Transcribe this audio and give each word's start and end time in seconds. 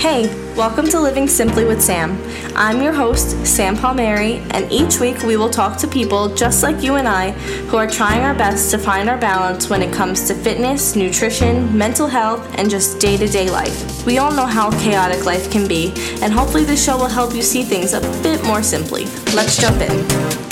Hey, 0.00 0.28
welcome 0.56 0.88
to 0.88 0.98
Living 0.98 1.28
Simply 1.28 1.66
with 1.66 1.82
Sam. 1.82 2.18
I'm 2.56 2.80
your 2.80 2.94
host, 2.94 3.46
Sam 3.46 3.76
Palmieri, 3.76 4.38
and 4.52 4.72
each 4.72 4.98
week 4.98 5.22
we 5.24 5.36
will 5.36 5.50
talk 5.50 5.76
to 5.76 5.86
people 5.86 6.34
just 6.34 6.62
like 6.62 6.82
you 6.82 6.94
and 6.94 7.06
I 7.06 7.32
who 7.68 7.76
are 7.76 7.86
trying 7.86 8.22
our 8.22 8.32
best 8.32 8.70
to 8.70 8.78
find 8.78 9.10
our 9.10 9.18
balance 9.18 9.68
when 9.68 9.82
it 9.82 9.92
comes 9.92 10.26
to 10.28 10.34
fitness, 10.34 10.96
nutrition, 10.96 11.76
mental 11.76 12.06
health, 12.06 12.50
and 12.56 12.70
just 12.70 12.98
day 12.98 13.18
to 13.18 13.28
day 13.28 13.50
life. 13.50 14.06
We 14.06 14.16
all 14.16 14.32
know 14.32 14.46
how 14.46 14.70
chaotic 14.80 15.26
life 15.26 15.50
can 15.50 15.68
be, 15.68 15.92
and 16.22 16.32
hopefully 16.32 16.64
this 16.64 16.82
show 16.82 16.96
will 16.96 17.06
help 17.06 17.34
you 17.34 17.42
see 17.42 17.62
things 17.62 17.92
a 17.92 18.00
bit 18.22 18.42
more 18.44 18.62
simply. 18.62 19.04
Let's 19.34 19.60
jump 19.60 19.82
in. 19.82 20.49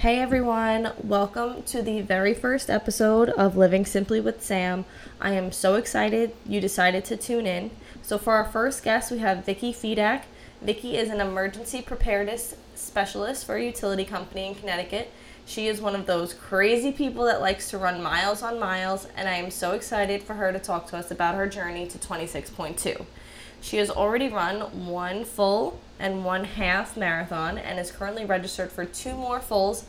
Hey 0.00 0.18
everyone, 0.18 0.94
welcome 1.04 1.62
to 1.64 1.82
the 1.82 2.00
very 2.00 2.32
first 2.32 2.70
episode 2.70 3.28
of 3.28 3.58
Living 3.58 3.84
Simply 3.84 4.18
with 4.18 4.42
Sam. 4.42 4.86
I 5.20 5.32
am 5.32 5.52
so 5.52 5.74
excited 5.74 6.32
you 6.46 6.58
decided 6.58 7.04
to 7.04 7.18
tune 7.18 7.44
in. 7.44 7.70
So, 8.00 8.16
for 8.16 8.32
our 8.32 8.46
first 8.46 8.82
guest, 8.82 9.10
we 9.10 9.18
have 9.18 9.44
Vickie 9.44 9.76
Fedak. 9.76 10.22
Vickie 10.64 10.94
is 10.94 11.10
an 11.10 11.20
emergency 11.20 11.82
preparedness 11.82 12.54
specialist 12.74 13.44
for 13.44 13.56
a 13.56 13.62
utility 13.62 14.06
company 14.06 14.46
in 14.46 14.54
Connecticut. 14.54 15.12
She 15.44 15.68
is 15.68 15.82
one 15.82 15.94
of 15.94 16.06
those 16.06 16.32
crazy 16.32 16.92
people 16.92 17.26
that 17.26 17.42
likes 17.42 17.68
to 17.68 17.76
run 17.76 18.02
miles 18.02 18.42
on 18.42 18.58
miles, 18.58 19.06
and 19.18 19.28
I 19.28 19.34
am 19.34 19.50
so 19.50 19.72
excited 19.72 20.22
for 20.22 20.32
her 20.32 20.50
to 20.50 20.58
talk 20.58 20.86
to 20.86 20.96
us 20.96 21.10
about 21.10 21.34
her 21.34 21.46
journey 21.46 21.86
to 21.86 21.98
26.2. 21.98 23.04
She 23.60 23.76
has 23.76 23.90
already 23.90 24.30
run 24.30 24.60
one 24.86 25.26
full 25.26 25.78
and 26.00 26.24
one 26.24 26.44
half 26.44 26.96
marathon 26.96 27.58
and 27.58 27.78
is 27.78 27.92
currently 27.92 28.24
registered 28.24 28.72
for 28.72 28.84
two 28.84 29.14
more 29.14 29.38
fulls 29.38 29.84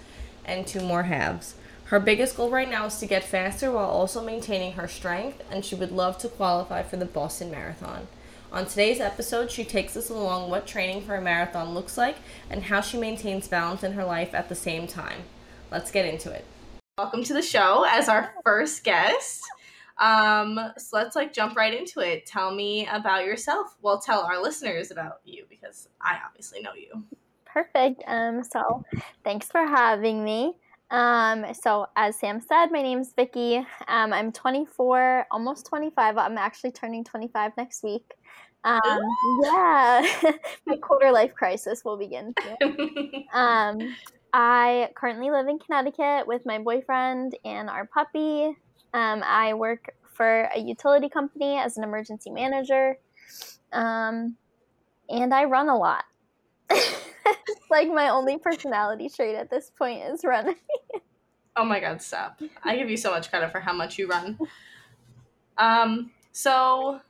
and 0.46 0.68
two 0.68 0.82
more 0.82 1.04
halves. 1.04 1.56
Her 1.86 2.00
biggest 2.00 2.38
goal 2.38 2.50
right 2.50 2.70
now 2.70 2.86
is 2.86 3.00
to 3.00 3.06
get 3.06 3.24
faster 3.24 3.72
while 3.72 3.90
also 3.90 4.24
maintaining 4.24 4.74
her 4.74 4.88
strength, 4.88 5.42
and 5.50 5.66
she 5.66 5.76
would 5.76 5.92
love 5.92 6.18
to 6.20 6.30
qualify 6.30 6.84
for 6.84 6.98
the 6.98 7.06
Boston 7.06 7.52
Marathon. 7.52 8.08
On 8.52 8.66
today's 8.66 9.00
episode, 9.00 9.50
she 9.50 9.64
takes 9.64 9.98
us 9.98 10.10
along 10.10 10.50
what 10.50 10.68
training 10.68 11.02
for 11.04 11.16
a 11.16 11.22
marathon 11.22 11.74
looks 11.74 11.98
like 11.98 12.18
and 12.50 12.64
how 12.64 12.82
she 12.82 12.98
maintains 12.98 13.48
balance 13.48 13.84
in 13.84 13.94
her 13.94 14.04
life 14.04 14.34
at 14.34 14.50
the 14.50 14.56
same 14.56 14.88
time. 14.88 15.24
Let's 15.72 15.92
get 15.92 16.06
into 16.06 16.32
it. 16.32 16.46
Welcome 16.98 17.24
to 17.24 17.34
the 17.34 17.42
show 17.42 17.86
as 17.88 18.10
our 18.10 18.34
first 18.44 18.84
guest. 18.84 19.44
Um, 20.02 20.60
so 20.78 20.98
let's 20.98 21.16
like 21.16 21.32
jump 21.32 21.56
right 21.56 21.74
into 21.74 22.00
it. 22.00 22.26
Tell 22.26 22.54
me 22.54 22.88
about 22.92 23.24
yourself. 23.24 23.78
Well, 23.82 24.00
tell 24.00 24.22
our 24.22 24.42
listeners 24.42 24.92
about 24.92 25.22
you 25.24 25.46
because 25.48 25.88
I 26.02 26.18
obviously 26.26 26.62
know 26.62 26.74
you. 26.74 27.04
Perfect. 27.46 28.04
Um, 28.08 28.44
so 28.44 28.84
thanks 29.24 29.48
for 29.48 29.66
having 29.66 30.24
me. 30.24 30.56
Um, 30.90 31.46
so 31.54 31.88
as 31.96 32.18
Sam 32.18 32.42
said, 32.42 32.68
my 32.72 32.82
name's 32.82 33.14
Vickie. 33.14 33.66
Um, 33.88 34.12
I'm 34.12 34.32
24, 34.32 35.28
almost 35.32 35.68
25. 35.68 36.18
I'm 36.18 36.38
actually 36.38 36.72
turning 36.72 37.04
25 37.04 37.52
next 37.56 37.84
week. 37.84 38.14
Um, 38.64 39.00
yeah, 39.44 40.06
my 40.66 40.78
quarter 40.78 41.12
life 41.12 41.34
crisis 41.34 41.84
will 41.86 41.98
begin. 41.98 42.34
um, 43.34 43.96
I 44.34 44.90
currently 44.96 45.30
live 45.30 45.48
in 45.48 45.60
Connecticut 45.60 46.28
with 46.28 46.46
my 46.46 46.58
boyfriend 46.58 47.38
and 47.46 47.70
our 47.70 47.86
puppy. 47.86 48.56
Um, 48.94 49.24
I 49.24 49.54
work 49.54 49.94
for 50.14 50.50
a 50.54 50.60
utility 50.60 51.10
company 51.10 51.58
as 51.58 51.78
an 51.78 51.84
emergency 51.84 52.30
manager. 52.30 52.98
Um, 53.72 54.38
and 55.10 55.34
I 55.34 55.46
run 55.46 55.70
a 55.70 55.78
lot. 55.78 56.06
like 57.70 57.90
my 57.90 58.10
only 58.10 58.38
personality 58.38 59.10
trait 59.10 59.36
at 59.36 59.50
this 59.50 59.72
point 59.78 60.04
is 60.04 60.24
running. 60.24 60.56
oh 61.56 61.66
my 61.66 61.80
god, 61.80 62.02
stop. 62.02 62.42
I 62.64 62.76
give 62.76 62.90
you 62.90 62.98
so 62.98 63.12
much 63.12 63.30
credit 63.30 63.52
for 63.52 63.60
how 63.60 63.74
much 63.74 63.98
you 63.98 64.08
run. 64.08 64.38
Um, 65.58 66.12
so 66.32 67.02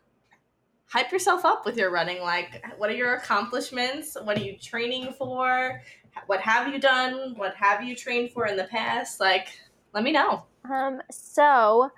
hype 0.88 1.12
yourself 1.12 1.46
up 1.46 1.66
with 1.66 1.78
your 1.78 1.92
running. 1.92 2.22
Like, 2.22 2.64
what 2.78 2.90
are 2.90 2.96
your 2.96 3.16
accomplishments? 3.16 4.18
What 4.22 4.38
are 4.38 4.44
you 4.44 4.58
training 4.58 5.14
for? 5.18 5.82
What 6.26 6.42
have 6.42 6.74
you 6.74 6.80
done? 6.80 7.34
What 7.38 7.56
have 7.56 7.84
you 7.84 7.96
trained 7.96 8.32
for 8.32 8.48
in 8.48 8.58
the 8.58 8.66
past? 8.66 9.20
Like, 9.20 9.48
let 9.94 10.04
me 10.04 10.12
know. 10.12 10.46
Um, 10.70 11.02
so 11.12 11.90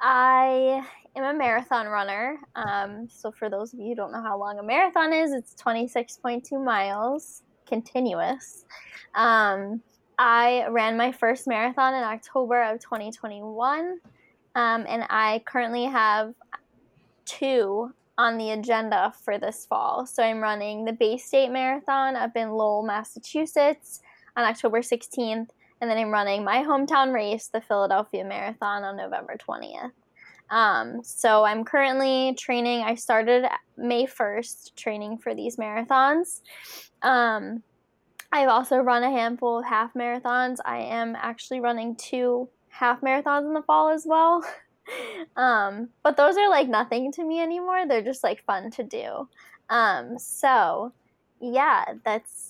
I 0.00 0.84
am 1.16 1.24
a 1.24 1.38
marathon 1.38 1.86
runner. 1.86 2.38
Um, 2.54 3.08
so 3.10 3.30
for 3.30 3.48
those 3.50 3.72
of 3.72 3.80
you 3.80 3.88
who 3.88 3.94
don't 3.94 4.12
know 4.12 4.22
how 4.22 4.38
long 4.38 4.58
a 4.58 4.62
marathon 4.62 5.12
is, 5.12 5.32
it's 5.32 5.54
26.2 5.54 6.62
miles 6.62 7.42
continuous. 7.66 8.64
Um, 9.14 9.80
I 10.18 10.66
ran 10.68 10.96
my 10.96 11.12
first 11.12 11.46
marathon 11.46 11.94
in 11.94 12.02
October 12.02 12.62
of 12.62 12.80
2021, 12.80 14.00
um, 14.54 14.84
and 14.86 15.04
I 15.08 15.42
currently 15.46 15.84
have 15.84 16.34
two 17.24 17.94
on 18.18 18.36
the 18.36 18.50
agenda 18.50 19.14
for 19.24 19.38
this 19.38 19.64
fall. 19.64 20.04
So 20.04 20.22
I'm 20.22 20.40
running 20.40 20.84
the 20.84 20.92
Bay 20.92 21.16
State 21.16 21.50
Marathon 21.50 22.16
up 22.16 22.36
in 22.36 22.50
Lowell, 22.50 22.82
Massachusetts 22.82 24.02
on 24.36 24.44
October 24.44 24.80
16th, 24.80 25.48
and 25.80 25.90
then 25.90 25.98
I'm 25.98 26.10
running 26.10 26.44
my 26.44 26.62
hometown 26.62 27.12
race, 27.12 27.48
the 27.48 27.60
Philadelphia 27.60 28.24
Marathon, 28.24 28.84
on 28.84 28.96
November 28.96 29.36
20th. 29.36 29.92
Um, 30.50 31.02
so 31.04 31.44
I'm 31.44 31.64
currently 31.64 32.34
training. 32.38 32.80
I 32.80 32.96
started 32.96 33.46
May 33.76 34.06
1st 34.06 34.74
training 34.74 35.18
for 35.18 35.34
these 35.34 35.56
marathons. 35.56 36.40
Um, 37.02 37.62
I've 38.32 38.48
also 38.48 38.78
run 38.78 39.02
a 39.02 39.10
handful 39.10 39.60
of 39.60 39.64
half 39.64 39.94
marathons. 39.94 40.56
I 40.64 40.78
am 40.78 41.16
actually 41.16 41.60
running 41.60 41.96
two 41.96 42.48
half 42.68 43.00
marathons 43.00 43.46
in 43.46 43.54
the 43.54 43.62
fall 43.62 43.90
as 43.90 44.04
well. 44.06 44.44
um, 45.36 45.88
but 46.02 46.16
those 46.16 46.36
are 46.36 46.48
like 46.48 46.68
nothing 46.68 47.12
to 47.12 47.24
me 47.24 47.40
anymore. 47.40 47.86
They're 47.86 48.02
just 48.02 48.24
like 48.24 48.44
fun 48.44 48.70
to 48.72 48.82
do. 48.82 49.28
Um, 49.68 50.18
so 50.18 50.92
yeah, 51.40 51.84
that's 52.04 52.49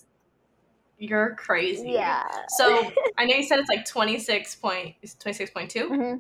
you're 1.00 1.34
crazy. 1.36 1.90
Yeah. 1.92 2.28
So 2.48 2.90
I 3.18 3.24
know 3.24 3.34
you 3.34 3.42
said 3.42 3.58
it's 3.58 3.70
like 3.70 3.84
26 3.86 4.54
point 4.56 4.94
26.2. 5.02 5.72
Mm-hmm. 5.72 6.16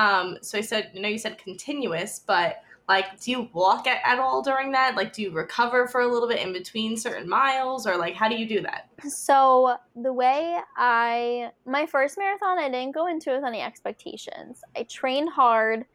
Um, 0.00 0.38
so 0.42 0.58
I 0.58 0.60
said, 0.60 0.90
you 0.92 1.00
know, 1.00 1.08
you 1.08 1.18
said 1.18 1.38
continuous, 1.38 2.20
but 2.24 2.62
like, 2.88 3.18
do 3.20 3.30
you 3.30 3.48
walk 3.52 3.86
at, 3.86 4.00
at 4.04 4.18
all 4.20 4.42
during 4.42 4.70
that? 4.72 4.94
Like, 4.94 5.12
do 5.12 5.22
you 5.22 5.30
recover 5.32 5.88
for 5.88 6.02
a 6.02 6.06
little 6.06 6.28
bit 6.28 6.40
in 6.40 6.52
between 6.52 6.96
certain 6.96 7.28
miles, 7.28 7.86
or 7.86 7.96
like, 7.96 8.14
how 8.14 8.28
do 8.28 8.36
you 8.36 8.46
do 8.46 8.60
that? 8.60 8.88
So 9.08 9.76
the 9.96 10.12
way 10.12 10.58
I 10.76 11.50
my 11.64 11.86
first 11.86 12.16
marathon, 12.16 12.58
I 12.58 12.68
didn't 12.68 12.94
go 12.94 13.08
into 13.08 13.32
it 13.32 13.36
with 13.36 13.44
any 13.44 13.60
expectations. 13.60 14.60
I 14.76 14.84
trained 14.84 15.30
hard, 15.30 15.86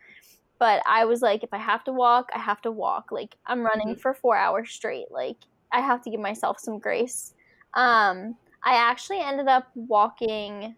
but 0.59 0.81
I 0.85 1.05
was 1.05 1.21
like, 1.21 1.43
if 1.43 1.53
I 1.53 1.59
have 1.59 1.83
to 1.85 1.93
walk, 1.93 2.29
I 2.33 2.39
have 2.39 2.61
to 2.63 2.71
walk. 2.71 3.11
Like, 3.11 3.37
I'm 3.45 3.61
running 3.61 3.89
mm-hmm. 3.89 3.99
for 3.99 4.13
four 4.13 4.35
hours 4.35 4.71
straight. 4.71 5.11
Like, 5.11 5.37
I 5.71 5.79
have 5.79 6.01
to 6.01 6.09
give 6.09 6.19
myself 6.19 6.59
some 6.59 6.77
grace. 6.79 7.35
Um, 7.73 8.35
I 8.63 8.75
actually 8.75 9.19
ended 9.19 9.47
up 9.47 9.69
walking. 9.75 10.75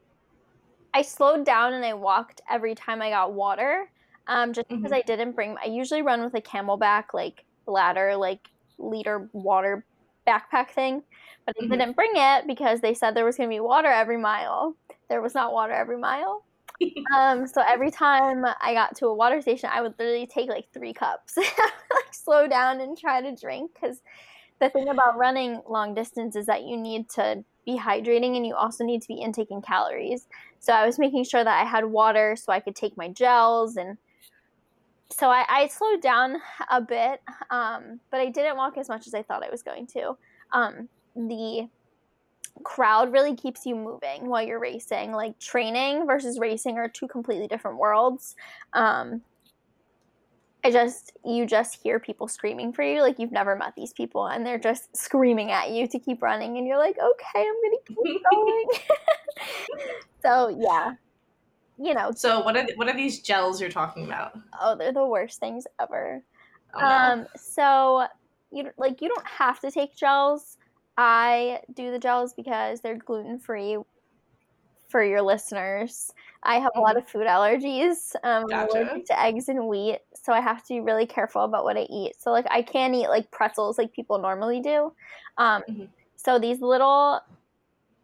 I 0.94 1.02
slowed 1.02 1.46
down 1.46 1.74
and 1.74 1.84
I 1.84 1.94
walked 1.94 2.42
every 2.50 2.76
time 2.76 3.02
I 3.02 3.10
got 3.10 3.34
water 3.34 3.90
um, 4.28 4.54
just 4.54 4.68
because 4.68 4.86
mm-hmm. 4.86 4.94
I 4.94 5.02
didn't 5.02 5.34
bring. 5.34 5.56
I 5.62 5.68
usually 5.68 6.02
run 6.02 6.24
with 6.24 6.34
a 6.36 6.42
CamelBak 6.42 7.06
like 7.14 7.46
ladder, 7.66 8.16
like 8.16 8.50
liter 8.78 9.30
water 9.34 9.86
backpack 10.28 10.70
thing, 10.72 11.04
but 11.46 11.56
I 11.60 11.64
mm-hmm. 11.64 11.74
didn't 11.74 11.96
bring 11.96 12.12
it 12.16 12.48
because 12.48 12.80
they 12.80 12.94
said 12.94 13.16
there 13.16 13.26
was 13.26 13.38
going 13.38 13.50
to 13.50 13.54
be 13.54 13.60
water 13.60 13.90
every 13.90 14.18
mile. 14.18 14.76
There 15.10 15.22
was 15.22 15.36
not 15.36 15.54
water 15.54 15.74
every 15.74 15.98
mile. 15.98 16.46
um, 17.16 17.46
so 17.48 17.62
every 17.68 17.92
time 17.92 18.46
I 18.62 18.74
got 18.74 18.96
to 18.98 19.08
a 19.08 19.14
water 19.14 19.42
station, 19.42 19.70
I 19.72 19.82
would 19.82 19.94
literally 20.00 20.28
take 20.28 20.50
like 20.50 20.68
three 20.74 20.94
cups, 20.94 21.38
like 21.38 22.14
slow 22.14 22.48
down 22.48 22.80
and 22.80 22.98
try 22.98 23.22
to 23.22 23.36
drink. 23.36 23.72
Because 23.74 24.02
the 24.64 24.70
thing 24.70 24.88
about 24.88 25.18
running 25.18 25.62
long 25.68 25.94
distance 25.94 26.38
is 26.38 26.46
that 26.46 26.64
you 26.64 26.78
need 26.78 27.10
to 27.10 27.44
be 27.66 27.78
hydrating 27.78 28.38
and 28.38 28.48
you 28.48 28.56
also 28.56 28.86
need 28.86 29.02
to 29.02 29.08
be 29.10 29.22
intaking 29.22 29.62
calories. 29.62 30.28
So 30.60 30.72
I 30.72 30.86
was 30.86 30.98
making 30.98 31.26
sure 31.26 31.44
that 31.44 31.62
I 31.62 31.66
had 31.70 31.84
water 31.84 32.38
so 32.38 32.54
I 32.54 32.62
could 32.62 32.76
take 32.76 32.96
my 32.96 33.10
gels 33.10 33.76
and 33.76 33.98
so 35.10 35.30
I, 35.30 35.46
I, 35.48 35.68
slowed 35.68 36.02
down 36.02 36.38
a 36.72 36.82
bit, 36.82 37.22
um, 37.52 38.00
but 38.10 38.20
I 38.20 38.30
didn't 38.30 38.58
walk 38.58 38.78
as 38.78 38.90
much 38.90 39.06
as 39.06 39.14
I 39.14 39.22
thought 39.22 39.44
I 39.44 39.50
was 39.52 39.62
going 39.62 39.86
to. 39.88 40.18
Um, 40.54 40.90
the 41.16 41.68
crowd 42.64 43.12
really 43.12 43.36
keeps 43.36 43.66
you 43.66 43.76
moving 43.76 44.28
while 44.28 44.42
you're 44.42 44.60
racing. 44.60 45.12
Like 45.12 45.38
training 45.40 46.08
versus 46.08 46.40
racing 46.40 46.78
are 46.78 46.88
two 46.88 47.08
completely 47.08 47.48
different 47.48 47.78
worlds. 47.78 48.36
Um, 48.72 49.22
I 50.64 50.72
just 50.72 51.12
you 51.26 51.46
just 51.46 51.82
hear 51.82 52.00
people 52.00 52.28
screaming 52.28 52.72
for 52.72 52.84
you 52.84 53.02
like 53.02 53.20
you've 53.20 53.32
never 53.32 53.56
met 53.56 53.74
these 53.76 53.92
people 53.92 54.28
and 54.28 54.46
they're 54.46 54.58
just 54.58 54.96
screaming 54.96 55.52
at 55.52 55.72
you 55.72 55.88
to 55.88 56.00
keep 56.00 56.22
running 56.22 56.58
and 56.58 56.66
you're 56.66 56.78
like 56.78 56.98
okay 56.98 57.46
I'm 57.46 57.56
gonna 57.64 57.84
keep 57.86 58.24
going. 58.32 58.66
so 60.22 60.48
yeah, 60.58 60.94
you 61.78 61.94
know. 61.94 62.12
So 62.16 62.42
what 62.42 62.56
are 62.56 62.66
what 62.76 62.88
are 62.88 62.96
these 62.96 63.22
gels 63.22 63.60
you're 63.60 63.70
talking 63.70 64.06
about? 64.06 64.40
Oh, 64.62 64.76
they're 64.76 64.94
the 64.94 65.06
worst 65.06 65.40
things 65.40 65.66
ever. 65.82 66.24
Oh, 66.76 66.80
no. 66.80 66.86
Um, 66.88 67.28
so 67.36 68.08
you 68.52 68.70
like 68.78 69.02
you 69.02 69.10
don't 69.10 69.28
have 69.28 69.60
to 69.62 69.72
take 69.72 69.96
gels. 69.96 70.58
I 70.98 71.60
do 71.74 71.92
the 71.92 72.00
gels 72.00 72.34
because 72.34 72.82
they're 72.82 72.98
gluten 72.98 73.40
free 73.40 73.78
for 74.90 75.04
your 75.04 75.24
listeners. 75.24 76.14
I 76.44 76.60
have 76.60 76.72
a 76.76 76.82
lot 76.82 76.98
of 76.98 77.08
food 77.08 77.28
allergies. 77.28 78.16
Um, 78.24 78.46
I'm 78.54 78.68
allergic 78.70 79.06
to 79.06 79.20
eggs 79.20 79.50
and 79.50 79.68
wheat, 79.68 80.00
so 80.14 80.34
I 80.34 80.42
have 80.42 80.64
to 80.64 80.74
be 80.74 80.80
really 80.82 81.06
careful 81.08 81.44
about 81.44 81.64
what 81.64 81.78
I 81.78 81.82
eat. 81.90 82.16
So 82.20 82.32
like 82.32 82.46
I 82.52 82.62
can't 82.62 82.94
eat 82.96 83.08
like 83.10 83.32
pretzels 83.32 83.78
like 83.78 83.94
people 83.94 84.20
normally 84.20 84.62
do. 84.62 84.94
Um, 85.38 85.64
Mhm. 85.68 85.90
So 86.18 86.40
these 86.40 86.62
little 86.62 87.22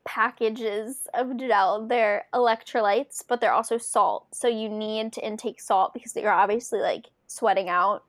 packages 0.06 1.08
of 1.14 1.38
gel, 1.38 1.88
they're 1.88 2.26
electrolytes, 2.34 3.24
but 3.28 3.42
they're 3.42 3.54
also 3.54 3.78
salt. 3.78 4.34
So 4.36 4.48
you 4.48 4.70
need 4.70 5.14
to 5.14 5.26
intake 5.26 5.62
salt 5.62 5.94
because 5.94 6.16
you're 6.16 6.32
obviously 6.32 6.80
like 6.82 7.08
sweating 7.28 7.70
out 7.70 8.06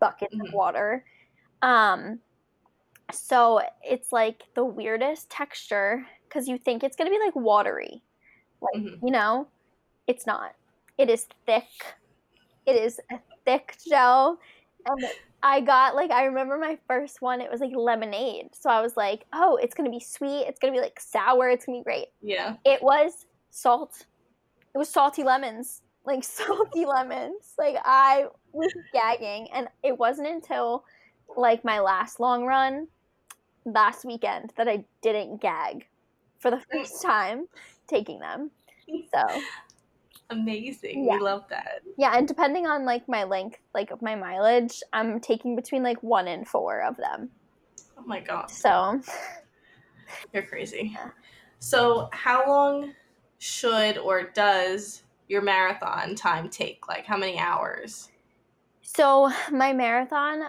buckets 0.00 0.34
of 0.40 0.48
Mhm. 0.48 0.52
water. 0.52 1.04
Um, 1.62 2.20
so 3.12 3.60
it's 3.82 4.12
like 4.12 4.44
the 4.54 4.64
weirdest 4.64 5.30
texture 5.30 6.06
because 6.28 6.48
you 6.48 6.58
think 6.58 6.84
it's 6.84 6.96
gonna 6.96 7.10
be 7.10 7.18
like 7.18 7.34
watery, 7.36 8.02
like 8.60 8.82
Mhm. 8.82 9.00
you 9.02 9.10
know, 9.12 9.48
it's 10.10 10.26
not. 10.26 10.56
It 10.98 11.08
is 11.08 11.28
thick. 11.46 11.70
It 12.66 12.72
is 12.72 13.00
a 13.12 13.18
thick 13.44 13.76
gel, 13.88 14.38
and 14.84 15.04
I 15.40 15.60
got 15.60 15.94
like 15.94 16.10
I 16.10 16.24
remember 16.24 16.58
my 16.58 16.78
first 16.88 17.22
one. 17.22 17.40
It 17.40 17.48
was 17.50 17.60
like 17.60 17.70
lemonade, 17.74 18.48
so 18.52 18.70
I 18.70 18.80
was 18.80 18.96
like, 18.96 19.24
oh, 19.32 19.56
it's 19.62 19.72
gonna 19.72 19.90
be 19.90 20.00
sweet. 20.00 20.46
It's 20.48 20.58
gonna 20.58 20.72
be 20.72 20.80
like 20.80 20.98
sour. 20.98 21.48
It's 21.48 21.64
gonna 21.64 21.78
be 21.78 21.84
great. 21.84 22.08
Yeah. 22.20 22.56
It 22.64 22.82
was 22.82 23.26
salt. 23.50 24.04
It 24.74 24.78
was 24.78 24.88
salty 24.88 25.22
lemons, 25.22 25.82
like 26.04 26.24
salty 26.38 26.84
lemons. 26.84 27.54
Like 27.56 27.76
I 27.84 28.26
was 28.52 28.72
gagging, 28.92 29.46
and 29.54 29.68
it 29.84 29.96
wasn't 29.96 30.26
until 30.26 30.84
like 31.36 31.64
my 31.64 31.78
last 31.78 32.18
long 32.18 32.44
run 32.44 32.88
last 33.64 34.04
weekend 34.04 34.52
that 34.56 34.66
I 34.66 34.84
didn't 35.02 35.40
gag 35.40 35.86
for 36.40 36.50
the 36.50 36.56
mm. 36.56 36.64
first 36.72 37.00
time 37.00 37.46
taking 37.86 38.18
them. 38.18 38.50
So 39.14 39.40
Amazing. 40.30 41.04
Yeah. 41.04 41.16
We 41.16 41.20
love 41.20 41.44
that. 41.50 41.80
yeah, 41.98 42.16
and 42.16 42.26
depending 42.26 42.66
on 42.66 42.84
like 42.84 43.08
my 43.08 43.24
length, 43.24 43.58
like 43.74 43.90
my 44.00 44.14
mileage, 44.14 44.80
I'm 44.92 45.20
taking 45.20 45.56
between 45.56 45.82
like 45.82 46.02
one 46.02 46.28
and 46.28 46.46
four 46.46 46.82
of 46.82 46.96
them. 46.96 47.30
Oh 47.98 48.04
my 48.06 48.20
god. 48.20 48.50
So 48.50 49.00
You're 50.32 50.44
crazy. 50.44 50.92
Yeah. 50.94 51.10
So, 51.58 52.08
how 52.12 52.46
long 52.48 52.94
should 53.38 53.98
or 53.98 54.30
does 54.30 55.02
your 55.28 55.42
marathon 55.42 56.14
time 56.14 56.48
take? 56.48 56.88
Like, 56.88 57.04
how 57.06 57.16
many 57.16 57.38
hours? 57.38 58.08
So 58.82 59.30
my 59.52 59.72
marathon, 59.72 60.42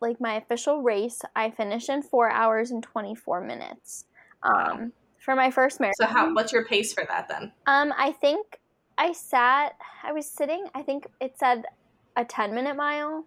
like 0.00 0.20
my 0.20 0.34
official 0.36 0.82
race, 0.82 1.22
I 1.34 1.50
finished 1.50 1.88
in 1.88 2.02
four 2.02 2.30
hours 2.30 2.70
and 2.70 2.82
twenty 2.82 3.14
four 3.14 3.40
minutes. 3.40 4.04
Um, 4.42 4.92
for 5.18 5.34
my 5.34 5.50
first 5.50 5.80
marathon. 5.80 6.08
So, 6.08 6.12
how? 6.12 6.32
What's 6.34 6.52
your 6.52 6.66
pace 6.66 6.92
for 6.92 7.04
that 7.08 7.28
then? 7.28 7.52
Um, 7.66 7.92
I 7.96 8.12
think 8.12 8.60
I 8.96 9.12
sat. 9.12 9.76
I 10.02 10.12
was 10.12 10.30
sitting. 10.30 10.66
I 10.74 10.82
think 10.82 11.06
it 11.20 11.38
said 11.38 11.64
a 12.16 12.24
ten 12.24 12.54
minute 12.54 12.76
mile. 12.76 13.26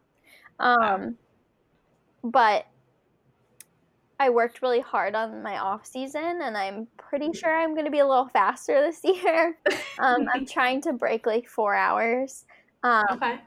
Um, 0.60 1.18
but 2.24 2.66
I 4.19 4.30
worked 4.31 4.62
really 4.62 4.80
hard 4.80 5.14
on 5.16 5.44
my 5.44 5.60
off 5.60 5.86
season, 5.86 6.42
and 6.42 6.58
I'm 6.58 6.88
pretty 6.98 7.34
sure 7.34 7.56
I'm 7.56 7.74
going 7.74 7.86
to 7.86 7.92
be 7.92 8.00
a 8.00 8.08
little 8.08 8.28
faster 8.30 8.81
this 8.81 9.02
year. 9.04 9.58
Um, 10.00 10.25
I'm 10.34 10.46
trying 10.52 10.81
to 10.81 10.94
break 10.94 11.25
like 11.25 11.48
four 11.48 11.75
hours. 11.75 12.46
Um, 12.84 13.04
Okay. 13.12 13.40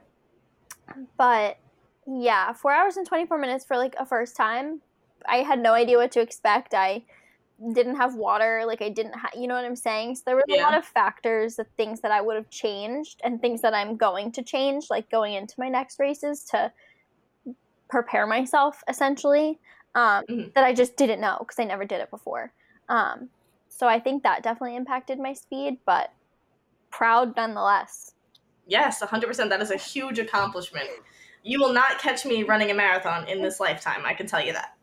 but 1.19 1.59
yeah, 2.07 2.53
four 2.53 2.73
hours 2.73 2.97
and 2.97 3.07
24 3.07 3.39
minutes 3.39 3.65
for 3.65 3.77
like 3.77 3.95
a 3.99 4.07
first 4.07 4.37
time. 4.37 4.81
I 5.29 5.39
had 5.39 5.61
no 5.61 5.75
idea 5.75 5.97
what 5.99 6.13
to 6.13 6.21
expect. 6.21 6.73
I 6.73 7.05
didn't 7.75 7.97
have 7.97 8.15
water. 8.15 8.63
Like, 8.67 8.81
I 8.83 8.89
didn't 8.89 9.13
have, 9.13 9.33
you 9.35 9.47
know 9.47 9.55
what 9.55 9.65
I'm 9.65 9.77
saying? 9.77 10.17
So 10.17 10.23
there 10.27 10.37
was 10.37 10.45
a 10.51 10.63
lot 10.63 10.77
of 10.77 10.85
factors, 10.85 11.59
of 11.59 11.67
things 11.77 12.01
that 12.01 12.11
I 12.11 12.21
would 12.21 12.37
have 12.37 12.51
changed 12.51 13.21
and 13.23 13.41
things 13.41 13.61
that 13.63 13.75
I'm 13.75 13.97
going 13.97 14.33
to 14.33 14.43
change, 14.43 14.87
like 14.91 15.11
going 15.11 15.35
into 15.35 15.55
my 15.59 15.69
next 15.69 15.99
races 15.99 16.45
to 16.51 16.73
prepare 17.91 18.27
myself 18.27 18.83
essentially, 18.89 19.59
um, 19.95 20.25
Mhm. 20.27 20.55
that 20.55 20.65
I 20.65 20.73
just 20.73 20.97
didn't 20.97 21.21
know 21.21 21.37
because 21.41 21.59
I 21.59 21.65
never 21.65 21.85
did 21.85 22.01
it 22.01 22.11
before. 22.11 22.53
Um, 22.89 23.29
so 23.69 23.87
I 23.87 24.01
think 24.01 24.23
that 24.23 24.43
definitely 24.43 24.77
impacted 24.77 25.19
my 25.19 25.33
speed, 25.33 25.79
but 25.85 26.11
proud 26.91 27.37
nonetheless. 27.37 28.15
Yes, 28.67 29.01
100%. 29.03 29.51
That 29.51 29.61
is 29.61 29.71
a 29.71 29.77
huge 29.77 30.19
accomplishment. 30.19 30.89
You 31.43 31.61
will 31.61 31.73
not 31.73 31.99
catch 31.99 32.25
me 32.25 32.43
running 32.43 32.71
a 32.71 32.75
marathon 32.75 33.27
in 33.29 33.43
this 33.43 33.59
lifetime. 33.61 34.03
I 34.05 34.15
can 34.15 34.27
tell 34.27 34.45
you 34.45 34.53
that. 34.53 34.77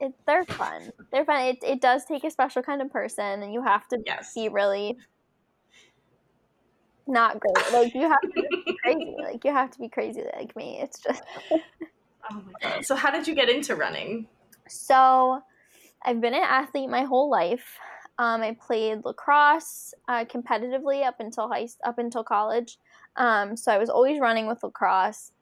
It, 0.00 0.12
they're 0.26 0.44
fun. 0.58 0.92
They're 1.12 1.24
fun. 1.24 1.42
It, 1.42 1.58
it 1.62 1.80
does 1.80 2.04
take 2.04 2.24
a 2.24 2.30
special 2.30 2.62
kind 2.62 2.82
of 2.82 2.90
person, 2.90 3.42
and 3.42 3.52
you 3.52 3.62
have 3.62 3.86
to 3.88 3.98
Yes. 4.06 4.32
be 4.34 4.48
really 4.48 4.96
not 7.06 7.38
great. 7.40 7.72
Like 7.72 7.92
you 7.94 8.02
have 8.02 8.18
to 8.36 8.42
be 8.42 8.74
crazy. 8.82 9.14
Like 9.22 9.44
you 9.44 9.52
have 9.52 9.70
to 9.70 9.78
be 9.78 9.88
crazy 9.88 10.22
like 10.36 10.54
me. 10.56 10.80
It's 10.80 11.00
just 11.02 11.22
Oh 12.30 12.42
my 12.46 12.52
god. 12.62 12.84
So, 12.84 12.94
how 12.94 13.10
did 13.10 13.28
you 13.28 13.34
get 13.34 13.48
into 13.48 13.76
running? 13.76 14.28
so. 14.68 15.40
I've 16.04 16.20
been 16.20 16.34
an 16.34 16.42
athlete 16.42 16.90
my 16.90 17.04
whole 17.04 17.30
life. 17.30 17.78
Um, 18.18 18.42
I 18.42 18.56
played 18.60 19.04
lacrosse 19.04 19.94
uh, 20.08 20.24
competitively 20.26 21.04
up 21.04 21.16
until 21.20 21.48
high 21.48 21.68
up 21.84 21.98
until 21.98 22.24
college. 22.24 22.78
Um, 23.16 23.56
so 23.56 23.72
I 23.72 23.78
was 23.78 23.90
always 23.90 24.20
running 24.20 24.46
with 24.46 24.62
lacrosse. 24.62 25.32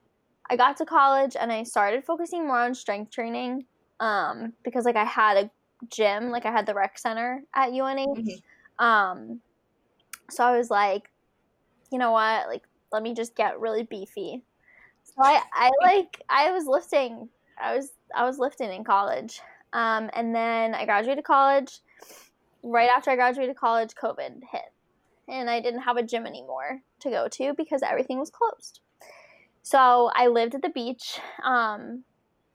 I 0.51 0.57
got 0.57 0.77
to 0.79 0.87
college 0.87 1.37
and 1.39 1.53
I 1.53 1.65
started 1.65 2.05
focusing 2.05 2.47
more 2.47 2.61
on 2.61 2.75
strength 2.75 3.13
training 3.13 3.67
um, 4.00 4.53
because 4.65 4.85
like 4.85 4.97
I 4.97 5.05
had 5.05 5.37
a 5.37 5.50
gym, 5.89 6.31
like 6.31 6.47
I 6.47 6.50
had 6.50 6.67
the 6.67 6.75
rec 6.75 6.99
center 6.99 7.43
at 7.55 7.73
UNH. 7.73 8.06
Mhm. 8.06 8.43
Um, 8.79 9.41
so 10.31 10.44
I 10.44 10.56
was 10.56 10.71
like, 10.71 11.11
you 11.91 11.99
know 11.99 12.12
what? 12.12 12.49
Like, 12.49 12.62
let 12.91 13.03
me 13.03 13.15
just 13.15 13.35
get 13.35 13.61
really 13.61 13.83
beefy. 13.83 14.43
So 15.05 15.15
I, 15.19 15.43
I 15.53 15.71
like, 15.83 16.23
I 16.29 16.50
was 16.53 16.67
lifting. 16.67 17.29
I 17.61 17.77
was, 17.77 17.91
I 18.15 18.25
was 18.25 18.39
lifting 18.39 18.73
in 18.73 18.85
college. 18.85 19.41
Um, 19.73 20.11
and 20.15 20.35
then 20.35 20.75
I 20.75 20.85
graduated 20.85 21.25
college. 21.25 21.81
Right 22.62 22.89
after 22.89 23.11
I 23.11 23.17
graduated 23.17 23.56
college, 23.56 23.94
COVID 23.94 24.43
hit, 24.50 24.73
and 25.29 25.50
I 25.50 25.61
didn't 25.61 25.81
have 25.81 25.97
a 25.97 26.03
gym 26.03 26.27
anymore 26.27 26.81
to 27.00 27.11
go 27.11 27.27
to 27.27 27.55
because 27.55 27.83
everything 27.83 28.21
was 28.21 28.31
closed. 28.31 28.81
So 29.65 30.11
I 30.15 30.29
lived 30.29 30.55
at 30.55 30.62
the 30.62 30.69
beach 30.69 31.19
um, 31.44 32.05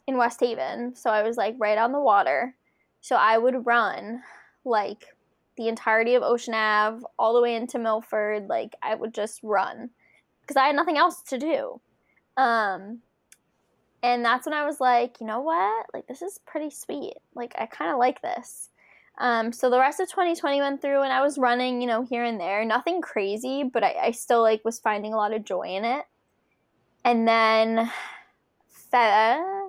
in 0.08 0.18
West 0.18 0.40
Haven. 0.40 0.96
So 0.96 1.10
I 1.10 1.22
was 1.22 1.38
like 1.38 1.56
right 1.60 1.78
on 1.78 1.92
the 1.92 2.00
water. 2.00 2.56
So 3.02 3.16
I 3.16 3.38
would 3.38 3.66
run 3.66 4.22
like 4.66 5.06
the 5.58 5.68
entirety 5.68 6.16
of 6.16 6.24
Ocean 6.24 6.54
Ave 6.54 7.04
all 7.20 7.34
the 7.34 7.42
way 7.42 7.56
into 7.56 7.80
Milford. 7.80 8.48
Like 8.48 8.76
I 8.82 8.96
would 8.96 9.14
just 9.14 9.42
run 9.44 9.90
because 10.42 10.58
I 10.58 10.68
had 10.68 10.76
nothing 10.76 10.98
else 10.98 11.22
to 11.24 11.38
do. 11.38 11.82
Um, 12.38 13.00
and 14.04 14.24
that's 14.24 14.46
when 14.46 14.54
I 14.54 14.66
was 14.66 14.80
like, 14.80 15.18
you 15.20 15.28
know 15.28 15.42
what? 15.42 15.88
Like 15.94 16.08
this 16.08 16.22
is 16.22 16.40
pretty 16.46 16.70
sweet. 16.70 17.16
Like 17.36 17.54
I 17.58 17.66
kind 17.66 17.92
of 17.92 17.98
like 17.98 18.22
this. 18.22 18.70
Um, 19.20 19.52
so 19.52 19.70
the 19.70 19.80
rest 19.80 20.00
of 20.00 20.10
2020 20.10 20.62
went 20.62 20.82
through, 20.82 21.02
and 21.02 21.12
I 21.12 21.22
was 21.22 21.40
running, 21.40 21.82
you 21.82 21.88
know, 21.88 22.04
here 22.04 22.24
and 22.24 22.40
there. 22.40 22.64
Nothing 22.64 23.02
crazy, 23.02 23.64
but 23.64 23.84
I, 23.84 23.96
I 24.00 24.12
still 24.12 24.42
like 24.42 24.64
was 24.64 24.80
finding 24.80 25.14
a 25.14 25.18
lot 25.18 25.34
of 25.34 25.44
joy 25.44 25.76
in 25.76 25.86
it. 25.86 26.06
And 27.04 27.28
then, 27.28 27.92
fe- 28.70 29.67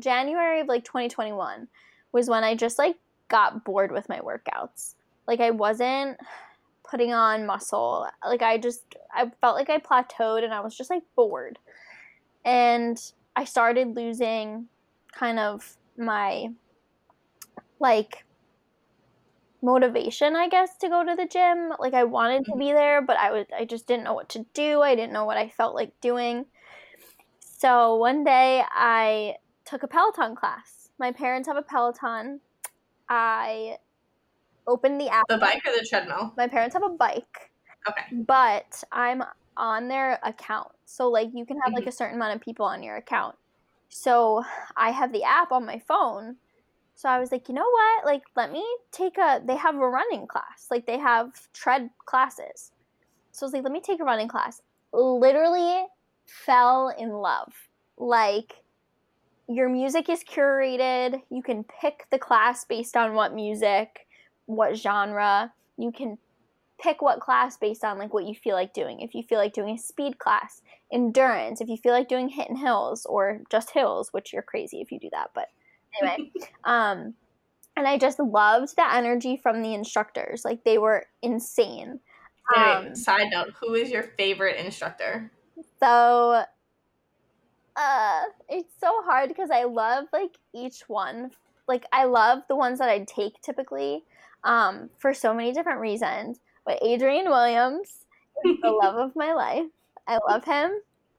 January 0.00 0.60
of 0.60 0.68
like 0.68 0.84
2021 0.84 1.68
was 2.12 2.28
when 2.28 2.44
I 2.44 2.54
just 2.54 2.78
like 2.78 2.96
got 3.28 3.64
bored 3.64 3.92
with 3.92 4.08
my 4.08 4.20
workouts. 4.20 4.94
Like 5.26 5.40
I 5.40 5.50
wasn't 5.50 6.18
putting 6.88 7.12
on 7.12 7.46
muscle. 7.46 8.06
Like 8.24 8.42
I 8.42 8.58
just 8.58 8.96
I 9.14 9.30
felt 9.40 9.56
like 9.56 9.70
I 9.70 9.78
plateaued 9.78 10.44
and 10.44 10.52
I 10.52 10.60
was 10.60 10.76
just 10.76 10.90
like 10.90 11.02
bored. 11.14 11.58
And 12.44 13.00
I 13.36 13.44
started 13.44 13.94
losing 13.96 14.66
kind 15.12 15.38
of 15.38 15.76
my 15.96 16.48
like 17.78 18.24
motivation, 19.62 20.36
I 20.36 20.48
guess, 20.48 20.76
to 20.78 20.88
go 20.88 21.04
to 21.04 21.14
the 21.14 21.26
gym. 21.26 21.72
Like 21.78 21.94
I 21.94 22.04
wanted 22.04 22.44
to 22.46 22.52
mm-hmm. 22.52 22.60
be 22.60 22.72
there, 22.72 23.02
but 23.02 23.16
I 23.16 23.30
was 23.30 23.46
I 23.56 23.64
just 23.64 23.86
didn't 23.86 24.04
know 24.04 24.14
what 24.14 24.28
to 24.30 24.44
do. 24.54 24.82
I 24.82 24.94
didn't 24.94 25.12
know 25.12 25.24
what 25.24 25.36
I 25.36 25.48
felt 25.48 25.74
like 25.74 25.98
doing. 26.00 26.46
So 27.40 27.96
one 27.96 28.24
day 28.24 28.64
I 28.70 29.36
took 29.70 29.82
a 29.84 29.88
Peloton 29.88 30.34
class. 30.34 30.90
My 30.98 31.12
parents 31.12 31.46
have 31.48 31.56
a 31.56 31.62
Peloton. 31.62 32.40
I 33.08 33.76
opened 34.66 35.00
the 35.00 35.08
app. 35.08 35.28
The 35.28 35.38
bike 35.38 35.62
or 35.64 35.72
the 35.72 35.86
treadmill? 35.88 36.34
My 36.36 36.48
parents 36.48 36.74
have 36.74 36.82
a 36.82 36.88
bike, 36.88 37.50
Okay. 37.88 38.02
but 38.12 38.82
I'm 38.90 39.22
on 39.56 39.88
their 39.88 40.18
account. 40.24 40.68
So 40.84 41.08
like 41.08 41.28
you 41.32 41.46
can 41.46 41.58
have 41.60 41.72
like 41.72 41.82
mm-hmm. 41.82 41.88
a 41.88 41.92
certain 41.92 42.16
amount 42.16 42.34
of 42.34 42.40
people 42.40 42.66
on 42.66 42.82
your 42.82 42.96
account. 42.96 43.36
So 43.88 44.44
I 44.76 44.90
have 44.90 45.12
the 45.12 45.22
app 45.22 45.52
on 45.52 45.64
my 45.64 45.78
phone. 45.78 46.36
So 46.94 47.08
I 47.08 47.18
was 47.18 47.32
like, 47.32 47.48
you 47.48 47.54
know 47.54 47.68
what? 47.68 48.04
Like 48.04 48.22
let 48.36 48.52
me 48.52 48.64
take 48.90 49.18
a 49.18 49.40
they 49.44 49.56
have 49.56 49.76
a 49.76 49.88
running 49.88 50.26
class. 50.26 50.66
Like 50.70 50.86
they 50.86 50.98
have 50.98 51.32
tread 51.52 51.90
classes. 52.06 52.72
So 53.32 53.44
I 53.44 53.46
was 53.46 53.52
like, 53.52 53.62
let 53.62 53.72
me 53.72 53.80
take 53.80 54.00
a 54.00 54.04
running 54.04 54.28
class. 54.28 54.62
Literally 54.92 55.84
fell 56.26 56.92
in 56.98 57.10
love. 57.10 57.52
Like 57.96 58.62
your 59.50 59.68
music 59.68 60.08
is 60.08 60.22
curated. 60.22 61.20
You 61.28 61.42
can 61.42 61.64
pick 61.64 62.06
the 62.12 62.20
class 62.20 62.64
based 62.64 62.96
on 62.96 63.14
what 63.14 63.34
music, 63.34 64.06
what 64.46 64.76
genre. 64.76 65.52
You 65.76 65.90
can 65.90 66.18
pick 66.80 67.02
what 67.02 67.18
class 67.18 67.56
based 67.56 67.84
on 67.84 67.98
like 67.98 68.14
what 68.14 68.26
you 68.26 68.34
feel 68.34 68.54
like 68.54 68.72
doing. 68.72 69.00
If 69.00 69.12
you 69.12 69.24
feel 69.24 69.38
like 69.38 69.52
doing 69.52 69.74
a 69.74 69.78
speed 69.78 70.18
class, 70.20 70.62
endurance, 70.92 71.60
if 71.60 71.68
you 71.68 71.76
feel 71.76 71.92
like 71.92 72.08
doing 72.08 72.30
HIIT 72.30 72.48
and 72.48 72.58
hills 72.58 73.04
or 73.06 73.40
just 73.50 73.70
hills, 73.70 74.10
which 74.12 74.32
you're 74.32 74.42
crazy 74.42 74.80
if 74.80 74.92
you 74.92 75.00
do 75.00 75.10
that, 75.10 75.30
but 75.34 75.48
anyway. 76.00 76.30
um 76.64 77.14
and 77.76 77.88
I 77.88 77.98
just 77.98 78.20
loved 78.20 78.76
the 78.76 78.94
energy 78.94 79.36
from 79.42 79.62
the 79.62 79.74
instructors. 79.74 80.44
Like 80.44 80.62
they 80.62 80.78
were 80.78 81.06
insane. 81.22 81.98
Um, 82.54 82.94
side 82.94 83.28
note, 83.32 83.54
who 83.60 83.74
is 83.74 83.90
your 83.90 84.02
favorite 84.16 84.56
instructor? 84.58 85.30
So 85.80 86.44
uh 87.76 88.22
it's 88.48 88.74
so 88.80 89.02
hard 89.04 89.28
because 89.28 89.50
I 89.50 89.64
love 89.64 90.06
like 90.12 90.38
each 90.54 90.82
one. 90.88 91.30
Like 91.68 91.84
I 91.92 92.04
love 92.04 92.42
the 92.48 92.56
ones 92.56 92.78
that 92.78 92.88
I 92.88 93.04
take 93.04 93.40
typically 93.42 94.04
um 94.44 94.90
for 94.98 95.14
so 95.14 95.34
many 95.34 95.52
different 95.52 95.80
reasons. 95.80 96.40
But 96.66 96.78
Adrian 96.82 97.28
Williams 97.28 98.06
is 98.44 98.56
the 98.62 98.70
love 98.82 98.96
of 98.96 99.16
my 99.16 99.32
life. 99.32 99.66
I 100.06 100.18
love 100.28 100.44
him. 100.44 100.72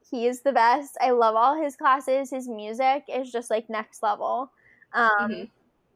He 0.08 0.26
is 0.26 0.42
the 0.42 0.52
best. 0.52 0.96
I 1.00 1.10
love 1.12 1.36
all 1.36 1.60
his 1.60 1.76
classes. 1.76 2.30
His 2.30 2.48
music 2.48 3.04
is 3.08 3.32
just 3.32 3.50
like 3.50 3.70
next 3.70 4.02
level. 4.02 4.52
Um, 4.92 5.10
mm-hmm. 5.20 5.44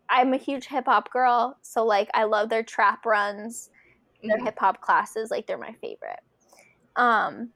I'm 0.08 0.32
a 0.32 0.38
huge 0.38 0.66
hip 0.66 0.86
hop 0.86 1.12
girl, 1.12 1.58
so 1.62 1.84
like 1.84 2.08
I 2.14 2.24
love 2.24 2.48
their 2.48 2.62
trap 2.62 3.04
runs, 3.04 3.70
their 4.22 4.36
mm-hmm. 4.36 4.46
hip 4.46 4.58
hop 4.58 4.80
classes. 4.80 5.30
Like 5.30 5.46
they're 5.46 5.58
my 5.58 5.74
favorite. 5.80 6.20
Um, 6.96 7.50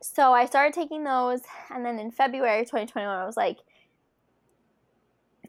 so 0.00 0.32
I 0.32 0.46
started 0.46 0.74
taking 0.74 1.04
those, 1.04 1.40
and 1.70 1.84
then 1.84 1.98
in 1.98 2.10
February 2.10 2.62
2021, 2.62 3.06
I 3.06 3.26
was 3.26 3.36
like, 3.36 3.58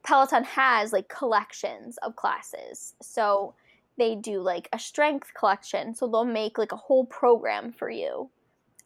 Peloton 0.04 0.44
has 0.44 0.94
like 0.94 1.08
collections 1.10 1.98
of 1.98 2.16
classes. 2.16 2.96
So 3.02 3.54
they 3.98 4.16
do 4.16 4.42
like 4.42 4.70
a 4.74 4.80
strength 4.80 5.34
collection. 5.34 5.94
So 5.94 6.08
they'll 6.08 6.26
make 6.26 6.58
like 6.58 6.72
a 6.72 6.78
whole 6.78 7.06
program 7.06 7.72
for 7.72 7.90
you. 7.90 8.30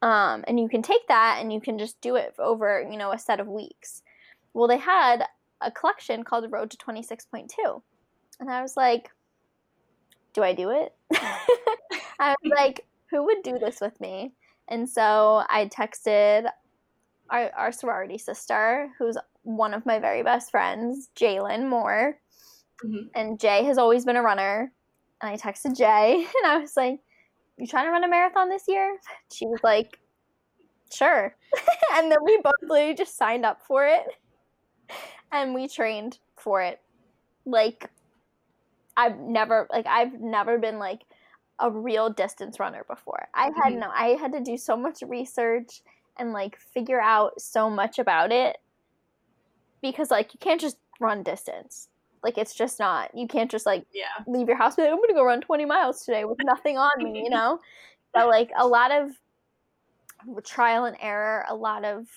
Um, 0.01 0.43
and 0.47 0.59
you 0.59 0.67
can 0.67 0.81
take 0.81 1.07
that 1.07 1.37
and 1.39 1.53
you 1.53 1.61
can 1.61 1.77
just 1.77 2.01
do 2.01 2.15
it 2.15 2.33
over, 2.37 2.85
you 2.89 2.97
know, 2.97 3.11
a 3.11 3.19
set 3.19 3.39
of 3.39 3.47
weeks. 3.47 4.01
Well, 4.53 4.67
they 4.67 4.77
had 4.77 5.25
a 5.61 5.71
collection 5.71 6.23
called 6.23 6.51
Road 6.51 6.71
to 6.71 6.77
26.2. 6.77 7.81
And 8.39 8.49
I 8.49 8.61
was 8.61 8.75
like, 8.75 9.09
do 10.33 10.43
I 10.43 10.53
do 10.53 10.71
it? 10.71 10.93
I 12.19 12.35
was 12.43 12.51
like, 12.53 12.85
who 13.09 13.23
would 13.25 13.43
do 13.43 13.59
this 13.59 13.79
with 13.79 13.97
me? 14.01 14.33
And 14.73 14.89
so 14.89 15.43
I 15.49 15.67
texted 15.67 16.49
our, 17.29 17.51
our 17.55 17.71
sorority 17.71 18.17
sister, 18.17 18.89
who's 18.97 19.15
one 19.43 19.71
of 19.71 19.85
my 19.85 19.99
very 19.99 20.23
best 20.23 20.49
friends, 20.49 21.09
Jalen 21.15 21.69
Moore. 21.69 22.17
Mm-hmm. 22.83 23.07
And 23.13 23.39
Jay 23.39 23.63
has 23.65 23.77
always 23.77 24.03
been 24.03 24.15
a 24.15 24.23
runner. 24.23 24.73
And 25.21 25.31
I 25.31 25.37
texted 25.37 25.77
Jay 25.77 26.25
and 26.43 26.51
I 26.51 26.57
was 26.57 26.75
like, 26.75 26.99
You 27.59 27.67
trying 27.67 27.85
to 27.85 27.91
run 27.91 28.03
a 28.03 28.07
marathon 28.07 28.49
this 28.49 28.63
year? 28.67 28.97
She 29.31 29.45
was 29.45 29.59
like, 29.63 29.99
Sure. 30.91 31.35
and 31.93 32.11
then 32.11 32.17
we 32.25 32.41
both 32.43 32.53
literally 32.63 32.95
just 32.95 33.15
signed 33.15 33.45
up 33.45 33.61
for 33.61 33.85
it 33.85 34.05
and 35.31 35.53
we 35.53 35.67
trained 35.67 36.17
for 36.35 36.63
it. 36.63 36.81
Like, 37.45 37.91
I've 38.97 39.19
never, 39.19 39.67
like, 39.69 39.85
I've 39.85 40.19
never 40.19 40.57
been 40.57 40.79
like 40.79 41.03
a 41.59 41.69
real 41.69 42.09
distance 42.09 42.59
runner 42.59 42.83
before. 42.87 43.27
I 43.33 43.45
had 43.45 43.73
mm-hmm. 43.73 43.79
no, 43.79 43.89
I 43.93 44.17
had 44.19 44.31
to 44.33 44.41
do 44.41 44.57
so 44.57 44.75
much 44.75 45.01
research 45.01 45.81
and 46.17 46.33
like 46.33 46.57
figure 46.57 47.01
out 47.01 47.39
so 47.41 47.69
much 47.69 47.99
about 47.99 48.31
it 48.31 48.57
because 49.81 50.11
like 50.11 50.33
you 50.33 50.39
can't 50.39 50.61
just 50.61 50.77
run 50.99 51.23
distance. 51.23 51.89
Like 52.23 52.37
it's 52.37 52.55
just 52.55 52.79
not. 52.79 53.15
You 53.15 53.27
can't 53.27 53.51
just 53.51 53.65
like 53.65 53.85
yeah. 53.93 54.23
leave 54.27 54.47
your 54.47 54.57
house. 54.57 54.77
Like, 54.77 54.89
I'm 54.89 54.95
gonna 54.95 55.13
go 55.13 55.25
run 55.25 55.41
20 55.41 55.65
miles 55.65 56.05
today 56.05 56.25
with 56.25 56.37
nothing 56.43 56.77
on 56.77 57.03
me, 57.03 57.21
you 57.23 57.29
know. 57.29 57.59
but 58.13 58.27
like 58.27 58.51
a 58.57 58.65
lot 58.65 58.91
of 58.91 59.11
trial 60.43 60.85
and 60.85 60.97
error, 61.01 61.45
a 61.49 61.55
lot 61.55 61.83
of 61.83 62.07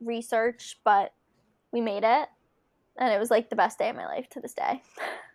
research, 0.00 0.78
but 0.84 1.12
we 1.72 1.80
made 1.80 2.04
it, 2.04 2.28
and 2.96 3.12
it 3.12 3.18
was 3.18 3.30
like 3.30 3.50
the 3.50 3.56
best 3.56 3.78
day 3.78 3.90
of 3.90 3.96
my 3.96 4.06
life 4.06 4.28
to 4.30 4.40
this 4.40 4.54
day. 4.54 4.82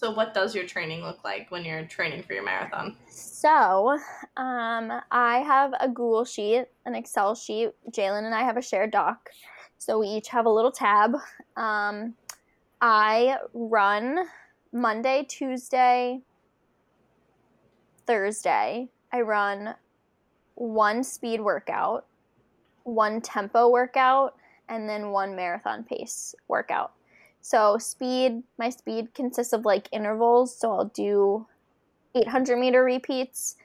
So, 0.00 0.10
what 0.10 0.32
does 0.32 0.54
your 0.54 0.64
training 0.64 1.02
look 1.02 1.24
like 1.24 1.50
when 1.50 1.62
you're 1.62 1.84
training 1.84 2.22
for 2.22 2.32
your 2.32 2.42
marathon? 2.42 2.96
So, 3.10 3.98
um, 4.38 4.90
I 5.10 5.40
have 5.40 5.74
a 5.78 5.88
Google 5.88 6.24
sheet, 6.24 6.64
an 6.86 6.94
Excel 6.94 7.34
sheet. 7.34 7.72
Jalen 7.90 8.24
and 8.24 8.34
I 8.34 8.42
have 8.42 8.56
a 8.56 8.62
shared 8.62 8.92
doc. 8.92 9.28
So, 9.76 9.98
we 9.98 10.06
each 10.06 10.28
have 10.28 10.46
a 10.46 10.48
little 10.48 10.72
tab. 10.72 11.16
Um, 11.54 12.14
I 12.80 13.36
run 13.52 14.20
Monday, 14.72 15.26
Tuesday, 15.28 16.22
Thursday. 18.06 18.88
I 19.12 19.20
run 19.20 19.74
one 20.54 21.04
speed 21.04 21.42
workout, 21.42 22.06
one 22.84 23.20
tempo 23.20 23.68
workout, 23.68 24.34
and 24.66 24.88
then 24.88 25.10
one 25.10 25.36
marathon 25.36 25.84
pace 25.84 26.34
workout. 26.48 26.94
So, 27.42 27.78
speed, 27.78 28.42
my 28.58 28.70
speed 28.70 29.14
consists 29.14 29.52
of 29.52 29.64
like 29.64 29.88
intervals. 29.92 30.56
So, 30.56 30.72
I'll 30.72 30.84
do 30.86 31.46
800 32.14 32.58
meter 32.58 32.84
repeats, 32.84 33.56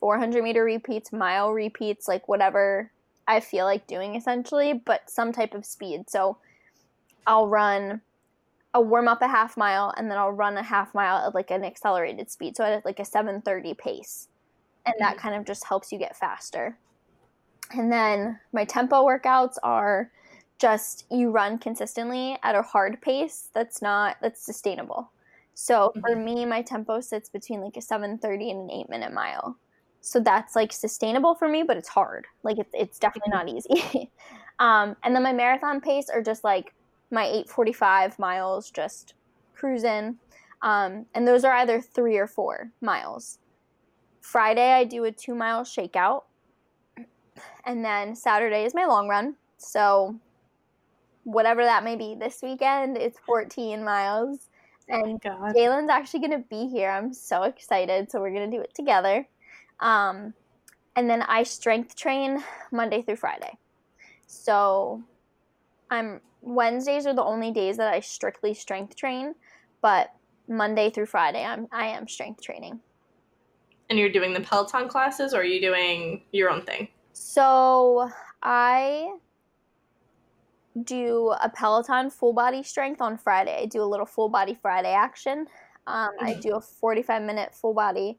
400 0.00 0.42
meter 0.42 0.64
repeats, 0.64 1.12
mile 1.12 1.52
repeats, 1.52 2.08
like 2.08 2.28
whatever 2.28 2.90
I 3.26 3.40
feel 3.40 3.64
like 3.64 3.86
doing 3.86 4.14
essentially, 4.14 4.72
but 4.72 5.10
some 5.10 5.32
type 5.32 5.54
of 5.54 5.64
speed. 5.66 6.08
So, 6.08 6.38
I'll 7.26 7.48
run 7.48 8.00
I'll 8.74 8.84
warm 8.84 9.06
up 9.06 9.20
a 9.20 9.28
half 9.28 9.56
mile 9.56 9.92
and 9.96 10.10
then 10.10 10.16
I'll 10.16 10.32
run 10.32 10.56
a 10.56 10.62
half 10.62 10.94
mile 10.94 11.26
at 11.26 11.34
like 11.34 11.50
an 11.50 11.64
accelerated 11.64 12.30
speed. 12.30 12.56
So 12.56 12.64
at 12.64 12.84
like 12.84 13.00
a 13.00 13.04
730 13.04 13.74
pace. 13.74 14.28
And 14.86 14.94
that 14.98 15.16
mm-hmm. 15.16 15.18
kind 15.18 15.34
of 15.36 15.44
just 15.44 15.66
helps 15.66 15.92
you 15.92 15.98
get 15.98 16.16
faster. 16.16 16.76
And 17.72 17.92
then 17.92 18.38
my 18.52 18.64
tempo 18.64 19.04
workouts 19.04 19.56
are 19.62 20.10
just 20.62 21.06
you 21.10 21.30
run 21.30 21.58
consistently 21.58 22.38
at 22.44 22.54
a 22.54 22.62
hard 22.62 23.00
pace 23.02 23.48
that's 23.52 23.82
not 23.82 24.16
that's 24.22 24.40
sustainable. 24.40 25.10
So 25.54 25.90
for 26.00 26.10
mm-hmm. 26.10 26.24
me 26.24 26.44
my 26.44 26.62
tempo 26.62 27.00
sits 27.00 27.28
between 27.28 27.60
like 27.60 27.76
a 27.76 27.82
730 27.82 28.52
and 28.52 28.60
an 28.60 28.70
8 28.70 28.88
minute 28.88 29.12
mile. 29.12 29.56
So 30.02 30.20
that's 30.20 30.54
like 30.54 30.72
sustainable 30.72 31.34
for 31.34 31.48
me, 31.48 31.64
but 31.64 31.76
it's 31.76 31.88
hard. 31.88 32.26
Like 32.44 32.58
it's, 32.58 32.70
it's 32.74 33.00
definitely 33.00 33.32
mm-hmm. 33.32 33.46
not 33.46 33.82
easy. 33.82 34.10
um, 34.60 34.96
and 35.02 35.16
then 35.16 35.24
my 35.24 35.32
marathon 35.32 35.80
pace 35.80 36.08
are 36.08 36.22
just 36.22 36.44
like 36.44 36.72
my 37.10 37.24
845 37.24 38.20
miles 38.20 38.70
just 38.70 39.14
cruising. 39.56 40.16
Um, 40.62 41.06
and 41.14 41.26
those 41.26 41.44
are 41.44 41.54
either 41.54 41.80
three 41.80 42.16
or 42.16 42.28
four 42.28 42.70
miles. 42.80 43.40
Friday, 44.20 44.72
I 44.72 44.84
do 44.84 45.04
a 45.04 45.10
two 45.10 45.34
mile 45.34 45.64
shakeout. 45.64 46.22
And 47.64 47.84
then 47.84 48.14
Saturday 48.16 48.64
is 48.64 48.74
my 48.74 48.86
long 48.86 49.08
run. 49.08 49.36
So, 49.56 50.16
whatever 51.24 51.64
that 51.64 51.84
may 51.84 51.96
be, 51.96 52.14
this 52.14 52.40
weekend 52.42 52.96
it's 52.96 53.18
14 53.20 53.82
miles. 53.84 54.48
And 54.88 55.20
oh 55.24 55.52
Jalen's 55.54 55.90
actually 55.90 56.20
going 56.20 56.42
to 56.42 56.48
be 56.48 56.66
here. 56.66 56.90
I'm 56.90 57.12
so 57.14 57.44
excited. 57.44 58.10
So, 58.10 58.20
we're 58.20 58.32
going 58.32 58.50
to 58.50 58.56
do 58.56 58.62
it 58.62 58.74
together. 58.74 59.26
Um, 59.80 60.34
and 60.96 61.08
then 61.08 61.22
I 61.22 61.44
strength 61.44 61.96
train 61.96 62.42
Monday 62.70 63.02
through 63.02 63.16
Friday. 63.16 63.56
So, 64.26 65.02
I'm 65.90 66.20
Wednesdays 66.42 67.06
are 67.06 67.14
the 67.14 67.22
only 67.22 67.52
days 67.52 67.76
that 67.76 67.92
I 67.92 68.00
strictly 68.00 68.52
strength 68.54 68.96
train, 68.96 69.34
but 69.80 70.12
Monday 70.48 70.90
through 70.90 71.06
Friday 71.06 71.44
I'm 71.44 71.68
I 71.70 71.86
am 71.86 72.08
strength 72.08 72.42
training. 72.42 72.80
And 73.88 73.98
you're 73.98 74.10
doing 74.10 74.32
the 74.32 74.40
Peloton 74.40 74.88
classes 74.88 75.34
or 75.34 75.40
are 75.40 75.44
you 75.44 75.60
doing 75.60 76.22
your 76.32 76.50
own 76.50 76.62
thing? 76.62 76.88
So 77.12 78.10
I 78.42 79.16
do 80.84 81.34
a 81.40 81.48
Peloton 81.48 82.10
full 82.10 82.32
body 82.32 82.62
strength 82.62 83.00
on 83.00 83.18
Friday. 83.18 83.62
I 83.62 83.66
do 83.66 83.82
a 83.82 83.84
little 83.84 84.06
full 84.06 84.28
body 84.28 84.54
Friday 84.60 84.92
action. 84.92 85.46
Um, 85.86 86.10
I 86.20 86.34
do 86.34 86.54
a 86.54 86.60
45 86.60 87.22
minute 87.22 87.54
full 87.54 87.74
body. 87.74 88.18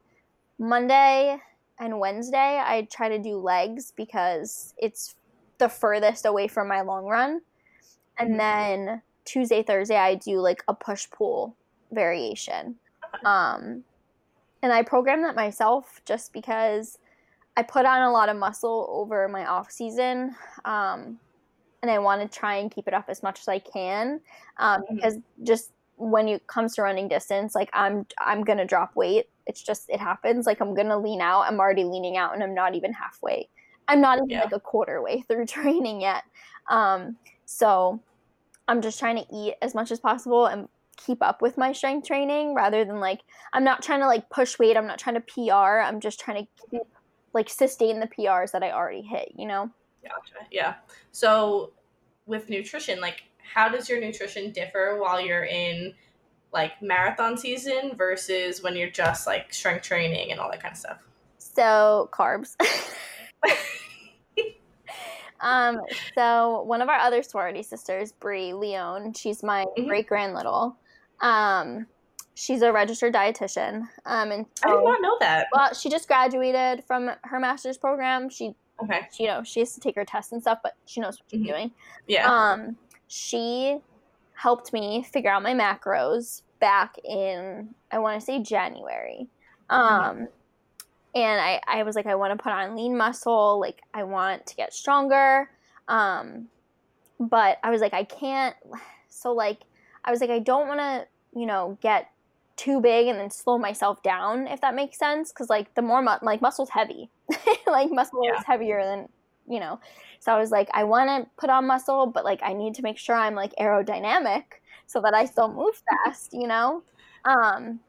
Monday 0.58 1.38
and 1.80 1.98
Wednesday, 1.98 2.62
I 2.64 2.86
try 2.92 3.08
to 3.08 3.18
do 3.18 3.38
legs 3.38 3.92
because 3.96 4.74
it's 4.78 5.16
the 5.58 5.68
furthest 5.68 6.26
away 6.26 6.46
from 6.46 6.68
my 6.68 6.82
long 6.82 7.06
run 7.06 7.40
and 8.18 8.30
mm-hmm. 8.30 8.38
then 8.38 9.02
Tuesday, 9.24 9.62
Thursday, 9.62 9.96
I 9.96 10.14
do 10.16 10.38
like 10.38 10.62
a 10.68 10.74
push 10.74 11.08
pull 11.10 11.56
variation. 11.92 12.76
Um, 13.24 13.84
and 14.62 14.72
I 14.72 14.82
program 14.82 15.22
that 15.22 15.34
myself 15.34 16.00
just 16.04 16.32
because 16.32 16.98
I 17.56 17.62
put 17.62 17.86
on 17.86 18.02
a 18.02 18.10
lot 18.10 18.28
of 18.28 18.36
muscle 18.36 18.88
over 18.90 19.28
my 19.28 19.46
off 19.46 19.70
season. 19.70 20.34
Um, 20.64 21.18
and 21.84 21.90
I 21.90 21.98
want 21.98 22.22
to 22.22 22.38
try 22.38 22.56
and 22.56 22.70
keep 22.70 22.88
it 22.88 22.94
up 22.94 23.04
as 23.08 23.22
much 23.22 23.40
as 23.40 23.48
I 23.48 23.58
can. 23.58 24.18
Um, 24.56 24.80
mm-hmm. 24.80 24.94
because 24.94 25.18
just 25.42 25.72
when 25.96 26.28
it 26.28 26.46
comes 26.46 26.74
to 26.76 26.82
running 26.82 27.08
distance, 27.08 27.54
like 27.54 27.68
I'm, 27.74 28.06
I'm 28.18 28.42
going 28.42 28.56
to 28.56 28.64
drop 28.64 28.96
weight. 28.96 29.26
It's 29.46 29.62
just, 29.62 29.90
it 29.90 30.00
happens. 30.00 30.46
Like 30.46 30.62
I'm 30.62 30.74
going 30.74 30.88
to 30.88 30.96
lean 30.96 31.20
out. 31.20 31.42
I'm 31.42 31.60
already 31.60 31.84
leaning 31.84 32.16
out 32.16 32.32
and 32.32 32.42
I'm 32.42 32.54
not 32.54 32.74
even 32.74 32.94
halfway. 32.94 33.50
I'm 33.86 34.00
not 34.00 34.16
even 34.16 34.30
yeah. 34.30 34.44
like 34.44 34.54
a 34.54 34.60
quarter 34.60 35.02
way 35.02 35.20
through 35.28 35.44
training 35.44 36.00
yet. 36.00 36.24
Um, 36.70 37.16
so 37.44 38.00
I'm 38.66 38.80
just 38.80 38.98
trying 38.98 39.16
to 39.16 39.26
eat 39.30 39.56
as 39.60 39.74
much 39.74 39.92
as 39.92 40.00
possible 40.00 40.46
and 40.46 40.66
keep 40.96 41.22
up 41.22 41.42
with 41.42 41.58
my 41.58 41.72
strength 41.72 42.06
training 42.06 42.54
rather 42.54 42.82
than 42.86 42.98
like 42.98 43.20
I'm 43.52 43.64
not 43.64 43.82
trying 43.82 44.00
to 44.00 44.06
like 44.06 44.30
push 44.30 44.58
weight, 44.58 44.78
I'm 44.78 44.86
not 44.86 44.98
trying 44.98 45.16
to 45.16 45.20
PR, 45.20 45.80
I'm 45.80 46.00
just 46.00 46.18
trying 46.18 46.46
to 46.46 46.50
keep 46.70 46.82
like 47.34 47.50
sustain 47.50 48.00
the 48.00 48.06
PRs 48.06 48.52
that 48.52 48.62
I 48.62 48.70
already 48.70 49.02
hit, 49.02 49.32
you 49.36 49.46
know? 49.46 49.70
Gotcha. 50.04 50.46
Yeah. 50.50 50.74
So 51.12 51.72
with 52.26 52.48
nutrition, 52.48 53.00
like 53.00 53.24
how 53.54 53.68
does 53.68 53.88
your 53.88 54.00
nutrition 54.00 54.52
differ 54.52 54.98
while 55.00 55.20
you're 55.20 55.44
in 55.44 55.94
like 56.52 56.80
marathon 56.80 57.36
season 57.36 57.92
versus 57.96 58.62
when 58.62 58.76
you're 58.76 58.90
just 58.90 59.26
like 59.26 59.52
strength 59.52 59.82
training 59.82 60.30
and 60.30 60.40
all 60.40 60.50
that 60.50 60.62
kind 60.62 60.72
of 60.72 60.78
stuff? 60.78 60.98
So 61.38 62.08
carbs. 62.12 62.56
um, 65.40 65.80
so 66.16 66.62
one 66.62 66.80
of 66.80 66.88
our 66.88 66.98
other 66.98 67.22
sorority 67.22 67.62
sisters, 67.62 68.12
Brie 68.12 68.52
Leone, 68.52 69.12
she's 69.14 69.42
my 69.42 69.64
mm-hmm. 69.64 69.88
great 69.88 70.06
grand 70.06 70.34
little. 70.34 70.76
Um, 71.20 71.86
she's 72.34 72.62
a 72.62 72.72
registered 72.72 73.14
dietitian. 73.14 73.82
Um, 74.04 74.32
and 74.32 74.46
so, 74.56 74.68
I 74.68 74.74
did 74.74 74.84
not 74.84 75.02
know 75.02 75.16
that. 75.20 75.46
Well, 75.52 75.74
she 75.74 75.88
just 75.88 76.08
graduated 76.08 76.84
from 76.84 77.10
her 77.22 77.38
master's 77.38 77.78
program. 77.78 78.28
She, 78.28 78.54
okay, 78.82 79.08
she, 79.12 79.24
you 79.24 79.28
know, 79.28 79.42
she 79.42 79.60
has 79.60 79.74
to 79.74 79.80
take 79.80 79.94
her 79.96 80.04
tests 80.04 80.32
and 80.32 80.42
stuff, 80.42 80.58
but 80.62 80.76
she 80.86 81.00
knows 81.00 81.18
what 81.18 81.30
she's 81.30 81.40
mm-hmm. 81.40 81.48
doing. 81.48 81.70
Yeah. 82.06 82.30
Um, 82.30 82.76
she 83.08 83.78
helped 84.34 84.72
me 84.72 85.06
figure 85.12 85.30
out 85.30 85.42
my 85.42 85.54
macros 85.54 86.42
back 86.60 86.96
in 87.04 87.74
I 87.90 87.98
want 87.98 88.18
to 88.18 88.24
say 88.24 88.42
January. 88.42 89.28
Um, 89.70 89.82
mm-hmm. 89.82 90.24
and 91.14 91.40
I 91.40 91.60
I 91.66 91.82
was 91.82 91.96
like 91.96 92.06
I 92.06 92.14
want 92.14 92.36
to 92.36 92.42
put 92.42 92.52
on 92.52 92.76
lean 92.76 92.96
muscle, 92.96 93.60
like 93.60 93.82
I 93.92 94.02
want 94.04 94.46
to 94.46 94.56
get 94.56 94.72
stronger. 94.72 95.50
Um, 95.88 96.48
but 97.20 97.58
I 97.62 97.70
was 97.70 97.80
like 97.80 97.94
I 97.94 98.04
can't. 98.04 98.56
So 99.08 99.32
like 99.32 99.60
I 100.04 100.10
was 100.10 100.20
like 100.20 100.30
I 100.30 100.40
don't 100.40 100.66
want 100.66 100.80
to 100.80 101.06
you 101.38 101.46
know 101.46 101.78
get 101.80 102.10
too 102.56 102.80
big 102.80 103.06
and 103.08 103.18
then 103.18 103.30
slow 103.30 103.58
myself 103.58 104.02
down 104.02 104.46
if 104.46 104.60
that 104.60 104.74
makes 104.74 104.98
sense 104.98 105.32
because 105.32 105.48
like 105.48 105.74
the 105.74 105.82
more 105.82 106.02
mu- 106.02 106.10
like 106.22 106.40
muscle's 106.40 106.70
heavy 106.70 107.10
like 107.66 107.90
muscle 107.90 108.20
yeah. 108.24 108.38
is 108.38 108.44
heavier 108.44 108.82
than 108.84 109.08
you 109.46 109.60
know. 109.60 109.80
So 110.20 110.32
i 110.32 110.38
was 110.38 110.50
like 110.50 110.68
i 110.72 110.84
want 110.84 111.08
to 111.08 111.30
put 111.36 111.50
on 111.50 111.66
muscle 111.66 112.06
but 112.06 112.24
like 112.24 112.40
i 112.42 112.52
need 112.52 112.74
to 112.74 112.82
make 112.82 112.96
sure 112.96 113.14
i'm 113.14 113.34
like 113.34 113.54
aerodynamic 113.60 114.44
so 114.86 115.00
that 115.02 115.12
i 115.14 115.26
still 115.26 115.52
move 115.52 115.82
fast 116.04 116.32
you 116.32 116.46
know? 116.46 116.82
Um 117.24 117.80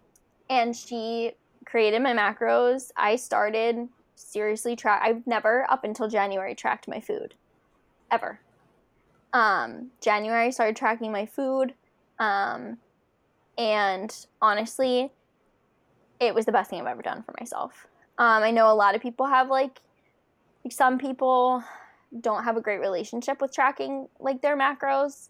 and 0.49 0.75
she 0.75 1.31
created 1.65 2.01
my 2.03 2.13
macros. 2.13 2.91
I 2.95 3.15
started 3.15 3.87
seriously 4.15 4.75
track 4.75 5.01
i've 5.03 5.25
never 5.25 5.65
up 5.69 5.83
until 5.83 6.09
january 6.09 6.55
tracked 6.55 6.87
my 6.87 6.99
food. 6.99 7.35
Ever. 8.11 8.39
Um 9.33 9.91
january 10.01 10.47
i 10.47 10.49
started 10.49 10.75
tracking 10.75 11.11
my 11.11 11.25
food 11.25 11.73
um 12.19 12.77
and 13.57 14.25
honestly, 14.41 15.11
it 16.19 16.33
was 16.33 16.45
the 16.45 16.51
best 16.51 16.69
thing 16.69 16.81
I've 16.81 16.87
ever 16.87 17.01
done 17.01 17.23
for 17.23 17.33
myself. 17.39 17.87
Um, 18.17 18.43
I 18.43 18.51
know 18.51 18.71
a 18.71 18.75
lot 18.75 18.95
of 18.95 19.01
people 19.01 19.25
have 19.25 19.49
like, 19.49 19.81
like 20.63 20.71
some 20.71 20.97
people 20.97 21.63
don't 22.21 22.43
have 22.43 22.57
a 22.57 22.61
great 22.61 22.79
relationship 22.79 23.41
with 23.41 23.53
tracking 23.53 24.07
like 24.19 24.41
their 24.41 24.57
macros. 24.57 25.29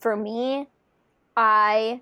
For 0.00 0.16
me, 0.16 0.66
I 1.36 2.00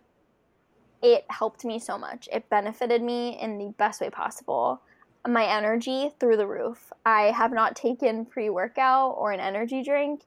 it 1.02 1.24
helped 1.28 1.64
me 1.64 1.78
so 1.78 1.98
much. 1.98 2.28
It 2.32 2.48
benefited 2.48 3.02
me 3.02 3.38
in 3.40 3.58
the 3.58 3.72
best 3.78 4.00
way 4.00 4.10
possible. 4.10 4.80
My 5.28 5.44
energy 5.44 6.12
through 6.18 6.36
the 6.36 6.46
roof. 6.46 6.92
I 7.04 7.32
have 7.32 7.52
not 7.52 7.76
taken 7.76 8.24
pre 8.24 8.48
workout 8.48 9.14
or 9.18 9.32
an 9.32 9.40
energy 9.40 9.82
drink 9.82 10.22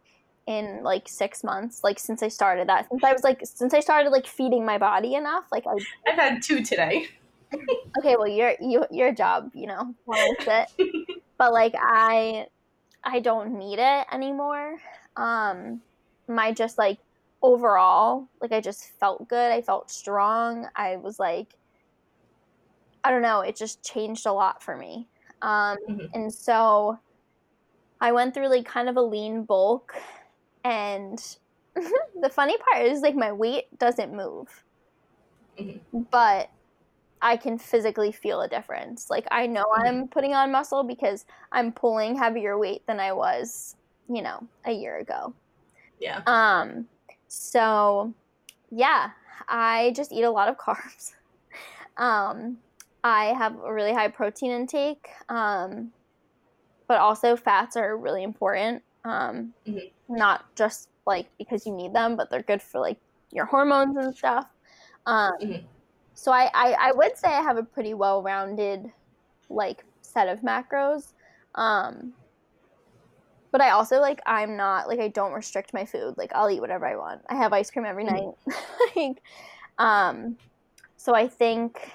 in 0.46 0.82
like 0.84 1.08
six 1.08 1.44
months, 1.44 1.84
like 1.84 2.00
since 2.00 2.22
I 2.24 2.28
started 2.28 2.68
that. 2.70 2.88
Since 2.90 3.04
I 3.04 3.14
was 3.14 3.24
like, 3.24 3.42
since 3.44 3.74
I 3.74 3.80
started 3.80 4.10
like 4.10 4.28
feeding 4.28 4.66
my 4.66 4.78
body 4.78 5.16
enough, 5.16 5.46
like 5.52 5.66
I. 5.68 5.76
I've 6.08 6.16
had 6.16 6.42
two 6.42 6.64
today. 6.64 7.08
okay, 7.98 8.16
well, 8.16 8.28
your 8.28 8.54
you, 8.60 8.86
your 8.92 9.14
job, 9.14 9.52
you 9.54 9.68
know, 9.68 9.94
it. 10.08 11.22
but 11.38 11.54
like 11.54 11.74
I, 11.78 12.48
I 13.04 13.20
don't 13.20 13.58
need 13.58 13.80
it 13.80 14.08
anymore. 14.12 14.78
Um, 15.18 15.82
my 16.28 16.52
just 16.52 16.78
like 16.78 17.00
overall, 17.42 18.28
like 18.42 18.52
I 18.52 18.62
just 18.62 18.92
felt 19.00 19.28
good. 19.28 19.52
I 19.52 19.62
felt 19.62 19.90
strong. 19.90 20.68
I 20.76 20.98
was 20.98 21.20
like, 21.20 21.56
I 23.04 23.12
don't 23.12 23.22
know. 23.22 23.42
It 23.42 23.56
just 23.56 23.84
changed 23.84 24.26
a 24.26 24.34
lot 24.34 24.62
for 24.62 24.76
me. 24.76 25.08
Um, 25.42 25.78
mm-hmm. 25.90 26.06
and 26.14 26.34
so 26.34 27.00
I 28.02 28.12
went 28.12 28.34
through 28.34 28.50
like 28.50 28.66
kind 28.66 28.90
of 28.90 28.98
a 28.98 29.02
lean 29.02 29.44
bulk 29.44 29.96
and 30.64 31.38
the 32.22 32.30
funny 32.30 32.58
part 32.58 32.86
is 32.86 33.02
like 33.02 33.16
my 33.16 33.32
weight 33.32 33.66
doesn't 33.80 34.14
move 34.14 34.64
mm-hmm. 35.58 36.02
but 36.12 36.50
i 37.22 37.36
can 37.36 37.58
physically 37.58 38.12
feel 38.12 38.42
a 38.42 38.48
difference 38.48 39.10
like 39.10 39.28
i 39.32 39.46
know 39.46 39.64
mm-hmm. 39.64 39.88
i'm 39.88 40.08
putting 40.08 40.34
on 40.34 40.52
muscle 40.52 40.84
because 40.84 41.26
i'm 41.52 41.72
pulling 41.72 42.16
heavier 42.16 42.58
weight 42.58 42.86
than 42.88 43.00
i 43.00 43.12
was 43.12 43.76
you 44.08 44.22
know 44.22 44.40
a 44.66 44.72
year 44.72 44.98
ago 44.98 45.34
yeah 46.00 46.22
um 46.28 46.86
so 47.28 48.14
yeah 48.72 49.12
i 49.48 49.92
just 49.96 50.12
eat 50.12 50.24
a 50.24 50.32
lot 50.32 50.48
of 50.48 50.58
carbs 50.66 51.14
um 51.98 52.58
i 53.04 53.26
have 53.26 53.56
a 53.64 53.74
really 53.74 53.94
high 53.94 54.08
protein 54.08 54.52
intake 54.52 55.08
um 55.30 55.92
but 56.88 57.00
also 57.00 57.36
fats 57.36 57.78
are 57.78 57.98
really 57.98 58.24
important 58.24 58.82
um, 59.06 59.54
mm-hmm. 59.68 60.16
not 60.16 60.46
just 60.56 60.90
like 61.06 61.28
because 61.38 61.66
you 61.66 61.74
need 61.74 61.94
them, 61.94 62.16
but 62.16 62.30
they're 62.30 62.44
good 62.44 62.62
for 62.62 62.80
like 62.80 63.00
your 63.32 63.46
hormones 63.46 63.98
and 63.98 64.16
stuff. 64.16 64.48
Um, 65.06 65.32
mm-hmm. 65.42 65.66
So 66.20 66.34
I, 66.34 66.50
I, 66.54 66.76
I 66.80 66.92
would 66.92 67.18
say 67.18 67.30
I 67.30 67.42
have 67.42 67.56
a 67.56 67.64
pretty 67.64 67.94
well 67.94 68.22
rounded 68.22 68.92
like 69.50 69.86
set 70.02 70.28
of 70.28 70.42
macros. 70.42 71.14
Um, 71.56 72.12
but 73.52 73.62
I 73.62 73.70
also 73.70 74.02
like 74.02 74.20
I'm 74.26 74.58
not 74.58 74.90
like 74.90 75.00
I 75.00 75.08
don't 75.08 75.32
restrict 75.32 75.74
my 75.74 75.86
food. 75.86 76.16
Like 76.18 76.34
I'll 76.36 76.50
eat 76.50 76.60
whatever 76.60 76.86
I 76.86 76.98
want. 76.98 77.22
I 77.30 77.36
have 77.36 77.54
ice 77.54 77.72
cream 77.72 77.86
every 77.86 78.04
mm-hmm. 78.04 78.16
night. 78.16 78.58
like, 78.96 79.24
um, 79.78 80.36
so 80.98 81.16
I 81.16 81.26
think 81.26 81.90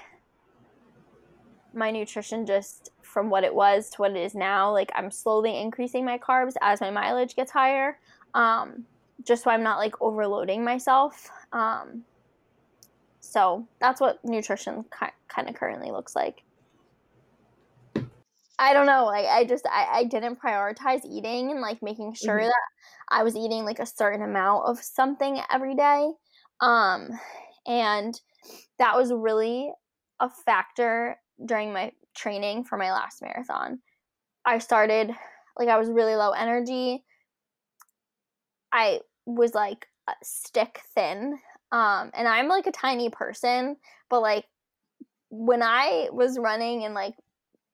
my 1.75 1.91
nutrition 1.91 2.47
just 2.47 2.89
from 3.03 3.29
what 3.29 3.43
it 3.43 3.53
was 3.53 3.91
to 3.91 4.01
what 4.01 4.11
it 4.11 4.17
is 4.17 4.33
now. 4.33 4.71
Like 4.71 4.91
I'm 4.95 5.11
slowly 5.11 5.59
increasing 5.59 6.03
my 6.03 6.17
carbs 6.17 6.55
as 6.63 6.81
my 6.81 6.89
mileage 6.89 7.35
gets 7.35 7.51
higher, 7.51 7.99
um, 8.33 8.85
just 9.23 9.43
so 9.43 9.51
I'm 9.51 9.61
not 9.61 9.77
like 9.77 10.01
overloading 10.01 10.63
myself. 10.63 11.29
Um, 11.53 12.03
so 13.25 13.67
that's 13.79 13.99
what 13.99 14.23
nutrition 14.23 14.85
ki- 14.97 15.07
kind 15.27 15.49
of 15.49 15.55
currently 15.55 15.91
looks 15.91 16.15
like. 16.15 16.43
I 18.57 18.73
don't 18.73 18.85
know. 18.85 19.05
Like 19.05 19.25
I 19.25 19.43
just 19.43 19.67
I, 19.69 19.87
I 19.91 20.03
didn't 20.05 20.39
prioritize 20.41 21.03
eating 21.03 21.51
and 21.51 21.59
like 21.59 21.81
making 21.81 22.13
sure 22.13 22.37
mm-hmm. 22.37 22.47
that 22.47 22.63
I 23.09 23.23
was 23.23 23.35
eating 23.35 23.65
like 23.65 23.79
a 23.79 23.85
certain 23.85 24.21
amount 24.21 24.65
of 24.67 24.79
something 24.79 25.41
every 25.51 25.75
day. 25.75 26.11
Um, 26.61 27.09
and 27.67 28.19
that 28.79 28.95
was 28.95 29.11
really 29.11 29.71
a 30.19 30.29
factor 30.29 31.17
during 31.43 31.73
my 31.73 31.91
training 32.15 32.63
for 32.63 32.77
my 32.77 32.91
last 32.91 33.21
marathon. 33.21 33.79
I 34.45 34.59
started 34.59 35.11
like 35.57 35.67
I 35.67 35.77
was 35.77 35.89
really 35.89 36.15
low 36.15 36.31
energy. 36.31 37.03
I 38.71 39.01
was 39.25 39.53
like 39.53 39.87
stick 40.23 40.79
thin. 40.93 41.39
Um 41.71 42.11
and 42.13 42.27
I'm 42.27 42.47
like 42.47 42.67
a 42.67 42.71
tiny 42.71 43.09
person, 43.09 43.77
but 44.09 44.21
like 44.21 44.45
when 45.29 45.61
I 45.61 46.09
was 46.11 46.37
running 46.39 46.85
and 46.85 46.93
like 46.93 47.15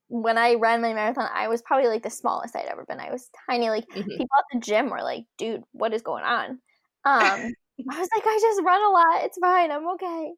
when 0.08 0.38
I 0.38 0.56
ran 0.56 0.82
my 0.82 0.94
marathon, 0.94 1.30
I 1.34 1.48
was 1.48 1.62
probably 1.62 1.88
like 1.88 2.04
the 2.04 2.10
smallest 2.10 2.56
I'd 2.56 2.66
ever 2.66 2.86
been. 2.86 3.00
I 3.00 3.12
was 3.12 3.30
tiny. 3.50 3.70
Like 3.70 3.88
mm-hmm. 3.88 4.10
people 4.10 4.28
at 4.38 4.46
the 4.52 4.60
gym 4.60 4.90
were 4.90 5.02
like, 5.02 5.26
"Dude, 5.38 5.64
what 5.72 5.94
is 5.94 6.02
going 6.02 6.24
on?" 6.24 6.50
Um, 6.50 6.60
I 7.90 8.00
was 8.00 8.10
like, 8.14 8.24
"I 8.26 8.40
just 8.42 8.62
run 8.64 8.84
a 8.84 8.90
lot. 8.90 9.24
It's 9.26 9.38
fine. 9.40 9.72
I'm 9.72 9.88
okay." 9.92 10.34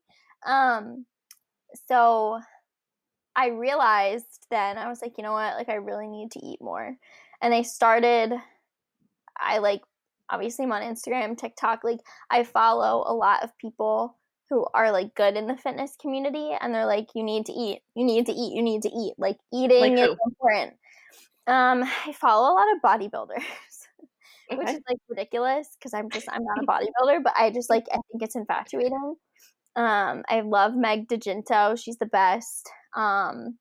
Um, 0.45 1.05
so 1.87 2.39
I 3.35 3.47
realized 3.47 4.25
then 4.51 4.77
I 4.77 4.87
was 4.89 5.01
like, 5.01 5.17
you 5.17 5.23
know 5.23 5.33
what? 5.33 5.55
Like 5.55 5.69
I 5.69 5.75
really 5.75 6.07
need 6.07 6.31
to 6.31 6.45
eat 6.45 6.61
more. 6.61 6.95
And 7.41 7.53
I 7.53 7.63
started 7.63 8.33
I 9.39 9.57
like 9.57 9.81
obviously 10.33 10.65
I'm 10.65 10.71
on 10.71 10.81
Instagram, 10.81 11.37
TikTok, 11.37 11.83
like 11.83 11.99
I 12.29 12.43
follow 12.43 13.03
a 13.05 13.13
lot 13.13 13.43
of 13.43 13.57
people 13.57 14.17
who 14.49 14.65
are 14.73 14.91
like 14.91 15.15
good 15.15 15.35
in 15.35 15.47
the 15.47 15.57
fitness 15.57 15.95
community 15.99 16.51
and 16.59 16.73
they're 16.73 16.85
like 16.85 17.07
you 17.15 17.23
need 17.23 17.45
to 17.47 17.53
eat. 17.53 17.81
You 17.95 18.05
need 18.05 18.25
to 18.25 18.31
eat. 18.31 18.53
You 18.55 18.61
need 18.61 18.81
to 18.83 18.89
eat. 18.89 19.13
Like 19.17 19.37
eating 19.53 19.95
like 19.95 20.09
is 20.09 20.15
important. 20.25 20.73
Um 21.47 21.83
I 21.83 22.13
follow 22.13 22.51
a 22.51 22.55
lot 22.55 22.75
of 22.75 22.81
bodybuilders. 22.81 23.43
Okay. 24.51 24.59
Which 24.59 24.69
is 24.75 24.81
like 24.89 24.97
ridiculous 25.07 25.69
because 25.79 25.93
I'm 25.93 26.09
just 26.09 26.27
I'm 26.29 26.43
not 26.43 26.61
a 26.61 26.67
bodybuilder, 26.67 27.23
but 27.23 27.33
I 27.37 27.49
just 27.49 27.69
like 27.69 27.85
I 27.89 27.97
think 28.11 28.21
it's 28.21 28.35
infatuating. 28.35 29.15
Um, 29.77 30.23
I 30.27 30.41
love 30.41 30.75
Meg 30.75 31.07
DeGinto. 31.07 31.81
She's 31.81 31.97
the 31.97 32.05
best. 32.05 32.69
Um, 32.93 33.57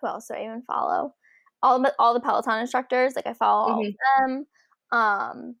who 0.00 0.06
else 0.06 0.28
do 0.28 0.34
I 0.34 0.44
even 0.44 0.62
follow? 0.62 1.14
All 1.62 1.82
the 1.82 1.92
all 1.98 2.14
the 2.14 2.20
Peloton 2.20 2.60
instructors. 2.60 3.14
Like 3.16 3.26
I 3.26 3.34
follow 3.34 3.70
mm-hmm. 3.70 3.74
all 3.74 3.86
of 3.86 3.94
them. 4.18 4.46
Um, 4.92 5.54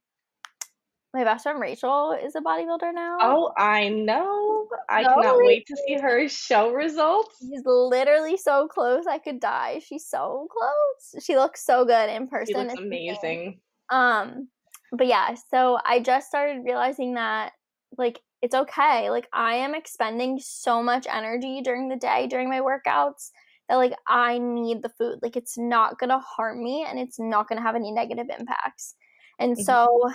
my 1.14 1.24
best 1.24 1.42
friend 1.42 1.60
Rachel 1.60 2.12
is 2.12 2.34
a 2.36 2.40
bodybuilder 2.40 2.94
now. 2.94 3.18
Oh, 3.20 3.52
I 3.58 3.88
know. 3.88 4.66
I 4.88 5.02
no, 5.02 5.08
cannot 5.08 5.36
wait 5.38 5.66
to 5.66 5.76
see 5.86 5.98
her 6.00 6.26
show 6.28 6.72
results. 6.72 7.36
She's 7.38 7.62
literally 7.66 8.38
so 8.38 8.66
close. 8.66 9.04
I 9.06 9.18
could 9.18 9.38
die. 9.38 9.80
She's 9.84 10.06
so 10.06 10.48
close. 10.50 11.24
She 11.24 11.36
looks 11.36 11.64
so 11.64 11.84
good 11.84 12.08
in 12.08 12.28
person. 12.28 12.54
She 12.54 12.58
looks 12.58 12.72
it's 12.72 12.80
amazing. 12.80 13.60
Um, 13.90 14.48
but 14.92 15.06
yeah, 15.06 15.34
so 15.50 15.78
I 15.84 16.00
just 16.00 16.28
started 16.28 16.64
realizing 16.64 17.14
that 17.14 17.52
like 17.98 18.20
it's 18.40 18.54
okay. 18.54 19.10
Like 19.10 19.28
I 19.34 19.56
am 19.56 19.74
expending 19.74 20.38
so 20.40 20.82
much 20.82 21.06
energy 21.10 21.60
during 21.62 21.88
the 21.88 21.96
day 21.96 22.26
during 22.26 22.48
my 22.48 22.60
workouts 22.60 23.30
that 23.68 23.76
like 23.76 23.92
I 24.08 24.38
need 24.38 24.82
the 24.82 24.88
food. 24.88 25.18
Like 25.22 25.36
it's 25.36 25.58
not 25.58 25.98
going 25.98 26.10
to 26.10 26.18
harm 26.18 26.62
me 26.62 26.86
and 26.88 26.98
it's 26.98 27.20
not 27.20 27.48
going 27.48 27.58
to 27.58 27.62
have 27.62 27.76
any 27.76 27.92
negative 27.92 28.26
impacts. 28.38 28.94
And 29.38 29.52
mm-hmm. 29.52 29.62
so 29.62 30.10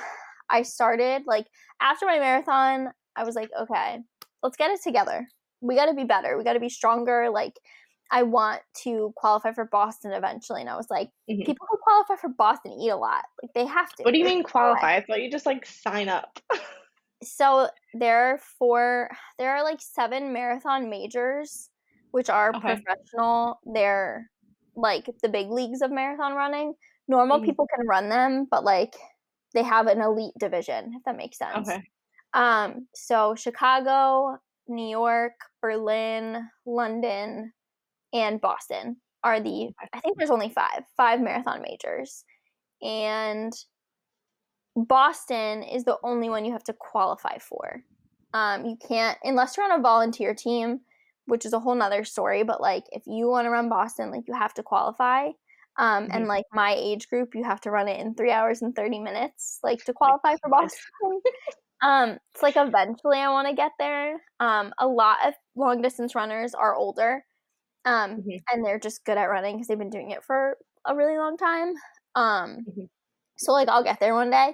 I 0.49 0.61
started 0.63 1.23
like 1.27 1.47
after 1.81 2.05
my 2.05 2.19
marathon, 2.19 2.89
I 3.15 3.23
was 3.23 3.35
like, 3.35 3.49
okay, 3.59 3.99
let's 4.43 4.57
get 4.57 4.71
it 4.71 4.81
together. 4.83 5.27
We 5.61 5.75
got 5.75 5.87
to 5.87 5.93
be 5.93 6.03
better. 6.03 6.37
We 6.37 6.43
got 6.43 6.53
to 6.53 6.59
be 6.59 6.69
stronger. 6.69 7.29
Like 7.31 7.53
I 8.11 8.23
want 8.23 8.61
to 8.83 9.13
qualify 9.17 9.53
for 9.53 9.65
Boston 9.65 10.11
eventually. 10.11 10.61
And 10.61 10.69
I 10.69 10.75
was 10.75 10.87
like, 10.89 11.09
mm-hmm. 11.29 11.43
people 11.43 11.67
who 11.69 11.77
qualify 11.77 12.15
for 12.15 12.29
Boston 12.29 12.73
eat 12.73 12.89
a 12.89 12.95
lot. 12.95 13.25
Like 13.41 13.53
they 13.53 13.65
have 13.65 13.91
to. 13.95 14.03
What 14.03 14.13
do 14.13 14.19
you 14.19 14.25
mean 14.25 14.43
qualify? 14.43 14.95
I 14.95 15.01
thought 15.01 15.21
you 15.21 15.31
just 15.31 15.45
like 15.45 15.65
sign 15.65 16.09
up. 16.09 16.39
so 17.23 17.67
there 17.93 18.31
are 18.31 18.39
four 18.59 19.09
there 19.39 19.55
are 19.55 19.63
like 19.63 19.81
seven 19.81 20.33
marathon 20.33 20.89
majors 20.89 21.69
which 22.11 22.29
are 22.29 22.51
okay. 22.55 22.59
professional 22.59 23.59
they're 23.73 24.29
like 24.75 25.09
the 25.23 25.29
big 25.29 25.49
leagues 25.49 25.81
of 25.81 25.91
marathon 25.91 26.33
running 26.33 26.73
normal 27.07 27.37
mm-hmm. 27.37 27.45
people 27.45 27.67
can 27.75 27.87
run 27.87 28.09
them 28.09 28.45
but 28.49 28.63
like 28.63 28.95
they 29.57 29.63
have 29.63 29.87
an 29.87 30.01
elite 30.01 30.33
division 30.39 30.93
if 30.95 31.03
that 31.03 31.17
makes 31.17 31.37
sense 31.37 31.67
okay 31.67 31.81
um 32.33 32.87
so 32.93 33.35
chicago 33.35 34.37
new 34.67 34.87
york 34.87 35.33
berlin 35.61 36.47
london 36.65 37.51
and 38.13 38.39
boston 38.41 38.97
are 39.23 39.39
the 39.39 39.69
i 39.93 39.99
think 39.99 40.17
there's 40.17 40.29
only 40.29 40.49
five 40.49 40.83
five 40.95 41.19
marathon 41.19 41.61
majors 41.61 42.23
and 42.81 43.53
Boston 44.77 45.63
is 45.63 45.83
the 45.83 45.97
only 46.03 46.29
one 46.29 46.45
you 46.45 46.51
have 46.51 46.63
to 46.65 46.73
qualify 46.73 47.39
for. 47.39 47.83
Um, 48.33 48.65
you 48.65 48.77
can't 48.87 49.17
unless 49.23 49.57
you're 49.57 49.71
on 49.71 49.79
a 49.79 49.81
volunteer 49.81 50.35
team, 50.35 50.81
which 51.25 51.45
is 51.45 51.53
a 51.53 51.59
whole 51.59 51.73
nother 51.73 52.03
story. 52.03 52.43
But 52.43 52.61
like, 52.61 52.83
if 52.91 53.01
you 53.07 53.27
want 53.27 53.45
to 53.45 53.49
run 53.49 53.69
Boston, 53.69 54.11
like 54.11 54.27
you 54.27 54.35
have 54.35 54.53
to 54.55 54.63
qualify. 54.63 55.29
Um, 55.79 56.03
mm-hmm. 56.03 56.11
and 56.11 56.27
like 56.27 56.45
my 56.51 56.73
age 56.77 57.07
group, 57.07 57.35
you 57.35 57.43
have 57.43 57.61
to 57.61 57.71
run 57.71 57.87
it 57.87 57.99
in 57.99 58.15
three 58.15 58.31
hours 58.31 58.61
and 58.61 58.75
thirty 58.75 58.99
minutes, 58.99 59.59
like 59.63 59.83
to 59.85 59.93
qualify 59.93 60.35
for 60.41 60.49
Boston. 60.49 60.79
um, 61.83 62.17
it's 62.33 62.41
like 62.41 62.55
eventually 62.57 63.19
I 63.19 63.29
want 63.29 63.47
to 63.47 63.53
get 63.53 63.71
there. 63.77 64.15
Um, 64.39 64.73
a 64.79 64.87
lot 64.87 65.27
of 65.27 65.33
long 65.55 65.81
distance 65.81 66.15
runners 66.15 66.53
are 66.53 66.75
older, 66.75 67.23
um, 67.85 68.17
mm-hmm. 68.17 68.29
and 68.51 68.65
they're 68.65 68.79
just 68.79 69.05
good 69.05 69.17
at 69.17 69.25
running 69.25 69.55
because 69.55 69.67
they've 69.67 69.77
been 69.77 69.89
doing 69.89 70.11
it 70.11 70.23
for 70.23 70.57
a 70.85 70.95
really 70.95 71.17
long 71.17 71.37
time. 71.37 71.73
Um, 72.15 72.65
mm-hmm. 72.67 72.85
so 73.37 73.51
like 73.51 73.69
I'll 73.69 73.83
get 73.83 73.99
there 73.99 74.15
one 74.15 74.31
day. 74.31 74.53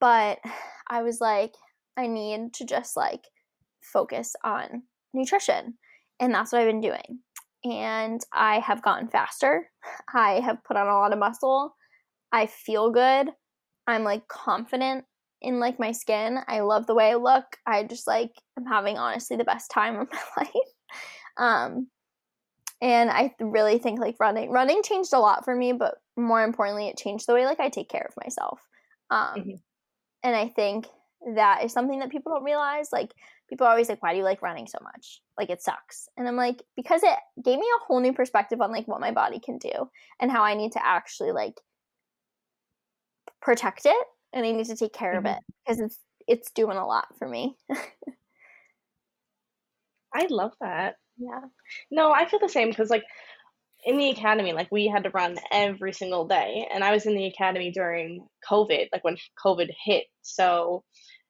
But 0.00 0.38
I 0.88 1.02
was 1.02 1.20
like, 1.20 1.52
I 1.96 2.06
need 2.06 2.54
to 2.54 2.64
just 2.64 2.96
like 2.96 3.24
focus 3.82 4.34
on 4.44 4.82
nutrition. 5.12 5.74
And 6.20 6.34
that's 6.34 6.52
what 6.52 6.62
I've 6.62 6.68
been 6.68 6.80
doing. 6.80 7.20
And 7.64 8.20
I 8.32 8.60
have 8.60 8.82
gotten 8.82 9.08
faster. 9.08 9.68
I 10.14 10.40
have 10.40 10.62
put 10.64 10.76
on 10.76 10.86
a 10.86 10.94
lot 10.94 11.12
of 11.12 11.18
muscle. 11.18 11.74
I 12.32 12.46
feel 12.46 12.90
good. 12.90 13.28
I'm 13.86 14.04
like 14.04 14.28
confident 14.28 15.04
in 15.40 15.60
like 15.60 15.78
my 15.78 15.92
skin. 15.92 16.38
I 16.46 16.60
love 16.60 16.86
the 16.86 16.94
way 16.94 17.10
I 17.10 17.14
look. 17.14 17.44
I 17.66 17.84
just 17.84 18.06
like 18.06 18.32
I'm 18.56 18.66
having 18.66 18.98
honestly 18.98 19.36
the 19.36 19.44
best 19.44 19.70
time 19.70 19.98
of 19.98 20.08
my 20.12 20.20
life. 20.36 20.52
Um 21.36 21.88
and 22.80 23.10
I 23.10 23.34
really 23.40 23.78
think 23.78 23.98
like 23.98 24.16
running 24.20 24.50
running 24.50 24.82
changed 24.82 25.12
a 25.12 25.18
lot 25.18 25.44
for 25.44 25.54
me, 25.54 25.72
but 25.72 25.96
more 26.16 26.42
importantly 26.42 26.88
it 26.88 26.96
changed 26.96 27.26
the 27.26 27.34
way 27.34 27.44
like 27.44 27.60
I 27.60 27.70
take 27.70 27.88
care 27.88 28.06
of 28.08 28.22
myself. 28.22 28.60
Um 29.10 29.34
mm-hmm. 29.36 29.50
And 30.22 30.36
I 30.36 30.48
think 30.48 30.86
that 31.34 31.64
is 31.64 31.72
something 31.72 31.98
that 32.00 32.10
people 32.10 32.32
don't 32.32 32.44
realize. 32.44 32.90
Like, 32.92 33.12
people 33.48 33.66
are 33.66 33.70
always 33.70 33.88
like, 33.88 34.02
why 34.02 34.12
do 34.12 34.18
you 34.18 34.24
like 34.24 34.42
running 34.42 34.66
so 34.66 34.78
much? 34.82 35.20
Like, 35.38 35.50
it 35.50 35.62
sucks. 35.62 36.08
And 36.16 36.28
I'm 36.28 36.36
like, 36.36 36.62
because 36.76 37.02
it 37.02 37.16
gave 37.42 37.58
me 37.58 37.66
a 37.66 37.84
whole 37.84 38.00
new 38.00 38.12
perspective 38.12 38.60
on 38.60 38.70
like 38.72 38.86
what 38.86 39.00
my 39.00 39.10
body 39.10 39.40
can 39.40 39.58
do 39.58 39.90
and 40.20 40.30
how 40.30 40.42
I 40.42 40.54
need 40.54 40.72
to 40.72 40.84
actually 40.84 41.32
like 41.32 41.60
protect 43.40 43.86
it 43.86 44.06
and 44.32 44.44
I 44.44 44.52
need 44.52 44.66
to 44.66 44.76
take 44.76 44.92
care 44.92 45.14
mm-hmm. 45.14 45.26
of 45.26 45.32
it 45.32 45.38
because 45.66 45.80
it's 45.80 45.98
it's 46.26 46.50
doing 46.50 46.76
a 46.76 46.86
lot 46.86 47.06
for 47.18 47.26
me. 47.26 47.56
I 50.14 50.26
love 50.28 50.52
that. 50.60 50.96
Yeah. 51.16 51.40
No, 51.90 52.12
I 52.12 52.28
feel 52.28 52.40
the 52.40 52.48
same 52.48 52.68
because 52.68 52.90
like 52.90 53.04
in 53.84 53.96
the 53.98 54.10
academy, 54.10 54.52
like 54.52 54.70
we 54.70 54.86
had 54.86 55.04
to 55.04 55.10
run 55.10 55.38
every 55.50 55.92
single 55.92 56.26
day. 56.26 56.68
And 56.72 56.84
I 56.84 56.92
was 56.92 57.06
in 57.06 57.14
the 57.14 57.26
academy 57.26 57.70
during 57.70 58.26
COVID, 58.48 58.88
like 58.92 59.04
when 59.04 59.16
COVID 59.44 59.70
hit. 59.84 60.04
So 60.22 60.84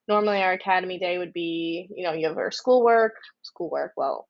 normally 0.09 0.43
our 0.43 0.53
academy 0.53 0.99
day 0.99 1.19
would 1.19 1.33
be, 1.33 1.89
you 1.95 2.05
know, 2.05 2.13
you 2.13 2.29
have 2.29 2.39
our 2.39 2.51
schoolwork, 2.51 3.15
schoolwork, 3.43 3.93
well, 3.97 4.27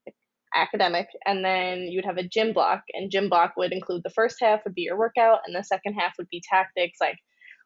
academic, 0.55 1.09
and 1.27 1.45
then 1.45 1.83
you'd 1.83 2.05
have 2.05 2.17
a 2.19 2.27
gym 2.27 2.53
block. 2.53 2.83
And 2.93 3.11
gym 3.11 3.29
block 3.29 3.55
would 3.57 3.73
include 3.73 4.03
the 4.03 4.11
first 4.11 4.37
half 4.41 4.65
would 4.65 4.75
be 4.75 4.83
your 4.83 4.99
workout, 4.99 5.41
and 5.47 5.55
the 5.55 5.65
second 5.65 5.95
half 5.95 6.15
would 6.19 6.29
be 6.31 6.43
tactics 6.49 6.99
like 7.01 7.17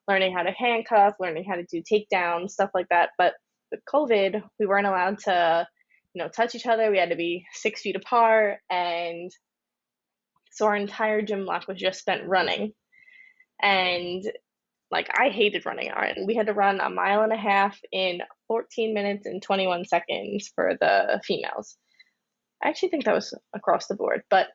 learning 0.09 0.35
how 0.35 0.43
to 0.43 0.53
handcuff, 0.53 1.15
learning 1.21 1.45
how 1.49 1.57
to 1.57 1.65
do 1.65 1.83
takedowns, 1.83 2.51
stuff 2.51 2.71
like 2.75 2.89
that. 2.91 3.11
But 3.19 3.35
with 3.71 3.81
COVID, 3.93 4.43
we 4.59 4.67
weren't 4.67 4.87
allowed 4.87 5.19
to, 5.21 5.67
you 6.15 6.23
know, 6.23 6.29
touch 6.29 6.55
each 6.55 6.67
other. 6.67 6.91
We 6.91 6.99
had 6.99 7.11
to 7.11 7.17
be 7.17 7.45
six 7.53 7.83
feet 7.83 7.97
apart 7.97 8.59
and 8.71 9.31
so 10.53 10.67
our 10.67 10.77
entire 10.77 11.23
gym 11.23 11.47
block 11.47 11.67
was 11.67 11.79
just 11.79 11.99
spent 11.99 12.29
running. 12.29 12.73
And 13.63 14.23
like 14.93 15.09
I 15.19 15.31
hated 15.31 15.67
running. 15.67 15.91
And 15.91 16.27
we 16.27 16.35
had 16.35 16.47
to 16.47 16.53
run 16.53 16.81
a 16.81 16.91
mile 16.91 17.23
and 17.23 17.33
a 17.33 17.37
half 17.37 17.79
in 17.91 18.21
14 18.49 18.95
minutes 18.95 19.27
and 19.27 19.43
21 19.43 19.87
seconds 19.87 20.53
for 20.55 20.77
the 20.79 21.21
females. 21.25 21.77
I 22.63 22.69
actually 22.69 22.91
think 22.91 23.05
that 23.05 23.15
was 23.15 23.35
across 23.55 23.89
the 23.89 23.97
board, 23.97 24.23
but 24.31 24.49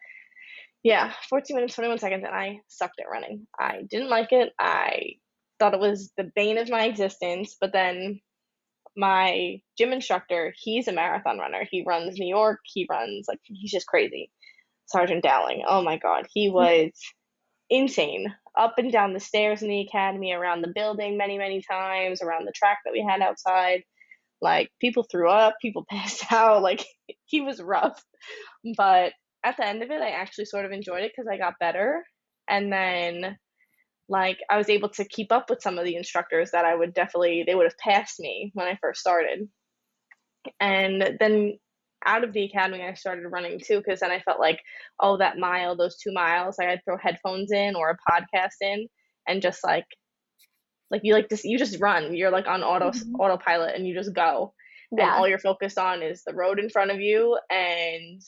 yeah, 0.84 1.12
14 1.30 1.56
minutes, 1.56 1.76
21 1.76 1.98
seconds, 1.98 2.24
and 2.26 2.34
I 2.34 2.60
sucked 2.68 3.02
at 3.02 3.10
running. 3.12 3.48
I 3.60 3.82
didn't 3.90 4.10
like 4.10 4.32
it. 4.32 4.54
I 4.58 5.16
thought 5.60 5.74
it 5.74 5.80
was 5.80 6.14
the 6.16 6.32
bane 6.36 6.58
of 6.58 6.70
my 6.70 6.86
existence, 6.86 7.58
but 7.60 7.74
then 7.74 8.22
my 8.96 9.60
gym 9.78 9.92
instructor, 9.92 10.54
he's 10.58 10.88
a 10.88 10.94
marathon 10.94 11.40
runner. 11.40 11.64
He 11.70 11.84
runs 11.86 12.18
New 12.18 12.28
York, 12.28 12.60
he 12.64 12.88
runs 12.90 13.26
like 13.28 13.40
he's 13.44 13.72
just 13.72 13.88
crazy. 13.88 14.32
Sergeant 14.86 15.24
Dowling. 15.24 15.64
Oh 15.68 15.82
my 15.84 15.98
God, 15.98 16.28
he 16.34 16.50
was 16.54 16.92
insane. 17.70 18.34
Up 18.58 18.76
and 18.78 18.92
down 18.92 19.14
the 19.14 19.20
stairs 19.20 19.62
in 19.62 19.70
the 19.70 19.82
academy, 19.82 20.34
around 20.34 20.62
the 20.62 20.74
building 20.74 21.18
many, 21.18 21.38
many 21.38 21.62
times, 21.62 22.22
around 22.22 22.46
the 22.46 22.54
track 22.54 22.80
that 22.86 22.94
we 22.94 23.06
had 23.08 23.22
outside. 23.22 23.84
Like 24.42 24.70
people 24.80 25.06
threw 25.10 25.30
up, 25.30 25.56
people 25.62 25.86
passed 25.90 26.32
out. 26.32 26.62
Like 26.62 26.86
he 27.26 27.42
was 27.42 27.62
rough. 27.62 28.02
But 28.76 29.14
at 29.44 29.58
the 29.58 29.66
end 29.66 29.84
of 29.84 29.92
it, 29.92 30.02
I 30.02 30.10
actually 30.10 30.46
sort 30.46 30.66
of 30.66 30.72
enjoyed 30.72 31.04
it 31.04 31.12
because 31.16 31.30
I 31.32 31.38
got 31.38 31.60
better. 31.60 32.04
And 32.50 32.72
then 32.72 33.38
like 34.10 34.40
I 34.50 34.58
was 34.58 34.70
able 34.70 34.90
to 34.90 35.06
keep 35.06 35.32
up 35.32 35.50
with 35.50 35.62
some 35.62 35.78
of 35.78 35.86
the 35.86 35.96
instructors 35.96 36.52
that 36.52 36.66
I 36.66 36.76
would 36.76 36.94
definitely 36.94 37.44
they 37.46 37.56
would 37.56 37.66
have 37.66 37.78
passed 37.78 38.20
me 38.20 38.52
when 38.54 38.68
I 38.68 38.78
first 38.82 39.02
started. 39.02 39.50
And 40.60 41.18
then 41.20 41.58
out 42.08 42.24
of 42.24 42.34
the 42.34 42.46
academy, 42.46 42.84
I 42.84 42.94
started 42.94 43.28
running 43.28 43.60
too, 43.60 43.78
because 43.78 44.00
then 44.00 44.12
I 44.12 44.22
felt 44.22 44.40
like, 44.40 44.60
oh, 45.00 45.18
that 45.18 45.38
mile, 45.38 45.76
those 45.76 45.98
two 45.98 46.14
miles, 46.14 46.58
like 46.58 46.70
I'd 46.70 46.82
throw 46.86 46.98
headphones 46.98 47.52
in 47.52 47.76
or 47.76 47.92
a 47.92 48.12
podcast 48.12 48.56
in 48.62 48.88
and 49.28 49.42
just 49.42 49.64
like, 49.64 49.86
like 50.90 51.02
you 51.04 51.14
like 51.14 51.30
just 51.30 51.44
you 51.44 51.58
just 51.58 51.80
run. 51.82 52.16
You're 52.16 52.32
like 52.32 52.48
on 52.48 52.64
auto 52.64 52.92
mm-hmm. 52.92 53.16
autopilot 53.16 53.76
and 53.76 53.86
you 53.86 53.94
just 53.94 54.14
go. 54.14 54.54
Yeah. 54.92 55.04
And 55.04 55.12
all 55.12 55.28
you're 55.28 55.38
focused 55.38 55.78
on 55.78 56.02
is 56.02 56.24
the 56.26 56.34
road 56.34 56.60
in 56.60 56.70
front 56.70 56.92
of 56.92 57.02
you 57.02 57.38
and 57.52 58.22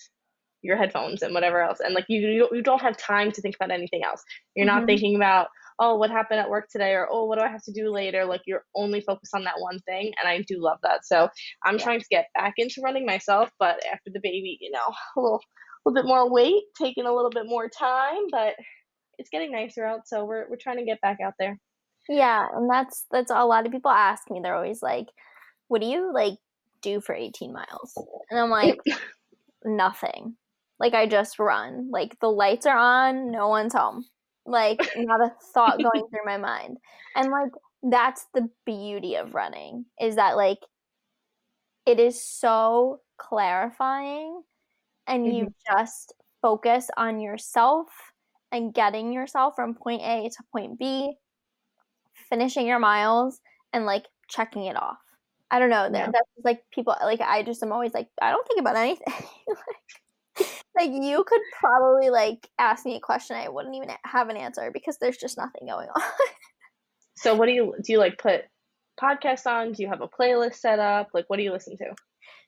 your 0.62 0.76
headphones 0.76 1.22
and 1.22 1.34
whatever 1.34 1.62
else. 1.62 1.80
And 1.80 1.94
like 1.94 2.06
you 2.10 2.50
you 2.52 2.62
don't 2.62 2.82
have 2.82 2.98
time 2.98 3.32
to 3.32 3.42
think 3.42 3.56
about 3.56 3.72
anything 3.72 4.04
else. 4.04 4.22
You're 4.56 4.68
mm-hmm. 4.68 4.80
not 4.80 4.86
thinking 4.88 5.16
about 5.16 5.48
oh, 5.80 5.96
what 5.96 6.12
happened 6.12 6.40
at 6.40 6.50
work 6.50 6.68
today, 6.70 6.92
or 6.92 7.08
oh, 7.10 7.26
what 7.26 7.40
do 7.40 7.46
I 7.46 7.50
have 7.50 7.64
to 7.64 7.72
do 7.72 7.90
later? 7.90 8.26
Like 8.26 8.42
you're 8.46 8.66
only 8.76 9.02
focused 9.02 9.34
on 9.34 9.46
that 9.46 9.60
one 9.60 9.80
thing, 9.80 10.12
and 10.20 10.30
I 10.30 10.44
do 10.48 10.58
love 10.60 10.80
that. 10.84 11.06
So 11.06 11.30
I'm 11.66 11.78
yeah. 11.78 11.84
trying 11.84 12.00
to 12.02 12.06
get 12.10 12.28
back 12.36 12.54
into 12.58 12.82
running 12.84 13.06
myself, 13.06 13.50
but 13.60 13.80
after 13.92 14.12
the 14.14 14.20
baby, 14.22 14.58
you 14.60 14.72
know, 14.72 14.80
a 15.18 15.22
little, 15.22 15.42
a 15.86 15.90
little 15.90 16.04
bit 16.04 16.08
more 16.08 16.32
weight, 16.32 16.64
taking 16.78 17.06
a 17.06 17.14
little 17.14 17.32
bit 17.32 17.46
more 17.46 17.70
time, 17.70 18.28
but 18.30 18.56
it's 19.18 19.30
getting 19.30 19.52
nicer 19.52 19.86
out, 19.86 20.08
so 20.08 20.26
we're 20.26 20.50
we're 20.50 20.58
trying 20.58 20.78
to 20.78 20.86
get 20.86 21.02
back 21.02 21.18
out 21.26 21.34
there. 21.40 21.58
Yeah, 22.08 22.48
and 22.54 22.70
that's 22.70 23.06
that's 23.12 23.32
a 23.32 23.46
lot 23.46 23.66
of 23.66 23.72
people 23.72 23.92
ask 23.92 24.30
me. 24.30 24.40
They're 24.44 24.56
always 24.56 24.82
like, 24.82 25.08
"What 25.68 25.82
do 25.82 25.88
you 25.88 26.12
like 26.14 26.36
do 26.82 27.02
for 27.02 27.16
18 27.16 27.54
miles?" 27.54 27.98
And 28.30 28.40
I'm 28.40 28.50
like, 28.50 28.80
"Nothing." 29.66 30.36
Like 30.80 30.94
I 30.94 31.08
just 31.08 31.40
run. 31.40 31.90
Like 31.92 32.18
the 32.22 32.32
lights 32.32 32.66
are 32.66 32.78
on, 32.78 33.32
no 33.32 33.50
one's 33.50 33.74
home 33.74 34.06
like 34.46 34.80
not 34.98 35.22
a 35.22 35.32
thought 35.54 35.78
going 35.84 36.08
through 36.10 36.26
my 36.26 36.38
mind 36.38 36.78
and 37.16 37.32
like 37.32 37.52
that's 37.84 38.26
the 38.34 38.50
beauty 38.66 39.16
of 39.16 39.34
running 39.34 39.86
is 40.02 40.16
that 40.16 40.36
like 40.36 40.60
it 41.86 42.00
is 42.00 42.22
so 42.22 43.02
clarifying 43.18 44.44
and 45.08 45.36
you 45.36 45.46
Mhm. 45.46 45.54
just 45.68 46.14
focus 46.42 46.90
on 46.98 47.20
yourself 47.20 47.88
and 48.52 48.74
getting 48.74 49.12
yourself 49.14 49.56
from 49.56 49.74
point 49.76 50.02
A 50.02 50.30
to 50.30 50.44
point 50.52 50.78
B, 50.80 51.18
finishing 52.30 52.68
your 52.68 52.80
miles 52.80 53.42
and 53.74 53.86
like 53.86 54.08
checking 54.28 54.66
it 54.66 54.76
off. 54.76 54.98
I 55.52 55.60
don't 55.60 55.70
know. 55.70 55.86
Yeah. 55.86 55.92
That, 55.92 56.12
that's 56.14 56.46
like 56.46 56.64
people 56.72 56.96
like 57.02 57.22
I 57.22 57.44
just 57.44 57.64
am 57.64 57.72
always 57.72 57.94
like 57.94 58.08
I 58.22 58.32
don't 58.32 58.48
think 58.48 58.60
about 58.60 58.76
anything. 58.76 59.06
like, 59.48 59.58
like 60.78 60.92
you 60.92 61.24
could 61.26 61.42
probably 61.60 62.10
like 62.10 62.48
ask 62.60 62.86
me 62.86 62.96
a 62.96 63.00
question 63.00 63.36
I 63.36 63.50
wouldn't 63.50 63.76
even 63.76 63.90
have 64.06 64.30
an 64.30 64.38
answer 64.38 64.70
because 64.72 64.98
there's 65.00 65.18
just 65.18 65.38
nothing 65.38 65.68
going 65.68 65.88
on. 65.96 66.02
So 67.16 67.36
what 67.36 67.48
do 67.48 67.52
you 67.52 67.74
do? 67.84 67.94
You 67.94 68.00
like 68.00 68.18
put 68.18 68.44
podcasts 69.02 69.46
on? 69.46 69.74
Do 69.74 69.84
you 69.84 69.90
have 69.90 70.02
a 70.02 70.08
playlist 70.08 70.56
set 70.56 70.80
up? 70.80 71.10
Like, 71.14 71.26
what 71.28 71.38
do 71.38 71.44
you 71.44 71.52
listen 71.52 71.76
to? 71.78 71.94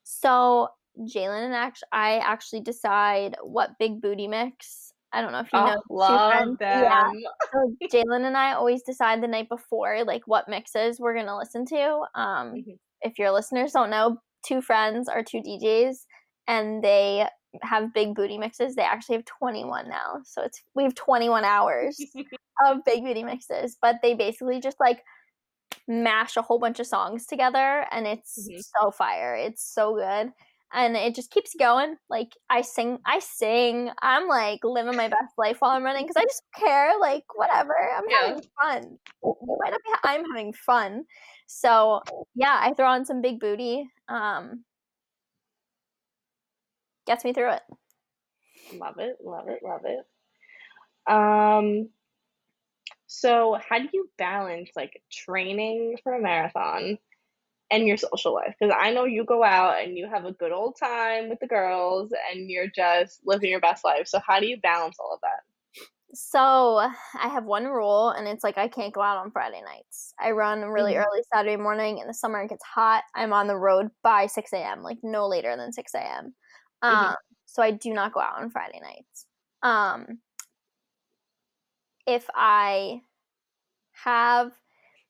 So 0.03 0.69
Jalen 0.99 1.45
and 1.45 1.53
actually, 1.53 1.87
I 1.91 2.17
actually 2.19 2.61
decide 2.61 3.35
what 3.43 3.77
big 3.79 4.01
booty 4.01 4.27
mix. 4.27 4.93
I 5.13 5.21
don't 5.21 5.33
know 5.33 5.39
if 5.39 5.51
you 5.51 5.59
know. 5.59 5.75
oh, 5.75 5.81
two 5.87 5.93
love 5.93 6.57
them. 6.57 6.83
Yeah. 6.83 7.09
So 7.51 7.75
Jalen 7.93 8.25
and 8.25 8.37
I 8.37 8.53
always 8.53 8.81
decide 8.83 9.21
the 9.21 9.27
night 9.27 9.49
before, 9.49 10.03
like 10.05 10.21
what 10.25 10.47
mixes 10.47 10.99
we're 10.99 11.15
gonna 11.15 11.37
listen 11.37 11.65
to. 11.65 12.05
Um, 12.15 12.53
Mhm. 12.53 12.77
if 13.01 13.19
your 13.19 13.31
listeners 13.31 13.73
don't 13.73 13.89
know, 13.89 14.17
two 14.45 14.61
friends 14.61 15.09
are 15.09 15.21
two 15.23 15.41
DJs, 15.41 16.05
and 16.47 16.81
they 16.81 17.27
have 17.61 17.93
big 17.93 18.15
booty 18.15 18.37
mixes. 18.37 18.75
They 18.75 18.81
actually 18.83 19.15
have 19.17 19.25
21 19.25 19.89
now, 19.89 20.21
so 20.23 20.41
it's 20.43 20.61
we 20.75 20.83
have 20.83 20.95
21 20.95 21.43
hours 21.43 21.97
of 22.65 22.77
big 22.85 23.03
booty 23.03 23.23
mixes. 23.23 23.77
But 23.81 23.97
they 24.01 24.13
basically 24.13 24.59
just 24.61 24.79
like 24.79 25.03
mash 25.87 26.37
a 26.37 26.41
whole 26.41 26.59
bunch 26.59 26.79
of 26.79 26.87
songs 26.87 27.25
together, 27.25 27.85
and 27.91 28.07
it's 28.07 28.47
Mhm. 28.49 28.61
so 28.79 28.91
fire. 28.91 29.35
It's 29.35 29.63
so 29.63 29.95
good. 29.95 30.31
And 30.73 30.95
it 30.95 31.15
just 31.15 31.31
keeps 31.31 31.53
going. 31.59 31.97
Like 32.09 32.29
I 32.49 32.61
sing, 32.61 32.99
I 33.05 33.19
sing. 33.19 33.91
I'm 34.01 34.27
like 34.29 34.61
living 34.63 34.95
my 34.95 35.09
best 35.09 35.33
life 35.37 35.57
while 35.59 35.71
I'm 35.71 35.83
running 35.83 36.05
because 36.05 36.15
I 36.15 36.23
just 36.23 36.43
don't 36.55 36.65
care. 36.65 36.97
Like 36.97 37.25
whatever, 37.35 37.73
I'm 37.97 38.09
Yeah. 38.09 38.27
having 38.27 38.43
fun. 38.61 38.97
Not 39.21 39.71
be. 39.83 39.91
I'm 40.05 40.23
having 40.31 40.53
fun. 40.53 41.03
So 41.47 42.01
yeah, 42.35 42.57
I 42.61 42.73
throw 42.73 42.87
on 42.87 43.03
some 43.05 43.21
big 43.21 43.41
booty. 43.41 43.85
Um, 44.07 44.63
gets 47.05 47.23
me 47.23 47.33
through 47.33 47.51
it. 47.53 47.63
Love 48.73 48.97
it, 48.97 49.17
love 49.23 49.47
it, 49.49 49.61
love 49.63 49.85
it. 49.85 50.07
Um, 51.07 51.89
so 53.07 53.59
how 53.67 53.79
do 53.79 53.89
you 53.93 54.09
balance 54.17 54.69
like 54.75 55.03
training 55.11 55.97
for 56.03 56.13
a 56.13 56.21
marathon 56.21 56.97
and 57.71 57.87
your 57.87 57.97
social 57.97 58.33
life? 58.35 58.55
Because 58.59 58.75
I 58.77 58.91
know 58.93 59.05
you 59.05 59.25
go 59.25 59.43
out 59.43 59.83
and 59.83 59.97
you 59.97 60.09
have 60.09 60.25
a 60.25 60.33
good 60.33 60.51
old 60.53 60.77
time 60.79 61.29
with 61.29 61.39
the 61.39 61.47
girls 61.47 62.13
and 62.31 62.49
you're 62.49 62.69
just 62.69 63.21
living 63.25 63.51
your 63.51 63.61
best 63.61 63.85
life. 63.85 64.07
So 64.07 64.19
how 64.19 64.39
do 64.39 64.47
you 64.47 64.59
balance 64.61 64.97
all 64.99 65.13
of 65.13 65.21
that? 65.21 65.41
So 66.13 66.77
I 66.79 67.29
have 67.29 67.45
one 67.45 67.65
rule, 67.65 68.09
and 68.09 68.27
it's 68.27 68.43
like 68.43 68.57
I 68.57 68.67
can't 68.67 68.93
go 68.93 69.01
out 69.01 69.17
on 69.17 69.31
Friday 69.31 69.61
nights. 69.61 70.13
I 70.19 70.31
run 70.31 70.59
really 70.65 70.95
Mhm. 70.95 70.97
early 70.97 71.21
Saturday 71.33 71.55
morning. 71.55 71.99
In 71.99 72.07
the 72.07 72.13
summer, 72.13 72.41
it 72.41 72.49
gets 72.49 72.65
hot. 72.65 73.05
I'm 73.15 73.31
on 73.31 73.47
the 73.47 73.55
road 73.57 73.91
by 74.03 74.27
6 74.27 74.57
a.m., 74.57 74.83
like 74.83 74.97
no 75.03 75.27
later 75.27 75.55
than 75.55 75.71
6 75.71 76.01
a.m. 76.01 76.35
Um, 76.81 77.15
Mhm. 77.15 77.15
So 77.45 77.61
I 77.61 77.71
do 77.71 77.93
not 77.93 78.13
go 78.13 78.21
out 78.21 78.41
on 78.41 78.49
Friday 78.49 78.79
nights. 78.81 79.25
Um, 79.61 80.19
if 82.07 82.27
I 82.35 83.01
have, 83.93 84.53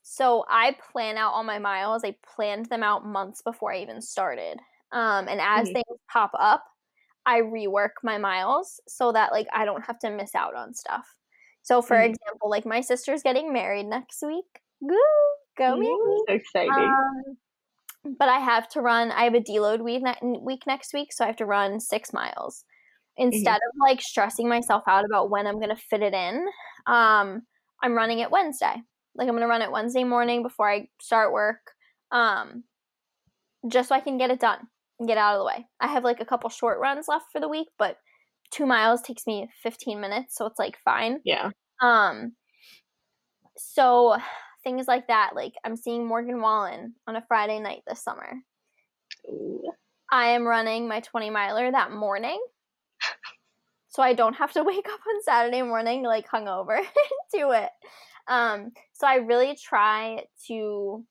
so 0.02 0.46
I 0.50 0.78
plan 0.92 1.18
out 1.18 1.34
all 1.34 1.44
my 1.44 1.60
miles. 1.60 2.04
I 2.04 2.16
planned 2.36 2.68
them 2.68 2.84
out 2.84 3.06
months 3.06 3.42
before 3.42 3.74
I 3.74 3.80
even 3.82 4.02
started. 4.02 4.60
Um, 4.92 5.28
and 5.30 5.42
as 5.42 5.70
Mhm. 5.70 5.74
things 5.74 5.86
pop 6.12 6.32
up, 6.40 6.66
I 7.26 7.42
rework 7.42 7.92
my 8.04 8.18
miles 8.20 8.82
so 8.88 9.12
that 9.14 9.32
like 9.34 9.48
I 9.54 9.66
don't 9.66 9.86
have 9.86 10.00
to 10.02 10.12
miss 10.12 10.36
out 10.36 10.56
on 10.56 10.74
stuff. 10.74 11.08
So 11.64 11.82
for 11.82 11.98
Mhm. 11.98 12.02
example, 12.02 12.50
like 12.50 12.66
my 12.66 12.82
sister's 12.82 13.24
getting 13.24 13.54
married 13.54 13.86
next 13.88 14.24
week. 14.24 14.62
Woo! 14.82 14.98
Go 15.58 15.78
me. 15.78 15.98
So 16.04 16.24
exciting. 16.28 16.98
Um, 17.26 17.38
but 18.04 18.30
I 18.30 18.40
have 18.40 18.68
to 18.70 18.82
run. 18.82 19.12
I 19.12 19.24
have 19.24 19.34
a 19.34 19.40
deload 19.40 19.82
week 19.82 20.04
ne- 20.04 20.40
week 20.40 20.64
next 20.66 20.94
week, 20.94 21.14
so 21.14 21.24
I 21.24 21.28
have 21.28 21.38
to 21.38 21.46
run 21.46 21.80
six 21.80 22.14
miles. 22.14 22.64
Instead 23.18 23.58
of 23.58 23.74
like 23.80 24.02
stressing 24.02 24.48
myself 24.48 24.84
out 24.88 25.06
about 25.06 25.30
when 25.30 25.46
I'm 25.46 25.60
gonna 25.60 25.76
fit 25.76 26.02
it 26.02 26.14
in, 26.14 26.46
um, 26.88 27.44
I'm 27.84 27.94
running 27.94 28.20
it 28.20 28.32
Wednesday. 28.32 28.76
Like 29.16 29.28
I'm 29.28 29.36
gonna 29.36 29.48
run 29.48 29.62
it 29.62 29.72
Wednesday 29.72 30.04
morning 30.04 30.44
before 30.44 30.70
I 30.70 30.88
start 31.00 31.34
work, 31.34 31.60
um, 32.12 32.64
just 33.68 33.90
so 33.90 33.96
I 33.96 34.00
can 34.00 34.18
get 34.18 34.32
it 34.32 34.40
done 34.40 34.68
and 35.00 35.08
get 35.08 35.18
out 35.18 35.36
of 35.36 35.40
the 35.40 35.46
way. 35.46 35.68
I 35.80 35.88
have 35.88 36.04
like 36.04 36.22
a 36.22 36.26
couple 36.26 36.50
short 36.50 36.80
runs 36.80 37.08
left 37.08 37.26
for 37.32 37.40
the 37.42 37.50
week, 37.50 37.68
but 37.78 37.98
two 38.52 38.66
miles 38.66 39.02
takes 39.02 39.28
me 39.28 39.50
15 39.62 40.00
minutes, 40.00 40.36
so 40.36 40.46
it's 40.46 40.60
like 40.60 40.78
fine. 40.84 41.20
yeah. 41.26 41.50
Um, 41.82 42.34
so 43.58 44.18
things 44.63 44.88
like 44.88 45.08
that. 45.08 45.32
Like 45.36 45.54
I'm 45.63 45.76
seeing 45.76 46.06
Morgan 46.06 46.41
Wallen 46.41 46.95
on 47.08 47.15
a 47.15 47.26
Friday 47.28 47.60
night 47.60 47.84
this 47.88 48.04
summer. 48.04 48.34
Ooh. 49.28 49.71
I 50.12 50.30
am 50.30 50.45
running 50.45 50.88
my 50.88 51.00
20 51.00 51.30
miler 51.30 51.71
that 51.71 51.91
morning. 51.91 52.41
So 53.89 54.02
I 54.02 54.13
don't 54.13 54.36
have 54.36 54.54
to 54.54 54.63
wake 54.65 54.88
up 54.88 55.00
on 55.08 55.24
Saturday 55.24 55.62
morning 55.62 56.04
like 56.04 56.28
hungover 56.28 56.78
and 56.78 56.88
do 57.34 57.52
it. 57.52 57.69
Um, 58.28 58.71
so 58.93 59.08
I 59.08 59.15
really 59.15 59.56
try 59.56 60.24
to 60.47 61.06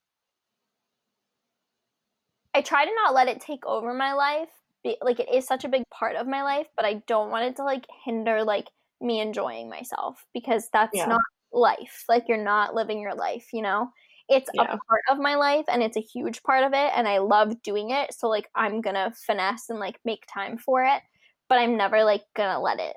I 2.54 2.62
try 2.62 2.84
to 2.84 2.90
not 3.04 3.14
let 3.14 3.28
it 3.28 3.40
take 3.40 3.64
over 3.64 3.94
my 3.94 4.12
life. 4.12 4.48
Be, 4.82 4.96
like 5.02 5.20
it 5.20 5.32
is 5.32 5.46
such 5.46 5.64
a 5.64 5.68
big 5.68 5.84
part 5.90 6.16
of 6.16 6.26
my 6.26 6.42
life, 6.42 6.66
but 6.74 6.84
I 6.84 7.02
don't 7.06 7.30
want 7.30 7.44
it 7.44 7.56
to 7.56 7.64
like 7.64 7.86
hinder 8.04 8.42
like 8.44 8.68
me 9.00 9.20
enjoying 9.20 9.68
myself 9.68 10.24
because 10.32 10.68
that's 10.72 10.96
Yeah. 10.96 11.06
not 11.06 11.20
life. 11.52 12.04
Like 12.08 12.24
you're 12.28 12.42
not 12.42 12.74
living 12.74 13.00
your 13.00 13.14
life, 13.14 13.48
you 13.52 13.62
know? 13.62 13.90
It's 14.28 14.50
Yeah. 14.52 14.62
a 14.74 14.78
part 14.88 15.02
of 15.10 15.18
my 15.18 15.34
life 15.34 15.64
and 15.68 15.82
it's 15.82 15.96
a 15.96 16.00
huge 16.00 16.42
part 16.44 16.62
of 16.64 16.72
it 16.72 16.92
and 16.94 17.08
I 17.08 17.18
love 17.18 17.62
doing 17.62 17.90
it. 17.90 18.14
So 18.14 18.28
like 18.28 18.48
I'm 18.54 18.80
going 18.80 18.94
to 18.94 19.12
finesse 19.26 19.68
and 19.70 19.80
like 19.80 19.98
make 20.04 20.24
time 20.32 20.56
for 20.58 20.84
it, 20.84 21.02
but 21.48 21.58
I'm 21.58 21.76
never 21.76 22.04
like 22.04 22.22
going 22.36 22.50
to 22.54 22.60
let 22.60 22.78
it 22.78 22.96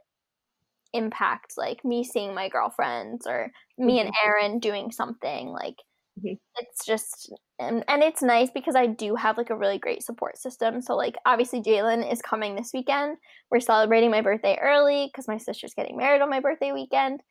impact 0.93 1.53
like 1.57 1.83
me 1.83 2.03
seeing 2.03 2.35
my 2.35 2.49
girlfriends 2.49 3.25
or 3.25 3.51
me 3.77 3.99
and 3.99 4.11
Aaron 4.23 4.59
doing 4.59 4.91
something 4.91 5.47
like 5.49 5.75
Mhm. 6.15 6.37
it's 6.57 6.85
just 6.85 7.33
and, 7.59 7.83
and 7.87 8.03
it's 8.03 8.21
nice 8.21 8.49
because 8.53 8.75
I 8.75 8.87
do 8.87 9.15
have 9.15 9.37
like 9.37 9.49
a 9.49 9.57
really 9.57 9.79
great 9.79 10.03
support 10.03 10.37
system. 10.37 10.81
So 10.81 10.95
like 10.95 11.15
obviously 11.25 11.61
Jalen 11.61 12.11
is 12.11 12.21
coming 12.21 12.55
this 12.55 12.71
weekend. 12.73 13.17
We're 13.51 13.59
celebrating 13.59 14.11
my 14.11 14.21
birthday 14.21 14.57
early 14.61 15.07
because 15.11 15.27
my 15.27 15.37
sister's 15.37 15.73
getting 15.73 15.97
married 15.97 16.21
on 16.21 16.29
my 16.29 16.39
birthday 16.41 16.71
weekend. 16.71 17.21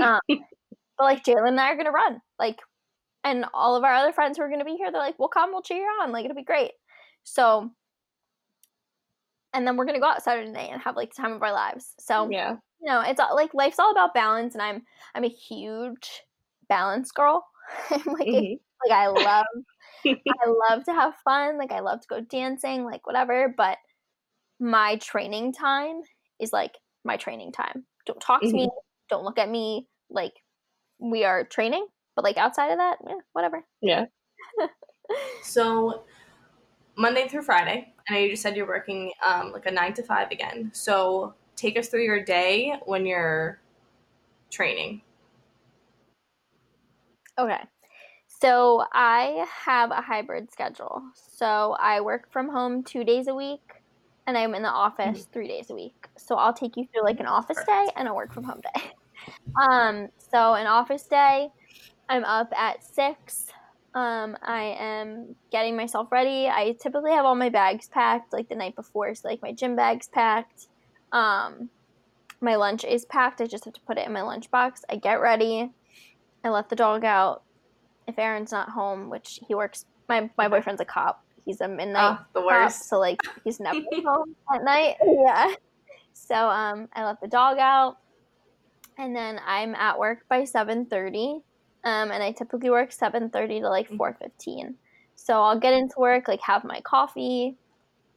Um, 0.00 0.20
but 0.28 1.04
like 1.04 1.24
Jalen 1.24 1.48
and 1.48 1.60
I 1.60 1.70
are 1.70 1.76
gonna 1.76 1.90
run. 1.90 2.20
Like 2.38 2.58
and 3.24 3.44
all 3.54 3.76
of 3.76 3.84
our 3.84 3.94
other 3.94 4.12
friends 4.12 4.36
who 4.38 4.44
are 4.44 4.50
gonna 4.50 4.64
be 4.64 4.76
here, 4.76 4.90
they're 4.90 5.00
like, 5.00 5.18
We'll 5.18 5.28
come, 5.28 5.52
we'll 5.52 5.62
cheer 5.62 5.78
you 5.78 5.98
on, 6.02 6.12
like 6.12 6.24
it'll 6.24 6.36
be 6.36 6.44
great. 6.44 6.72
So 7.24 7.70
and 9.52 9.66
then 9.66 9.76
we're 9.76 9.86
gonna 9.86 10.00
go 10.00 10.06
out 10.06 10.22
Saturday 10.22 10.50
night 10.50 10.70
and 10.72 10.82
have 10.82 10.96
like 10.96 11.14
the 11.14 11.22
time 11.22 11.32
of 11.32 11.42
our 11.42 11.52
lives. 11.52 11.94
So 11.98 12.28
Yeah. 12.30 12.56
you 12.80 12.88
know, 12.92 13.00
it's 13.00 13.18
all, 13.18 13.34
like 13.34 13.54
life's 13.54 13.78
all 13.78 13.90
about 13.90 14.14
balance, 14.14 14.54
and 14.54 14.62
I'm 14.62 14.82
I'm 15.14 15.24
a 15.24 15.28
huge 15.28 16.22
balance 16.68 17.10
girl. 17.12 17.46
I'm 17.90 18.02
like 18.12 18.28
a 18.28 18.32
Mhm. 18.32 18.58
like 18.88 18.92
I 18.92 19.06
love 19.08 19.46
I 20.06 20.48
love 20.70 20.84
to 20.84 20.92
have 20.92 21.14
fun, 21.24 21.58
like 21.58 21.72
I 21.72 21.80
love 21.80 22.00
to 22.02 22.06
go 22.08 22.20
dancing, 22.20 22.84
like 22.84 23.06
whatever, 23.06 23.52
but 23.56 23.78
my 24.60 24.96
training 24.96 25.52
time 25.52 26.00
is 26.40 26.52
like 26.52 26.72
my 27.04 27.16
training 27.16 27.52
time. 27.52 27.84
Don't 28.06 28.20
talk 28.20 28.42
to 28.42 28.52
me, 28.52 28.68
don't 29.08 29.24
look 29.24 29.38
at 29.38 29.48
me, 29.48 29.86
like 30.10 30.32
we 30.98 31.24
are 31.24 31.44
training, 31.44 31.86
but 32.14 32.24
like 32.24 32.36
outside 32.36 32.70
of 32.70 32.78
that, 32.78 32.98
yeah, 33.06 33.18
whatever. 33.32 33.64
Yeah. 33.80 34.06
So 35.42 36.02
Monday 36.96 37.28
through 37.28 37.42
Friday, 37.42 37.94
I 38.08 38.12
know 38.12 38.18
you 38.18 38.30
just 38.30 38.42
said 38.42 38.56
you're 38.56 38.66
working 38.66 39.12
um, 39.24 39.52
like 39.52 39.66
a 39.66 39.70
nine 39.70 39.94
to 39.94 40.02
five 40.02 40.30
again. 40.30 40.70
So 40.74 41.34
take 41.54 41.78
us 41.78 41.88
through 41.88 42.04
your 42.04 42.22
day 42.24 42.74
when 42.86 43.06
you're 43.06 43.60
training. 44.50 45.02
Okay. 47.38 47.60
So 48.26 48.84
I 48.92 49.46
have 49.64 49.90
a 49.90 50.00
hybrid 50.00 50.50
schedule. 50.50 51.02
So 51.14 51.76
I 51.80 52.00
work 52.00 52.30
from 52.30 52.48
home 52.48 52.82
2 52.82 53.04
days 53.04 53.28
a 53.28 53.34
week 53.34 53.60
and 54.26 54.36
I'm 54.36 54.54
in 54.54 54.62
the 54.62 54.68
office 54.68 55.26
3 55.32 55.48
days 55.48 55.70
a 55.70 55.74
week. 55.74 56.08
So 56.16 56.36
I'll 56.36 56.52
take 56.52 56.76
you 56.76 56.86
through 56.92 57.04
like 57.04 57.20
an 57.20 57.26
office 57.26 57.62
day 57.66 57.86
and 57.96 58.08
a 58.08 58.14
work 58.14 58.32
from 58.32 58.44
home 58.44 58.60
day. 58.60 58.82
Um 59.60 60.08
so 60.18 60.54
an 60.54 60.66
office 60.66 61.04
day, 61.04 61.48
I'm 62.08 62.24
up 62.24 62.52
at 62.56 62.84
6. 62.84 63.46
Um 63.94 64.36
I 64.42 64.76
am 64.78 65.34
getting 65.50 65.76
myself 65.76 66.10
ready. 66.12 66.48
I 66.48 66.76
typically 66.80 67.12
have 67.12 67.24
all 67.24 67.34
my 67.34 67.48
bags 67.48 67.88
packed 67.88 68.32
like 68.32 68.48
the 68.48 68.54
night 68.56 68.76
before, 68.76 69.14
so 69.14 69.28
like 69.28 69.42
my 69.42 69.52
gym 69.52 69.76
bags 69.76 70.08
packed. 70.08 70.66
Um 71.12 71.70
my 72.40 72.56
lunch 72.56 72.84
is 72.84 73.06
packed. 73.06 73.40
I 73.40 73.46
just 73.46 73.64
have 73.64 73.74
to 73.74 73.80
put 73.86 73.96
it 73.98 74.06
in 74.06 74.12
my 74.12 74.20
lunchbox. 74.20 74.80
I 74.90 74.96
get 74.96 75.20
ready. 75.22 75.70
I 76.44 76.50
let 76.50 76.68
the 76.68 76.76
dog 76.76 77.04
out. 77.04 77.42
if 78.06 78.18
Aaron's 78.18 78.52
not 78.52 78.68
home, 78.68 79.08
which 79.10 79.40
he 79.48 79.54
works, 79.54 79.86
my 80.08 80.28
my 80.36 80.46
boyfriend's 80.48 80.80
a 80.82 80.84
cop. 80.84 81.24
He's 81.46 81.60
a 81.60 81.68
midnight 81.68 82.18
Oh, 82.20 82.24
the 82.34 82.40
cop, 82.40 82.46
worst. 82.46 82.88
so 82.88 82.98
like 82.98 83.20
he's 83.44 83.58
never 83.60 83.80
home 84.04 84.36
at 84.54 84.62
night. 84.62 84.96
Yeah. 85.02 85.54
So 86.18 86.34
um, 86.34 86.88
I 86.94 87.04
let 87.04 87.20
the 87.20 87.28
dog 87.28 87.58
out, 87.58 87.98
and 88.98 89.14
then 89.16 89.40
I'm 89.44 89.74
at 89.74 89.98
work 89.98 90.26
by 90.28 90.44
seven 90.44 90.86
thirty. 90.86 91.40
Um, 91.84 92.10
and 92.10 92.22
I 92.22 92.32
typically 92.32 92.70
work 92.70 92.92
seven 92.92 93.30
thirty 93.30 93.60
to 93.60 93.68
like 93.68 93.88
Mhm. 93.88 93.98
four 93.98 94.14
fifteen. 94.14 94.78
So 95.16 95.42
I'll 95.42 95.58
get 95.60 95.74
into 95.74 95.94
work, 95.98 96.28
like 96.28 96.40
have 96.42 96.64
my 96.64 96.80
coffee. 96.82 97.58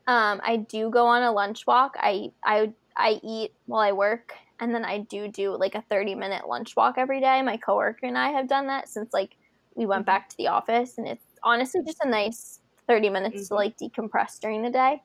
Um, 0.08 0.42
I 0.44 0.58
do 0.58 0.90
go 0.90 1.08
on 1.08 1.24
a 1.24 1.32
lunch 1.32 1.66
walk. 1.68 1.96
I 1.98 2.32
I 2.44 2.74
I 2.98 3.20
eat 3.24 3.52
while 3.66 3.82
I 3.82 3.92
work, 3.94 4.34
and 4.60 4.74
then 4.74 4.86
I 4.86 5.00
do 5.00 5.28
do 5.30 5.58
like 5.58 5.76
a 5.76 5.84
thirty 5.84 6.16
minute 6.16 6.48
lunch 6.48 6.76
walk 6.76 6.96
every 6.98 7.22
day. 7.22 7.42
My 7.44 7.58
coworker 7.58 8.06
and 8.08 8.18
I 8.18 8.30
have 8.32 8.48
done 8.50 8.68
that 8.68 8.90
since 8.90 9.14
like 9.14 9.38
we 9.76 9.86
went 9.86 10.06
Mhm. 10.06 10.08
back 10.08 10.30
to 10.30 10.38
the 10.38 10.48
office, 10.48 10.98
and 10.98 11.08
it's 11.08 11.26
honestly 11.44 11.82
just 11.86 12.04
a 12.04 12.10
nice 12.10 12.62
thirty 12.88 13.10
minutes 13.10 13.48
to 13.50 13.56
Mhm. 13.56 13.56
like 13.56 13.78
decompress 13.78 14.40
during 14.42 14.64
the 14.64 14.72
day. 14.72 15.02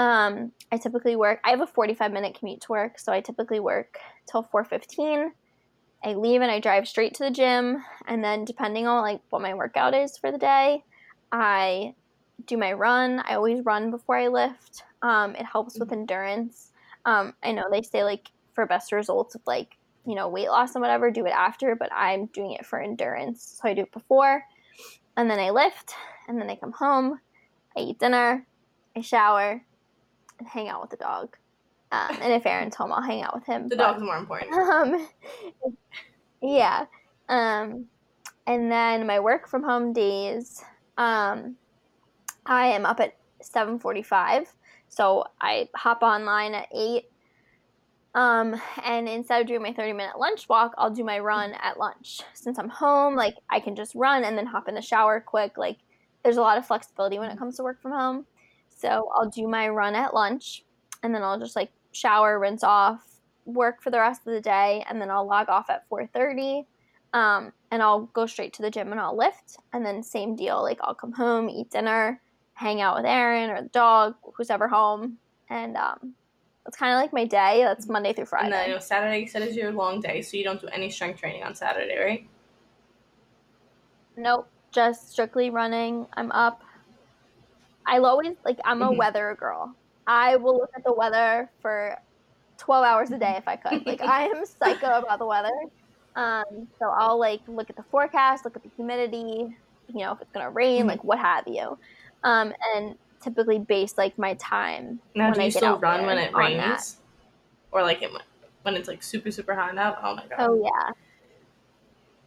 Um, 0.00 0.52
I 0.72 0.78
typically 0.78 1.14
work. 1.14 1.40
I 1.44 1.50
have 1.50 1.60
a 1.60 1.66
forty-five 1.66 2.10
minute 2.10 2.34
commute 2.38 2.62
to 2.62 2.72
work, 2.72 2.98
so 2.98 3.12
I 3.12 3.20
typically 3.20 3.60
work 3.60 3.98
till 4.26 4.42
four 4.42 4.64
fifteen. 4.64 5.32
I 6.02 6.14
leave 6.14 6.40
and 6.40 6.50
I 6.50 6.58
drive 6.58 6.88
straight 6.88 7.12
to 7.16 7.24
the 7.24 7.30
gym, 7.30 7.84
and 8.08 8.24
then 8.24 8.46
depending 8.46 8.86
on 8.86 9.02
like 9.02 9.20
what 9.28 9.42
my 9.42 9.52
workout 9.52 9.94
is 9.94 10.16
for 10.16 10.32
the 10.32 10.38
day, 10.38 10.82
I 11.30 11.94
do 12.46 12.56
my 12.56 12.72
run. 12.72 13.20
I 13.28 13.34
always 13.34 13.62
run 13.62 13.90
before 13.90 14.16
I 14.16 14.28
lift. 14.28 14.84
Um, 15.02 15.36
it 15.36 15.44
helps 15.44 15.78
with 15.78 15.92
endurance. 15.92 16.70
Um, 17.04 17.34
I 17.42 17.52
know 17.52 17.64
they 17.70 17.82
say 17.82 18.02
like 18.02 18.30
for 18.54 18.64
best 18.64 18.92
results 18.92 19.34
of 19.34 19.42
like 19.46 19.76
you 20.06 20.14
know 20.14 20.30
weight 20.30 20.48
loss 20.48 20.74
and 20.74 20.80
whatever, 20.80 21.10
do 21.10 21.26
it 21.26 21.34
after, 21.36 21.76
but 21.76 21.90
I'm 21.92 22.24
doing 22.26 22.52
it 22.52 22.64
for 22.64 22.80
endurance, 22.80 23.58
so 23.60 23.68
I 23.68 23.74
do 23.74 23.82
it 23.82 23.92
before, 23.92 24.42
and 25.18 25.30
then 25.30 25.38
I 25.38 25.50
lift, 25.50 25.92
and 26.26 26.40
then 26.40 26.48
I 26.48 26.56
come 26.56 26.72
home, 26.72 27.20
I 27.76 27.80
eat 27.80 27.98
dinner, 27.98 28.46
I 28.96 29.02
shower, 29.02 29.62
and 30.40 30.48
hang 30.48 30.68
out 30.68 30.80
with 30.80 30.90
the 30.90 30.96
dog. 30.96 31.36
Um, 31.92 32.16
and 32.20 32.32
if 32.32 32.46
Aaron's 32.46 32.74
home, 32.74 32.92
I'll 32.92 33.02
hang 33.02 33.22
out 33.22 33.34
with 33.34 33.46
him. 33.46 33.68
The 33.68 33.76
but- 33.76 33.92
dog's 33.92 34.02
more 34.02 34.16
important. 34.16 34.52
um, 34.52 35.08
yeah. 36.42 36.86
Um, 37.28 37.86
and 38.46 38.70
then 38.70 39.06
my 39.06 39.20
work 39.20 39.48
from 39.48 39.62
home 39.62 39.92
days, 39.92 40.62
um, 40.98 41.56
I 42.46 42.66
am 42.66 42.84
up 42.84 43.00
at 43.00 43.16
7:45, 43.42 44.46
so 44.88 45.24
I 45.40 45.68
hop 45.74 46.02
online 46.02 46.54
at 46.54 46.68
8. 46.74 47.04
Um, 48.12 48.60
and 48.84 49.08
instead 49.08 49.40
of 49.40 49.46
doing 49.46 49.62
my 49.62 49.72
30 49.72 49.92
minute 49.92 50.18
lunch 50.18 50.48
walk, 50.48 50.74
I'll 50.76 50.90
do 50.90 51.04
my 51.04 51.20
run 51.20 51.52
at 51.62 51.78
lunch. 51.78 52.22
Since 52.34 52.58
I'm 52.58 52.68
home, 52.68 53.14
like 53.14 53.36
I 53.48 53.60
can 53.60 53.76
just 53.76 53.94
run 53.94 54.24
and 54.24 54.36
then 54.36 54.46
hop 54.46 54.68
in 54.68 54.74
the 54.74 54.82
shower 54.82 55.20
quick. 55.20 55.56
Like 55.56 55.78
there's 56.24 56.36
a 56.36 56.40
lot 56.42 56.58
of 56.58 56.66
flexibility 56.66 57.18
when 57.18 57.30
it 57.30 57.38
comes 57.38 57.56
to 57.56 57.62
work 57.62 57.80
from 57.80 57.92
home. 57.92 58.26
So 58.80 59.08
I'll 59.14 59.28
do 59.28 59.46
my 59.46 59.68
run 59.68 59.94
at 59.94 60.14
lunch 60.14 60.64
and 61.02 61.14
then 61.14 61.22
I'll 61.22 61.38
just 61.38 61.56
like 61.56 61.70
shower, 61.92 62.38
rinse 62.38 62.64
off, 62.64 63.02
work 63.44 63.82
for 63.82 63.90
the 63.90 63.98
rest 63.98 64.26
of 64.26 64.32
the 64.32 64.40
day, 64.40 64.84
and 64.88 65.00
then 65.00 65.10
I'll 65.10 65.26
log 65.26 65.48
off 65.48 65.70
at 65.70 65.88
4:30. 65.88 66.66
Um, 67.12 67.52
and 67.72 67.82
I'll 67.82 68.02
go 68.06 68.26
straight 68.26 68.52
to 68.54 68.62
the 68.62 68.70
gym 68.70 68.92
and 68.92 69.00
I'll 69.00 69.16
lift. 69.16 69.56
And 69.72 69.84
then 69.84 70.02
same 70.02 70.36
deal, 70.36 70.62
like 70.62 70.78
I'll 70.82 70.94
come 70.94 71.12
home, 71.12 71.48
eat 71.48 71.70
dinner, 71.70 72.20
hang 72.54 72.80
out 72.80 72.96
with 72.96 73.04
Aaron 73.04 73.50
or 73.50 73.62
the 73.62 73.68
dog, 73.68 74.14
who's 74.36 74.50
ever 74.50 74.68
home, 74.68 75.18
and 75.48 75.76
um, 75.76 76.14
that's 76.64 76.76
kind 76.76 76.92
of 76.92 77.00
like 77.00 77.12
my 77.12 77.24
day. 77.24 77.62
That's 77.64 77.88
Monday 77.88 78.12
through 78.12 78.26
Friday. 78.26 78.46
And 78.46 78.54
then 78.54 78.70
I 78.70 78.72
know 78.72 78.78
Saturday 78.78 79.20
you 79.20 79.28
said 79.28 79.42
is 79.42 79.56
your 79.56 79.72
long 79.72 80.00
day, 80.00 80.22
so 80.22 80.36
you 80.36 80.44
don't 80.44 80.60
do 80.60 80.68
any 80.68 80.88
strength 80.88 81.20
training 81.20 81.42
on 81.42 81.54
Saturday, 81.54 81.98
right? 81.98 82.26
Nope, 84.16 84.48
just 84.70 85.10
strictly 85.10 85.50
running. 85.50 86.06
I'm 86.16 86.30
up. 86.32 86.62
I'll 87.90 88.06
always 88.06 88.36
like 88.44 88.58
I'm 88.64 88.82
a 88.82 88.92
Mhm. 88.92 88.96
weather 88.96 89.36
girl. 89.38 89.76
I 90.06 90.36
will 90.36 90.56
look 90.58 90.70
at 90.76 90.84
the 90.84 90.94
weather 90.94 91.50
for 91.62 91.96
12 92.58 92.84
hours 92.84 93.10
a 93.10 93.18
day 93.18 93.36
if 93.36 93.48
I 93.48 93.56
could. 93.56 93.82
Like 93.86 94.00
I 94.02 94.24
am 94.28 94.44
psycho 94.46 94.98
about 94.98 95.18
the 95.18 95.26
weather. 95.26 95.50
Um, 96.16 96.68
so 96.78 96.88
I'll 96.98 97.18
like 97.18 97.40
look 97.48 97.70
at 97.70 97.76
the 97.76 97.84
forecast, 97.90 98.44
look 98.44 98.56
at 98.56 98.62
the 98.62 98.70
humidity, 98.76 99.48
you 99.88 100.04
know, 100.04 100.12
if 100.12 100.20
it's 100.22 100.32
gonna 100.32 100.50
rain, 100.50 100.84
Mhm. 100.84 100.88
like 100.88 101.04
what 101.04 101.18
have 101.18 101.44
you. 101.46 101.78
Um, 102.24 102.52
and 102.74 102.96
typically 103.22 103.58
base 103.58 103.94
like 103.98 104.18
my 104.18 104.34
time. 104.34 105.00
Now, 105.14 105.26
when 105.30 105.34
do 105.34 105.40
I 105.42 105.44
you 105.46 105.50
still 105.50 105.78
run 105.78 106.06
when 106.06 106.18
it 106.18 106.34
rains, 106.34 106.60
that. 106.60 106.86
or 107.72 107.82
like 107.82 108.02
it, 108.02 108.10
when 108.62 108.76
it's 108.76 108.88
like 108.88 109.02
super 109.02 109.30
super 109.30 109.54
hot 109.54 109.76
out? 109.78 109.98
Oh 110.02 110.14
my 110.16 110.26
god. 110.26 110.38
Oh 110.40 110.62
yeah. 110.62 110.92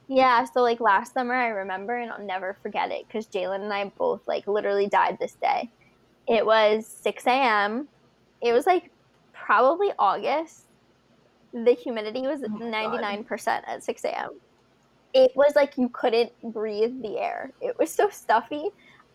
Yeah, 0.08 0.46
so 0.46 0.62
like 0.62 0.80
last 0.80 1.13
summer 1.13 1.34
I 1.34 1.48
remember 1.48 1.98
and 1.98 2.12
I'll 2.12 2.26
never 2.26 2.58
forget 2.62 2.92
it 2.92 3.08
because 3.08 3.28
Jalen 3.28 3.63
and 3.63 3.74
I 3.74 3.92
both 3.98 4.22
like 4.28 4.48
literally 4.48 4.88
died 4.88 5.18
this 5.20 5.36
day. 5.42 5.72
It 6.28 6.46
was 6.46 6.88
six 6.88 7.26
AM. 7.28 7.88
It 8.42 8.54
was 8.54 8.66
like 8.66 8.92
probably 9.34 9.92
August. 9.98 10.66
The 11.54 11.74
humidity 11.74 12.22
was 12.22 12.44
Oh 12.44 12.58
ninety 12.60 12.98
nine 12.98 13.24
percent 13.24 13.66
at 13.68 13.84
six 13.84 14.04
AM. 14.06 14.30
It 15.13 15.32
was 15.36 15.54
like 15.56 15.78
you 15.78 15.89
couldn't 15.89 16.32
breathe 16.44 17.02
the 17.02 17.18
air. 17.20 17.52
It 17.62 17.76
was 17.80 17.94
so 17.94 18.10
stuffy. 18.10 18.63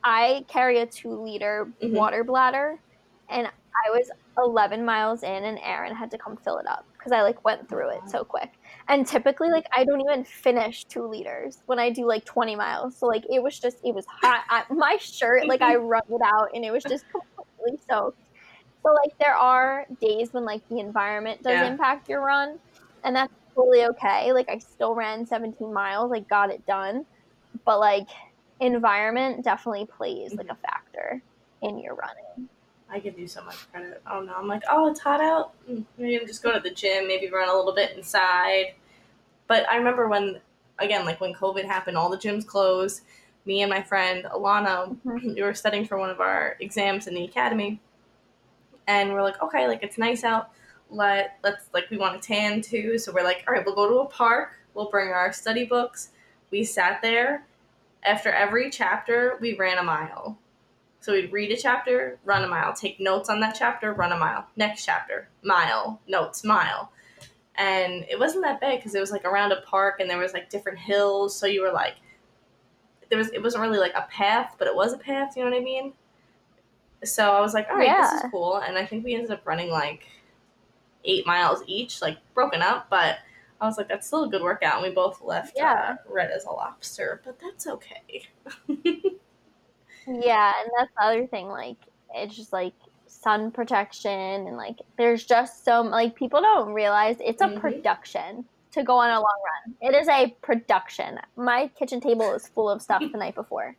I 0.05 0.45
carry 0.49 0.79
a 0.81 0.87
two 0.87 1.21
liter 1.23 1.73
Mhm. 1.83 1.93
water 1.95 2.25
bladder 2.25 2.79
and 3.29 3.47
I 3.49 3.91
was 3.91 4.11
11 4.39 4.85
miles 4.85 5.23
in 5.23 5.45
and 5.45 5.59
Aaron 5.63 5.95
had 5.95 6.11
to 6.13 6.19
come 6.19 6.37
fill 6.37 6.59
it 6.59 6.67
up 6.69 6.87
because 6.99 7.13
I 7.13 7.23
like 7.23 7.45
went 7.45 7.69
through 7.69 7.91
it 7.91 8.09
so 8.09 8.25
quick. 8.25 8.58
And 8.89 9.07
typically 9.07 9.51
like 9.51 9.65
mm. 9.65 9.81
I 9.81 9.85
don't 9.85 10.01
even 10.01 10.25
finish 10.25 10.85
2 10.85 11.07
liters 11.07 11.59
when 11.67 11.79
I 11.79 11.91
do 11.91 12.07
like 12.07 12.25
20 12.25 12.57
miles. 12.57 12.97
So 12.97 13.07
like 13.07 13.25
it 13.31 13.43
was 13.43 13.59
just 13.59 13.79
it 13.85 13.95
was 13.95 14.07
hot. 14.07 14.45
I, 14.49 14.65
my 14.73 14.97
shirt 15.01 15.47
like 15.47 15.63
I 15.63 15.77
mm-hmm. 15.77 15.87
wrung 15.87 16.03
it 16.11 16.23
out 16.25 16.51
and 16.55 16.65
it 16.65 16.71
was 16.71 16.83
just 16.85 17.05
completely 17.11 17.79
soaked. 17.89 18.21
So 18.83 18.93
like 18.95 19.17
there 19.19 19.37
are 19.37 19.87
days 20.01 20.33
when 20.33 20.45
like 20.45 20.67
the 20.69 20.79
environment 20.79 21.43
does 21.43 21.53
Yeah. 21.53 21.71
impact 21.71 22.09
your 22.09 22.25
run 22.25 22.59
and 23.05 23.15
that's 23.15 23.33
totally 23.55 23.85
okay. 23.85 24.33
Like 24.33 24.49
I 24.49 24.59
still 24.59 24.95
ran 24.95 25.27
17 25.27 25.73
miles, 25.73 26.11
like 26.11 26.29
got 26.29 26.51
it 26.51 26.65
done. 26.67 27.05
But 27.65 27.81
like 27.81 28.09
environment 28.61 29.45
definitely 29.45 29.87
plays 29.87 30.35
like 30.35 30.47
mm-hmm. 30.47 30.53
a 30.53 30.69
factor 30.69 31.23
in 31.63 31.79
your 31.79 31.95
running. 31.95 32.49
I 32.91 32.99
give 33.01 33.19
you 33.19 33.29
so 33.29 33.43
much 33.45 33.71
credit. 33.71 34.01
I 34.07 34.15
don't 34.15 34.27
know. 34.27 34.35
I'm 34.37 34.49
like, 34.49 34.63
oh, 34.71 34.91
it's 34.91 35.01
hot 35.01 35.21
out. 35.21 35.53
Mm, 35.71 35.85
Maybe 35.99 36.19
I'll 36.19 36.27
just 36.27 36.43
go 36.43 36.53
to 36.53 36.61
the 36.61 36.71
gym, 36.75 37.07
maybe 37.07 37.31
run 37.31 37.49
a 37.49 37.55
little 37.55 37.75
bit 37.75 37.97
inside. 37.97 38.75
But 39.47 39.69
I 39.71 39.77
remember 39.77 40.09
when, 40.09 40.41
again, 40.79 41.05
like 41.05 41.21
when 41.21 41.35
COVID 41.35 41.65
happened, 41.65 41.97
all 41.99 42.09
the 42.09 42.17
gyms 42.17 42.47
closed. 42.47 43.03
Me 43.45 43.63
and 43.63 43.71
my 43.71 43.83
friend 43.83 44.25
Alana, 44.25 44.97
Mhm. 45.07 45.35
we 45.35 45.43
were 45.43 45.55
studying 45.55 45.87
for 45.87 45.99
one 45.99 46.11
of 46.11 46.21
our 46.21 46.57
exams 46.61 47.07
in 47.07 47.15
the 47.15 47.25
academy, 47.25 47.81
and 48.87 49.13
we're 49.13 49.23
like, 49.23 49.41
okay, 49.43 49.67
like 49.67 49.83
it's 49.83 49.99
nice 49.99 50.25
out. 50.25 50.51
Let 50.91 51.39
let's 51.43 51.67
like 51.75 51.91
we 51.91 51.99
want 51.99 52.21
to 52.21 52.27
tan 52.27 52.61
too, 52.63 52.99
so 52.99 53.13
we're 53.13 53.23
like, 53.25 53.45
all 53.47 53.55
right, 53.55 53.65
we'll 53.65 53.75
go 53.75 53.89
to 53.89 53.99
a 54.01 54.07
park. 54.07 54.53
We'll 54.75 54.91
bring 54.91 55.09
our 55.11 55.33
study 55.33 55.65
books. 55.65 56.11
We 56.51 56.65
sat 56.65 57.03
there. 57.03 57.47
After 58.05 58.31
every 58.31 58.71
chapter, 58.71 59.37
we 59.41 59.55
ran 59.57 59.79
a 59.79 59.83
mile. 59.83 60.39
So 61.01 61.13
we'd 61.13 61.33
read 61.33 61.53
a 61.53 61.57
chapter, 61.57 62.19
run 62.25 62.45
a 62.45 62.49
mile, 62.49 62.73
take 62.75 62.99
notes 63.01 63.29
on 63.29 63.41
that 63.41 63.57
chapter, 63.59 63.93
run 63.93 64.13
a 64.13 64.17
mile. 64.19 64.47
Next 64.57 64.85
chapter, 64.85 65.29
mile, 65.43 66.01
notes, 66.09 66.43
mile. 66.45 66.91
And 67.55 68.05
it 68.11 68.19
wasn't 68.19 68.45
that 68.45 68.61
bad 68.61 68.79
because 68.79 68.95
it 68.95 69.01
was 69.01 69.11
like 69.11 69.25
around 69.25 69.53
a 69.53 69.61
park 69.63 70.01
and 70.01 70.09
there 70.11 70.19
was 70.19 70.33
like 70.33 70.51
different 70.51 70.79
hills. 70.79 71.37
So 71.37 71.47
you 71.47 71.63
were 71.63 71.73
like, 71.73 71.95
there 73.11 73.19
was 73.19 73.29
it 73.31 73.43
wasn't 73.43 73.63
really 73.63 73.79
like 73.79 73.95
a 73.95 74.07
path, 74.11 74.57
but 74.59 74.69
it 74.69 74.75
was 74.75 74.93
a 74.93 74.99
path. 74.99 75.37
You 75.37 75.45
know 75.45 75.51
what 75.51 75.59
I 75.61 75.63
mean? 75.65 75.93
So 77.05 77.31
I 77.33 77.41
was 77.41 77.55
like, 77.55 77.69
all 77.71 77.77
right, 77.77 77.87
this 78.13 78.25
is 78.25 78.31
cool. 78.31 78.57
And 78.57 78.77
I 78.77 78.85
think 78.85 79.05
we 79.05 79.15
ended 79.15 79.31
up 79.31 79.47
running 79.47 79.71
like 79.71 80.07
eight 81.05 81.27
miles 81.27 81.63
each, 81.67 82.03
like 82.03 82.19
broken 82.35 82.61
up. 82.61 82.89
But 82.91 83.19
I 83.61 83.67
was 83.67 83.79
like, 83.79 83.89
that's 83.89 84.07
still 84.07 84.25
a 84.25 84.29
good 84.29 84.43
workout. 84.43 84.75
And 84.75 84.83
we 84.83 84.91
both 84.95 85.21
left 85.23 85.55
Yeah. 85.57 85.97
uh, 85.99 86.13
red 86.13 86.31
as 86.31 86.45
a 86.45 86.51
lobster, 86.51 87.21
but 87.25 87.39
that's 87.41 87.67
okay. 87.67 88.23
Yeah, 90.09 90.53
and 90.61 90.71
that's 90.79 90.93
the 90.97 91.03
other 91.05 91.27
thing. 91.27 91.49
Like, 91.49 91.77
it's 92.15 92.35
just 92.35 92.53
like 92.53 92.75
sun 93.07 93.51
protection, 93.51 94.11
and 94.47 94.57
like, 94.57 94.77
there's 94.97 95.25
just 95.25 95.65
so 95.65 95.83
like 95.83 96.15
people 96.15 96.41
don't 96.41 96.73
realize 96.73 97.17
it's 97.21 97.43
a 97.43 97.49
Mhm. 97.49 97.61
production 97.61 98.45
to 98.73 98.83
go 98.83 98.97
on 98.99 99.11
a 99.11 99.15
long 99.15 99.25
run. 99.25 99.77
It 99.81 99.95
is 99.95 100.09
a 100.09 100.35
production. 100.43 101.19
My 101.37 101.69
kitchen 101.79 102.01
table 102.01 102.33
is 102.35 102.47
full 102.49 102.69
of 102.71 102.83
stuff 102.83 103.03
the 103.13 103.19
night 103.19 103.35
before, 103.35 103.77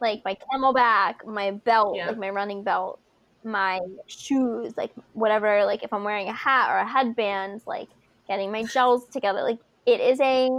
like 0.00 0.22
my 0.24 0.36
CamelBak, 0.36 1.24
my 1.26 1.50
belt, 1.52 1.96
Yeah. 1.96 2.08
like 2.08 2.18
my 2.18 2.30
running 2.30 2.62
belt, 2.62 3.00
my 3.44 3.80
shoes, 4.06 4.76
like 4.76 4.92
whatever. 5.14 5.64
Like 5.64 5.82
if 5.82 5.92
I'm 5.92 6.04
wearing 6.04 6.28
a 6.28 6.32
hat 6.32 6.70
or 6.70 6.78
a 6.78 6.86
headband, 6.86 7.62
like 7.66 7.88
getting 8.26 8.52
my 8.52 8.64
gels 8.64 9.06
together. 9.06 9.42
Like 9.42 9.58
it 9.86 10.00
is 10.00 10.20
a 10.20 10.50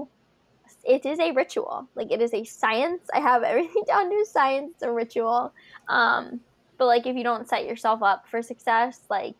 it 0.83 1.05
is 1.05 1.19
a 1.19 1.31
ritual. 1.31 1.89
Like 1.95 2.11
it 2.11 2.21
is 2.21 2.33
a 2.33 2.43
science. 2.45 3.07
I 3.13 3.19
have 3.19 3.43
everything 3.45 3.83
down 3.87 4.09
to 4.09 4.25
science, 4.31 4.81
a 4.81 4.91
ritual. 4.91 5.53
Um, 5.89 6.41
but 6.77 6.85
like 6.87 7.07
if 7.07 7.15
you 7.15 7.23
don't 7.23 7.47
set 7.49 7.65
yourself 7.65 8.01
up 8.03 8.23
for 8.29 8.41
success, 8.41 8.99
like 9.09 9.35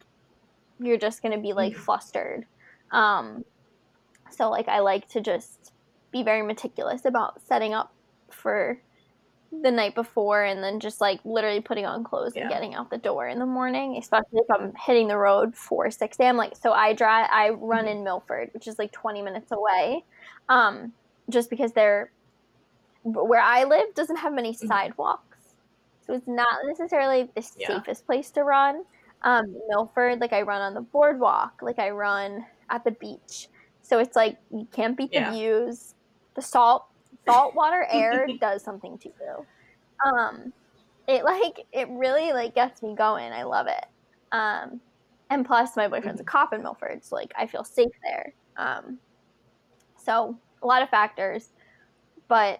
you're 0.79 0.97
just 0.97 1.21
gonna 1.21 1.41
be 1.41 1.53
like 1.53 1.73
Mhm. 1.73 1.77
flustered. 1.77 2.45
Um, 2.91 3.43
so 4.31 4.49
like 4.49 4.67
I 4.67 4.79
like 4.79 5.07
to 5.09 5.21
just 5.21 5.71
be 6.11 6.23
very 6.23 6.41
meticulous 6.43 7.05
about 7.05 7.41
setting 7.47 7.73
up 7.73 7.91
for 8.31 8.81
the 9.51 9.71
night 9.71 9.95
before 9.95 10.43
and 10.43 10.63
then 10.63 10.79
just 10.79 11.01
like 11.01 11.19
literally 11.25 11.61
putting 11.61 11.85
on 11.85 12.03
clothes 12.03 12.35
and 12.35 12.49
getting 12.49 12.75
out 12.75 12.89
the 12.91 12.97
door 12.99 13.27
in 13.27 13.39
the 13.39 13.45
morning, 13.47 13.97
especially 13.97 14.39
if 14.39 14.45
I'm 14.53 14.73
hitting 14.85 15.07
the 15.07 15.17
road 15.17 15.55
for 15.55 15.89
6 15.91 16.19
a.m. 16.19 16.37
Like, 16.37 16.55
so 16.55 16.71
I 16.71 16.93
drive, 16.93 17.27
I 17.31 17.49
run 17.51 17.85
Mhm. 17.85 17.91
in 17.91 18.03
Milford, 18.03 18.49
which 18.53 18.67
is 18.67 18.77
like 18.79 18.91
20 18.91 19.21
minutes 19.23 19.51
away, 19.51 20.05
um, 20.49 20.93
just 21.29 21.49
because 21.49 21.73
they're 21.73 22.11
where 23.03 23.41
I 23.41 23.63
live 23.63 23.93
doesn't 23.95 24.17
have 24.17 24.33
many 24.33 24.53
Mhm. 24.53 24.67
sidewalks, 24.67 25.55
so 26.05 26.13
it's 26.13 26.27
not 26.27 26.65
necessarily 26.65 27.23
the 27.35 27.41
Yeah. 27.55 27.67
safest 27.67 28.05
place 28.05 28.31
to 28.31 28.43
run. 28.43 28.83
Um, 29.23 29.45
Milford, 29.69 30.19
like 30.21 30.33
I 30.33 30.41
run 30.43 30.61
on 30.61 30.73
the 30.73 30.81
boardwalk, 30.81 31.61
like 31.61 31.79
I 31.79 31.89
run 31.91 32.45
at 32.69 32.83
the 32.83 32.91
beach, 32.91 33.49
so 33.81 33.99
it's 33.99 34.15
like 34.15 34.37
you 34.49 34.67
can't 34.71 34.97
beat 34.97 35.11
the 35.11 35.19
Yeah. 35.19 35.31
views. 35.31 35.95
The 36.35 36.41
salt 36.41 36.85
saltwater 37.25 37.85
air 37.91 38.27
does 38.39 38.63
something 38.63 38.97
to 38.99 39.09
you. 39.09 39.47
Um, 40.05 40.53
it 41.07 41.23
like 41.23 41.65
it 41.71 41.87
really 41.89 42.33
like 42.33 42.55
gets 42.55 42.81
me 42.81 42.95
going. 42.95 43.31
I 43.31 43.43
love 43.43 43.67
it. 43.67 43.85
Um, 44.31 44.81
and 45.29 45.45
plus 45.45 45.75
my 45.75 45.87
boyfriend's 45.87 46.21
a 46.21 46.23
cop 46.23 46.53
in 46.53 46.63
Milford, 46.63 47.03
so 47.03 47.15
like 47.15 47.33
I 47.37 47.47
feel 47.47 47.63
safe 47.63 47.91
there. 48.03 48.33
Um, 48.57 48.99
so 49.97 50.39
a 50.61 50.67
lot 50.67 50.81
of 50.81 50.89
factors, 50.89 51.49
but 52.27 52.59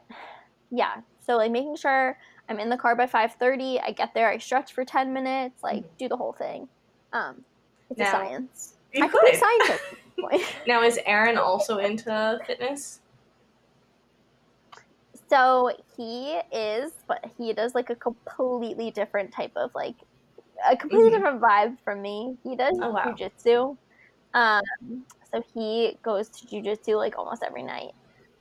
yeah. 0.71 1.01
So 1.21 1.37
like 1.37 1.51
making 1.51 1.75
sure 1.75 2.17
I'm 2.47 2.59
in 2.59 2.69
the 2.69 2.77
car 2.77 2.95
by 2.95 3.07
five 3.07 3.33
thirty. 3.35 3.79
I 3.79 3.91
get 3.91 4.13
there. 4.13 4.29
I 4.29 4.37
stretch 4.37 4.73
for 4.73 4.83
ten 4.85 5.13
minutes. 5.13 5.61
Like 5.63 5.83
do 5.97 6.07
the 6.07 6.17
whole 6.17 6.33
thing. 6.33 6.67
Um, 7.13 7.43
it's 7.89 8.01
a 8.01 8.05
science. 8.05 8.73
You 8.93 9.03
I 9.03 9.07
could 9.07 9.21
be 9.23 9.35
scientist. 9.35 9.69
at 9.71 9.79
this 9.91 10.09
point. 10.19 10.43
Now, 10.67 10.83
is 10.83 10.99
Aaron 11.05 11.37
also 11.37 11.77
into 11.77 12.39
fitness? 12.45 12.99
So 15.29 15.71
he 15.95 16.39
is, 16.51 16.91
but 17.07 17.23
he 17.37 17.53
does 17.53 17.75
like 17.75 17.89
a 17.89 17.95
completely 17.95 18.91
different 18.91 19.31
type 19.31 19.51
of 19.55 19.69
like 19.75 19.95
a 20.69 20.75
completely 20.75 21.09
Mhm. 21.09 21.13
different 21.13 21.41
vibe 21.41 21.77
from 21.83 22.01
me. 22.01 22.37
He 22.43 22.55
does 22.55 22.77
Oh, 22.81 22.91
wow. 22.91 23.03
jujitsu. 23.05 23.77
Um, 24.33 25.05
so 25.31 25.43
he 25.53 25.97
goes 26.03 26.29
to 26.29 26.45
jujitsu 26.47 26.97
like 26.97 27.17
almost 27.17 27.43
every 27.43 27.63
night. 27.63 27.91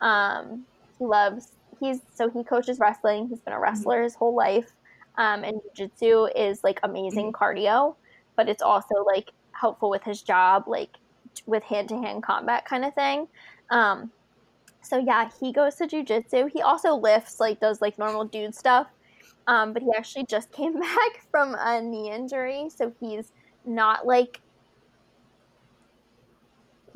Um, 0.01 0.65
he 0.99 1.05
loves 1.05 1.53
he's 1.81 2.01
so 2.15 2.29
he 2.29 2.45
coaches 2.45 2.79
wrestling. 2.79 3.29
He's 3.29 3.41
been 3.41 3.53
a 3.53 3.61
wrestler 3.61 4.03
his 4.03 4.15
whole 4.15 4.35
life. 4.35 4.73
Um, 5.17 5.45
and 5.45 5.61
jujitsu 5.77 6.31
is 6.37 6.63
like 6.63 6.79
amazing 6.83 7.33
cardio, 7.33 7.97
but 8.37 8.49
it's 8.49 8.63
also 8.63 9.05
like 9.07 9.33
helpful 9.53 9.91
with 9.91 10.05
his 10.05 10.23
job, 10.23 10.65
like 10.67 10.97
with 11.47 11.63
hand 11.65 11.89
to 11.89 11.99
hand 12.01 12.23
combat 12.23 12.65
kind 12.65 12.85
of 12.85 12.95
thing. 12.95 13.27
Um, 13.71 14.13
so 14.81 14.97
yeah, 14.97 15.29
he 15.41 15.53
goes 15.53 15.75
to 15.77 15.87
jujitsu. 15.87 16.51
He 16.51 16.63
also 16.63 16.95
lifts, 16.95 17.41
like 17.41 17.61
does 17.61 17.81
like 17.81 17.99
normal 17.99 18.25
dude 18.25 18.55
stuff. 18.55 18.87
Um, 19.47 19.73
but 19.73 19.83
he 19.83 19.89
actually 19.97 20.27
just 20.27 20.53
came 20.53 20.79
back 20.79 21.27
from 21.31 21.57
a 21.59 21.81
knee 21.83 22.11
injury, 22.13 22.69
so 22.75 22.93
he's 23.01 23.33
not 23.65 24.07
like 24.07 24.41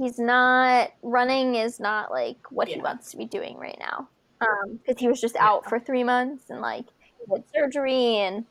he's 0.03 0.18
not 0.18 0.90
running 1.03 1.55
is 1.55 1.78
not 1.78 2.11
like 2.11 2.38
what 2.50 2.68
he 2.68 2.80
wants 2.80 3.11
to 3.12 3.16
be 3.16 3.24
doing 3.24 3.57
right 3.59 3.78
now. 3.78 4.09
Um, 4.40 4.78
because 4.84 5.00
he 5.00 5.07
was 5.09 5.20
just 5.20 5.36
out 5.36 5.62
Yeah. 5.64 5.68
for 5.68 5.78
three 5.80 6.03
months 6.03 6.50
and 6.50 6.61
like 6.61 6.86
he 7.18 7.32
had 7.32 7.44
surgery 7.55 8.16
and 8.16 8.44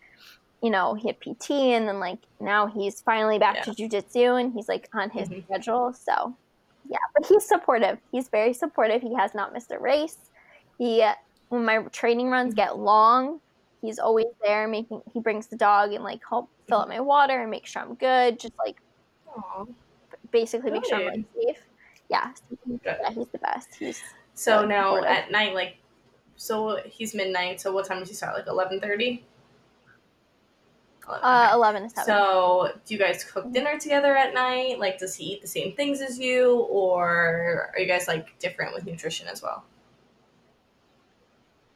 you 0.62 0.70
know 0.70 0.94
he 0.94 1.08
had 1.10 1.20
PT 1.20 1.52
and 1.76 1.88
then 1.88 2.00
like 2.00 2.20
now 2.40 2.68
he's 2.68 3.02
finally 3.02 3.38
back 3.40 3.56
Yeah. 3.58 3.64
to 3.64 3.72
jujitsu 3.72 4.40
and 4.40 4.54
he's 4.54 4.70
like 4.70 4.88
on 4.94 5.10
his 5.10 5.28
Mhm. 5.28 5.44
schedule. 5.46 5.94
So 5.94 6.34
yeah, 6.88 6.98
but 7.14 7.26
he's 7.26 7.46
supportive. 7.46 8.00
He's 8.12 8.30
very 8.30 8.54
supportive. 8.54 9.02
He 9.02 9.14
has 9.16 9.34
not 9.36 9.52
missed 9.54 9.72
a 9.72 9.80
race. 9.80 10.18
He 10.78 11.06
when 11.50 11.66
my 11.66 11.80
training 11.92 12.30
runs 12.30 12.54
get 12.54 12.78
long, 12.78 13.42
he's 13.82 14.00
always 14.00 14.28
there 14.42 14.68
making. 14.70 15.02
He 15.12 15.20
brings 15.20 15.48
the 15.48 15.58
dog 15.58 15.92
and 15.92 16.04
like 16.04 16.22
help 16.28 16.50
fill 16.70 16.80
up 16.80 16.88
my 16.88 17.02
water 17.02 17.42
and 17.42 17.52
make 17.52 17.66
sure 17.66 17.82
I'm 17.82 17.96
good. 17.96 18.40
Just 18.40 18.54
like. 18.58 18.78
Basically 20.32 20.72
make 20.72 20.86
sure 20.86 20.98
I'm 20.98 21.06
like 21.06 21.26
safe. 21.36 21.58
Yeah, 22.10 22.32
yeah, 22.84 23.10
he's 23.12 23.28
the 23.32 23.38
best. 23.38 23.76
He's 23.76 24.02
So 24.34 24.66
now 24.66 24.96
supportive. 24.96 25.10
at 25.12 25.32
night, 25.32 25.54
like, 25.54 25.78
so 26.36 26.82
he's 26.86 27.14
midnight. 27.16 27.62
So 27.62 27.72
what 27.72 27.86
time 27.86 28.00
does 28.00 28.10
he 28.10 28.16
start? 28.16 28.36
Like 28.36 28.48
eleven 28.48 28.80
thirty. 28.80 29.26
uh, 31.08 31.52
eleven 31.54 31.84
to 31.84 31.90
seven. 31.90 32.06
So, 32.06 32.72
do 32.86 32.94
you 32.94 33.00
guys 33.00 33.24
cook 33.24 33.52
dinner 33.52 33.78
together 33.80 34.16
at 34.16 34.34
night? 34.34 34.80
Like, 34.80 34.98
does 34.98 35.16
he 35.16 35.26
eat 35.26 35.42
the 35.42 35.48
same 35.48 35.74
things 35.76 36.00
as 36.02 36.18
you, 36.20 36.60
or 36.70 37.72
are 37.74 37.80
you 37.80 37.88
guys 37.88 38.08
like 38.08 38.38
different 38.40 38.74
with 38.74 38.86
nutrition 38.86 39.28
as 39.28 39.42
well? 39.42 39.66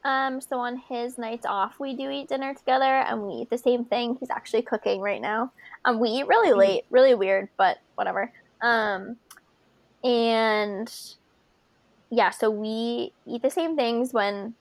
Um, 0.03 0.39
so 0.39 0.59
on 0.59 0.77
his 0.77 1.17
nights 1.17 1.45
off, 1.47 1.79
we 1.79 1.95
do 1.95 2.11
eat 2.11 2.29
dinner 2.29 2.53
together, 2.53 2.85
and 2.85 3.23
we 3.23 3.33
eat 3.41 3.49
the 3.49 3.57
same 3.57 3.85
thing. 3.85 4.15
He's 4.19 4.29
actually 4.29 4.61
cooking 4.61 5.01
right 5.01 5.19
now. 5.21 5.51
Um, 5.83 5.99
we 5.99 6.09
eat 6.09 6.27
really 6.27 6.51
Mhm. 6.51 6.57
late, 6.57 6.85
really 6.91 7.15
weird, 7.15 7.49
but 7.57 7.79
whatever. 7.95 8.31
Um, 8.61 9.17
and 10.03 10.93
yeah, 12.09 12.29
so 12.29 12.49
we 12.49 13.11
eat 13.25 13.41
the 13.41 13.49
same 13.49 13.75
things 13.75 14.13
when 14.13 14.53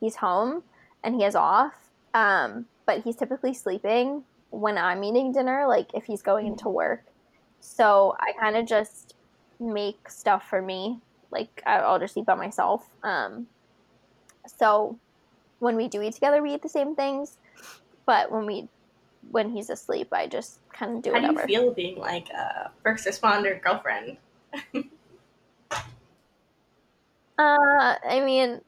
he's 0.00 0.16
home 0.16 0.62
and 1.04 1.14
he 1.14 1.24
is 1.24 1.34
off. 1.34 1.74
Um, 2.14 2.66
but 2.86 3.02
he's 3.02 3.16
typically 3.16 3.54
sleeping 3.54 4.24
when 4.50 4.76
I'm 4.76 5.02
eating 5.02 5.32
dinner, 5.32 5.66
like 5.66 5.90
if 5.94 6.04
he's 6.04 6.22
going 6.22 6.46
into 6.46 6.68
work. 6.68 7.04
So 7.60 8.16
I 8.20 8.32
kind 8.38 8.56
of 8.56 8.66
just 8.66 9.14
make 9.58 10.08
stuff 10.08 10.48
for 10.48 10.60
me. 10.60 11.00
Like 11.30 11.62
I'll 11.66 11.98
just 11.98 12.16
eat 12.16 12.26
by 12.26 12.34
myself. 12.34 12.88
Um, 13.02 13.46
so 14.46 14.98
when 15.60 15.76
we 15.76 15.88
do 15.88 16.02
eat 16.02 16.14
together, 16.14 16.42
we 16.42 16.54
eat 16.54 16.62
the 16.62 16.68
same 16.68 16.94
things. 16.94 17.38
But 18.04 18.30
when 18.30 18.46
we 18.46 18.68
when 19.30 19.50
he's 19.50 19.70
asleep, 19.70 20.08
I 20.12 20.26
just 20.26 20.60
kind 20.72 20.96
of 20.96 21.02
do 21.02 21.12
How 21.12 21.20
do 21.20 21.26
whatever. 21.26 21.40
you 21.42 21.46
feel 21.46 21.74
being 21.74 21.98
like 21.98 22.28
a 22.30 22.70
first 22.82 23.06
responder 23.06 23.60
girlfriend? 23.62 24.18
Uh, 27.38 27.96
I 28.08 28.20
mean, 28.24 28.60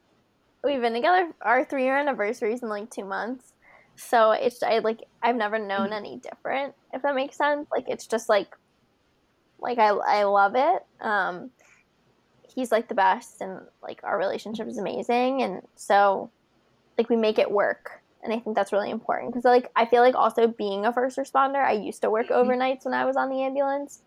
we've 0.63 0.81
been 0.81 0.93
together 0.93 1.31
our 1.41 1.63
three 1.65 1.83
year 1.83 1.97
anniversaries 1.97 2.63
in 2.63 2.69
like 2.69 2.89
two 2.89 3.05
months, 3.05 3.53
so 3.97 4.31
it's 4.31 4.61
I 4.63 4.79
like 4.79 4.99
I've 5.21 5.35
never 5.35 5.59
known 5.59 5.89
Mhm. 5.91 5.97
any 5.97 6.17
different. 6.19 6.75
If 6.93 7.01
that 7.03 7.15
makes 7.15 7.37
sense, 7.37 7.67
like 7.71 7.85
it's 7.87 8.07
just 8.07 8.27
like, 8.29 8.49
like 9.59 9.77
I 9.77 9.89
I 9.89 10.23
love 10.23 10.55
it. 10.55 10.83
Um, 11.01 11.51
he's 12.55 12.71
like 12.71 12.87
the 12.89 12.95
best, 12.95 13.41
and 13.41 13.61
like 13.81 14.01
our 14.03 14.17
relationship 14.17 14.67
is 14.67 14.77
amazing, 14.77 15.41
and 15.43 15.61
so 15.75 16.31
like 16.97 17.09
we 17.09 17.15
make 17.15 17.39
it 17.39 17.51
work. 17.51 18.01
And 18.25 18.33
I 18.33 18.39
think 18.39 18.55
that's 18.57 18.73
really 18.73 18.89
important 18.91 19.33
because, 19.33 19.45
like, 19.45 19.71
I 19.77 19.85
feel 19.85 20.01
like 20.01 20.15
also 20.15 20.47
being 20.47 20.85
a 20.85 20.93
first 20.93 21.17
responder, 21.17 21.63
I 21.63 21.73
used 21.73 22.01
to 22.01 22.11
work 22.11 22.29
Mhm. 22.29 22.31
overnights 22.31 22.85
when 22.85 22.93
I 22.95 23.05
was 23.05 23.15
on 23.17 23.29
the 23.29 23.43
ambulance, 23.43 24.01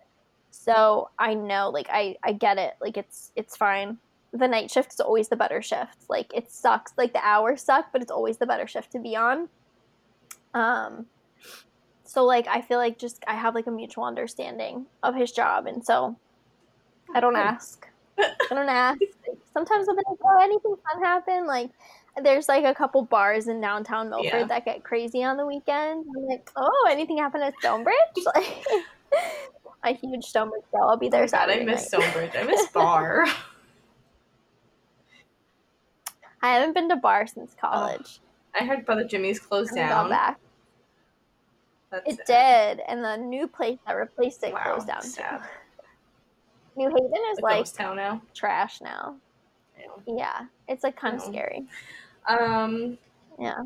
so 0.50 1.10
I 1.18 1.34
know, 1.34 1.70
like, 1.70 1.88
I 1.90 2.16
I 2.24 2.32
get 2.32 2.58
it. 2.58 2.74
Like, 2.80 2.96
it's 2.98 3.32
it's 3.36 3.56
fine 3.56 3.98
the 4.32 4.48
night 4.48 4.70
shift 4.70 4.92
is 4.92 5.00
always 5.00 5.28
the 5.30 5.36
better 5.36 5.62
shift. 5.62 6.04
Like 6.10 6.32
it 6.34 6.50
sucks, 6.50 6.92
like 6.98 7.14
the 7.14 7.24
hours 7.26 7.64
suck, 7.64 7.86
but 7.92 8.02
it's 8.02 8.10
always 8.12 8.38
the 8.38 8.46
better 8.46 8.66
shift 8.66 8.92
to 8.92 9.00
be 9.00 9.16
on. 9.16 9.48
Um 10.54 11.06
so 12.04 12.24
like 12.24 12.46
I 12.48 12.62
feel 12.62 12.78
like 12.78 12.98
just 12.98 13.24
I 13.28 13.34
have 13.34 13.54
like 13.54 13.66
a 13.66 13.70
mutual 13.72 14.04
understanding 14.04 14.86
of 15.02 15.14
his 15.14 15.32
job 15.32 15.66
and 15.66 15.84
so 15.84 16.18
I 17.14 17.20
don't 17.20 17.36
ask. 17.36 17.86
I 18.50 18.54
don't 18.54 18.68
ask. 18.68 19.00
Sometimes 19.54 19.88
I'll 19.88 19.96
be 19.96 20.02
like, 20.08 20.18
oh 20.24 20.40
anything 20.42 20.76
fun 20.92 21.02
happen? 21.04 21.46
Like 21.46 21.70
there's 22.22 22.48
like 22.48 22.64
a 22.64 22.74
couple 22.74 23.02
bars 23.02 23.48
in 23.48 23.60
downtown 23.60 24.08
Milford 24.10 24.24
Yeah. 24.32 24.44
that 24.46 24.64
get 24.64 24.84
crazy 24.84 25.22
on 25.24 25.36
the 25.36 25.46
weekend. 25.46 26.04
I'm 26.16 26.26
like, 26.26 26.50
oh, 26.56 26.88
anything 26.90 27.18
happen 27.18 27.42
at 27.42 27.54
Stonebridge? 27.60 27.94
Like 29.84 29.96
a 29.96 30.06
huge 30.06 30.24
Stonebridge 30.24 30.64
girl. 30.72 30.88
I'll 30.90 30.96
be 30.96 31.08
there 31.08 31.22
Oh 31.22 31.24
my 31.32 31.38
God, 31.38 31.50
I 31.50 31.64
miss 31.64 31.90
night. 31.92 32.02
Stonebridge. 32.02 32.30
I 32.36 32.42
miss 32.42 32.66
Bar. 32.74 33.26
I 36.42 36.48
haven't 36.52 36.74
been 36.74 36.88
to 36.88 36.96
bar 36.96 37.26
since 37.26 37.54
oh, 37.56 37.68
college. 37.68 38.20
I 38.58 38.64
heard 38.64 38.84
Brother 38.84 39.04
Jimmy's 39.04 39.38
closed 39.40 39.74
down. 39.74 40.08
back. 40.08 40.38
That's 41.90 42.04
It 42.06 42.26
did, 42.26 42.80
and 42.86 43.02
the 43.02 43.16
new 43.16 43.46
place 43.48 43.78
that 43.86 43.94
replaced 43.94 44.42
it 44.44 44.52
Wow, 44.52 44.62
closed 44.64 44.86
down 44.88 45.02
sad. 45.02 45.40
too. 45.40 45.46
New 46.76 46.88
Haven 46.90 47.12
is 47.32 47.40
like 47.40 47.72
town 47.72 47.96
now. 47.96 48.22
trash 48.34 48.80
now. 48.80 49.16
Yeah, 50.06 50.42
it's 50.68 50.84
like 50.84 50.96
kind 50.96 51.16
of 51.16 51.22
scary. 51.22 51.66
Um, 52.28 52.98
Yeah. 53.38 53.62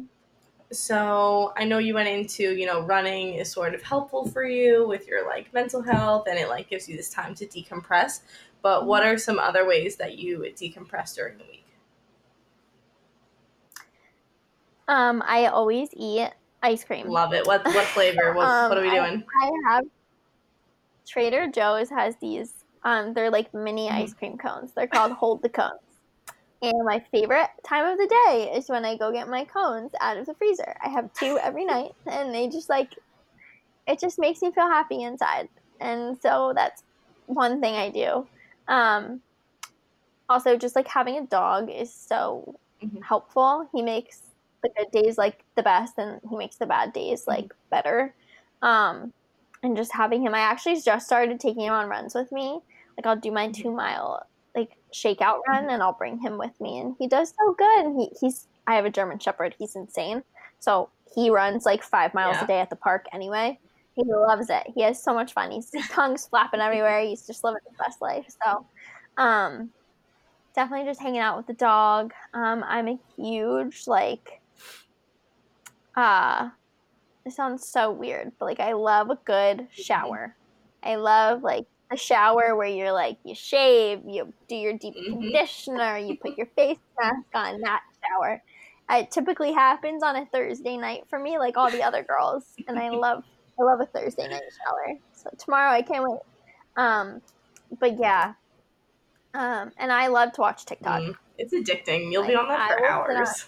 so 0.70 1.52
I 1.56 1.64
know 1.64 1.78
you 1.78 1.94
went 1.94 2.08
into, 2.08 2.54
you 2.54 2.66
know, 2.66 2.80
running 2.80 3.34
is 3.34 3.50
sort 3.50 3.74
of 3.74 3.82
helpful 3.82 4.26
for 4.28 4.44
you 4.44 4.86
with 4.86 5.06
your 5.06 5.26
like 5.26 5.52
mental 5.52 5.82
health 5.82 6.26
and 6.28 6.38
it 6.38 6.48
like 6.48 6.70
gives 6.70 6.88
you 6.88 6.96
this 6.96 7.10
time 7.10 7.34
to 7.36 7.46
decompress. 7.46 8.20
But 8.62 8.86
what 8.86 9.04
are 9.04 9.18
some 9.18 9.38
other 9.38 9.66
ways 9.66 9.96
that 9.96 10.18
you 10.18 10.38
decompress 10.56 11.14
during 11.14 11.36
the 11.38 11.44
week? 11.44 11.66
Um, 14.88 15.22
I 15.26 15.46
always 15.46 15.88
eat 15.94 16.30
ice 16.62 16.84
cream. 16.84 17.08
Love 17.08 17.32
it. 17.32 17.46
What 17.46 17.64
what 17.64 17.84
flavor? 17.86 18.32
What, 18.34 18.48
Um, 18.48 18.68
what 18.68 18.78
are 18.78 18.82
we 18.82 18.90
doing? 18.90 19.24
I 19.42 19.50
have 19.68 19.84
Trader 21.06 21.48
Joe's 21.50 21.90
has 21.90 22.16
these. 22.20 22.64
Um, 22.84 23.12
they're 23.14 23.30
like 23.30 23.52
mini 23.52 23.88
Mhm. 23.88 24.02
ice 24.02 24.14
cream 24.14 24.38
cones. 24.38 24.72
They're 24.72 24.86
called 24.86 25.12
Hold 25.12 25.42
the 25.42 25.48
Cones. 25.48 25.91
And 26.62 26.84
my 26.84 27.00
favorite 27.10 27.50
time 27.66 27.86
of 27.86 27.98
the 27.98 28.06
day 28.26 28.52
is 28.54 28.68
when 28.68 28.84
I 28.84 28.96
go 28.96 29.10
get 29.10 29.28
my 29.28 29.44
cones 29.44 29.90
out 30.00 30.16
of 30.16 30.26
the 30.26 30.34
freezer. 30.34 30.76
I 30.80 30.88
have 30.90 31.12
two 31.12 31.38
every 31.42 31.64
night, 31.64 31.90
and 32.06 32.32
they 32.32 32.48
just 32.48 32.68
like, 32.68 32.94
it 33.86 34.00
just 34.00 34.18
makes 34.18 34.42
me 34.42 34.52
feel 34.52 34.68
happy 34.68 35.02
inside. 35.02 35.48
And 35.80 36.16
so 36.22 36.52
that's 36.54 36.84
one 37.26 37.60
thing 37.60 37.74
I 37.74 37.90
do. 37.90 38.28
Um, 38.68 39.22
also, 40.28 40.56
just 40.56 40.76
like 40.76 40.86
having 40.88 41.16
a 41.18 41.26
dog 41.26 41.68
is 41.68 41.92
so 41.92 42.54
Mhm. 42.82 43.02
helpful. 43.02 43.68
He 43.72 43.82
makes 43.82 44.22
the 44.62 44.70
good 44.70 44.90
days 44.92 45.18
like 45.18 45.44
the 45.56 45.62
best, 45.64 45.98
and 45.98 46.20
he 46.30 46.36
makes 46.36 46.56
the 46.56 46.66
bad 46.66 46.92
days 46.92 47.26
like 47.26 47.52
better. 47.70 48.14
Um, 48.62 49.12
and 49.64 49.76
just 49.76 49.92
having 49.92 50.22
him, 50.22 50.34
I 50.34 50.40
actually 50.40 50.80
just 50.80 51.06
started 51.06 51.40
taking 51.40 51.64
him 51.64 51.72
on 51.72 51.88
runs 51.88 52.14
with 52.14 52.30
me. 52.32 52.60
Like 52.96 53.06
I'll 53.06 53.16
do 53.16 53.32
my 53.32 53.50
two 53.50 53.72
mile 53.72 54.26
shakeout 54.94 55.40
run, 55.48 55.70
and 55.70 55.82
I'll 55.82 55.92
bring 55.92 56.18
him 56.18 56.38
with 56.38 56.58
me, 56.60 56.78
and 56.80 56.94
he 56.98 57.08
does 57.08 57.30
so 57.30 57.54
good. 57.58 57.86
And 57.86 58.00
he, 58.00 58.10
he's 58.20 58.46
I 58.66 58.74
have 58.76 58.84
a 58.84 58.90
German 58.90 59.18
Shepherd. 59.18 59.54
He's 59.58 59.74
insane. 59.76 60.22
So 60.60 60.90
he 61.14 61.30
runs 61.30 61.66
like 61.66 61.82
five 61.82 62.14
miles 62.14 62.36
Yeah. 62.36 62.44
a 62.44 62.46
day 62.46 62.60
at 62.60 62.70
the 62.70 62.76
park 62.76 63.06
anyway. 63.12 63.58
He 63.94 64.04
loves 64.06 64.48
it. 64.48 64.62
He 64.74 64.82
has 64.82 65.02
so 65.02 65.12
much 65.12 65.32
fun. 65.32 65.50
He's 65.50 65.68
his 65.72 65.86
tongue's 65.90 66.26
flapping 66.26 66.60
everywhere. 66.60 67.00
He's 67.00 67.26
just 67.26 67.44
living 67.44 67.60
his 67.68 67.76
best 67.78 68.00
life. 68.00 68.26
So, 68.44 68.66
um, 69.16 69.70
definitely 70.54 70.86
just 70.86 71.00
hanging 71.00 71.20
out 71.20 71.36
with 71.36 71.46
the 71.46 71.54
dog. 71.54 72.12
Um, 72.32 72.64
I'm 72.66 72.88
a 72.88 72.98
huge 73.16 73.82
like, 73.86 74.40
uh, 75.96 76.50
it 77.24 77.32
sounds 77.32 77.68
so 77.68 77.90
weird, 77.90 78.32
but 78.38 78.46
like 78.46 78.60
I 78.60 78.72
love 78.72 79.10
a 79.10 79.18
good 79.24 79.68
shower. 79.72 80.36
I 80.82 80.96
love 80.96 81.42
like 81.42 81.66
a 81.92 81.96
shower 81.96 82.56
where 82.56 82.68
you're 82.68 82.92
like 82.92 83.18
you 83.24 83.34
shave, 83.34 84.00
you 84.06 84.32
do 84.48 84.56
your 84.56 84.72
deep 84.78 84.94
Mhm. 84.94 85.10
conditioner, 85.10 85.98
you 85.98 86.16
put 86.16 86.36
your 86.36 86.46
face 86.56 86.78
mask 86.98 87.26
on. 87.34 87.60
That 87.60 87.82
shower. 88.02 88.42
It 88.90 89.10
typically 89.10 89.52
happens 89.52 90.02
on 90.02 90.16
a 90.16 90.26
Thursday 90.26 90.76
night 90.76 91.04
for 91.08 91.18
me, 91.18 91.38
like 91.38 91.56
all 91.56 91.70
the 91.70 91.82
other 91.82 92.02
girls, 92.02 92.44
and 92.66 92.78
I 92.78 92.90
love 92.90 93.24
I 93.58 93.62
love 93.62 93.80
a 93.80 93.86
Thursday 93.86 94.28
night 94.28 94.42
shower. 94.64 94.98
So 95.12 95.30
tomorrow 95.38 95.70
I 95.70 95.82
can't 95.82 96.04
wait. 96.08 96.20
Um, 96.76 97.22
but 97.78 97.98
yeah, 97.98 98.34
um, 99.34 99.72
and 99.78 99.92
I 99.92 100.08
love 100.08 100.32
to 100.32 100.40
watch 100.40 100.64
TikTok. 100.66 101.00
Mm, 101.02 101.16
It's 101.38 101.54
addicting. 101.54 102.12
You'll 102.12 102.26
be 102.26 102.34
on 102.34 102.48
that 102.48 102.78
for 102.78 102.86
hours. 102.86 103.46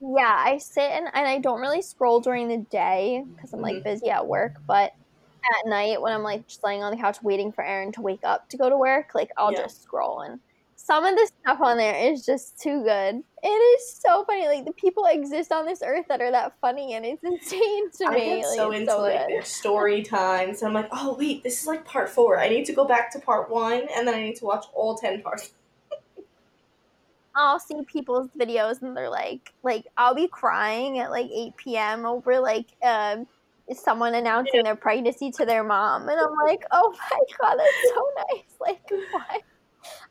Yeah, 0.00 0.34
I 0.34 0.58
sit 0.58 0.90
and, 0.90 1.08
and 1.12 1.28
I 1.28 1.38
don't 1.38 1.60
really 1.60 1.82
scroll 1.82 2.20
during 2.20 2.48
the 2.48 2.56
day 2.70 3.22
because 3.34 3.52
I'm 3.52 3.60
like 3.60 3.76
Mhm. 3.76 3.84
busy 3.84 4.08
at 4.10 4.26
work. 4.26 4.54
But 4.66 4.92
at 5.44 5.68
night, 5.68 6.00
when 6.00 6.12
I'm 6.12 6.22
like 6.22 6.46
just 6.46 6.64
laying 6.64 6.82
on 6.82 6.90
the 6.92 6.96
couch 7.00 7.22
waiting 7.22 7.52
for 7.52 7.64
Aaron 7.64 7.92
to 7.92 8.02
wake 8.02 8.20
up 8.24 8.48
to 8.50 8.56
go 8.58 8.68
to 8.68 8.76
work, 8.76 9.10
like 9.14 9.30
I'll 9.36 9.52
Yeah. 9.52 9.62
just 9.62 9.82
scroll. 9.82 10.20
And 10.20 10.40
some 10.76 11.04
of 11.04 11.14
the 11.14 11.30
stuff 11.42 11.60
on 11.60 11.76
there 11.76 11.94
is 11.94 12.24
just 12.24 12.58
too 12.60 12.82
good. 12.82 13.22
It 13.42 13.48
is 13.48 14.00
so 14.00 14.24
funny. 14.24 14.46
Like 14.46 14.64
the 14.64 14.72
people 14.72 15.04
exist 15.06 15.52
on 15.52 15.66
this 15.66 15.82
earth 15.84 16.06
that 16.08 16.20
are 16.20 16.30
that 16.30 16.54
funny, 16.60 16.94
and 16.94 17.04
it's 17.04 17.22
insane 17.24 17.90
to 17.98 18.08
I 18.08 18.14
me. 18.14 18.40
get 18.40 18.48
like, 18.48 18.56
so 18.58 18.70
into 18.72 18.96
like 18.96 19.20
good. 19.20 19.28
their 19.28 19.44
story 19.44 20.02
times. 20.02 20.62
And 20.62 20.68
I'm 20.68 20.74
like, 20.74 20.88
oh 20.92 21.16
wait, 21.18 21.42
this 21.42 21.60
is 21.60 21.66
like 21.66 21.84
part 21.84 22.08
four. 22.08 22.38
I 22.38 22.48
need 22.48 22.64
to 22.66 22.72
go 22.72 22.84
back 22.86 23.12
to 23.12 23.18
part 23.20 23.50
one, 23.50 23.86
and 23.94 24.06
then 24.06 24.14
I 24.14 24.22
need 24.22 24.36
to 24.36 24.44
watch 24.44 24.66
all 24.74 24.96
ten 24.96 25.22
parts. 25.22 25.52
I'll 27.34 27.60
see 27.60 27.80
people's 27.86 28.28
videos 28.38 28.82
and 28.82 28.96
they're 28.96 29.08
like, 29.10 29.52
like 29.62 29.86
I'll 29.96 30.14
be 30.14 30.28
crying 30.28 30.98
at 30.98 31.10
like 31.10 31.30
8 31.30 31.56
p.m. 31.56 32.04
over 32.04 32.40
like 32.40 32.66
um, 32.82 33.26
someone 33.78 34.14
announcing 34.14 34.62
their 34.62 34.76
pregnancy 34.76 35.30
to 35.32 35.44
their 35.46 35.62
mom, 35.62 36.08
and 36.08 36.18
I'm 36.20 36.34
like, 36.46 36.60
oh 36.72 36.92
my 37.10 37.18
god, 37.40 37.56
that's 37.58 37.94
so 37.94 38.06
nice. 38.32 38.56
Like, 38.60 38.80
why? 39.10 39.40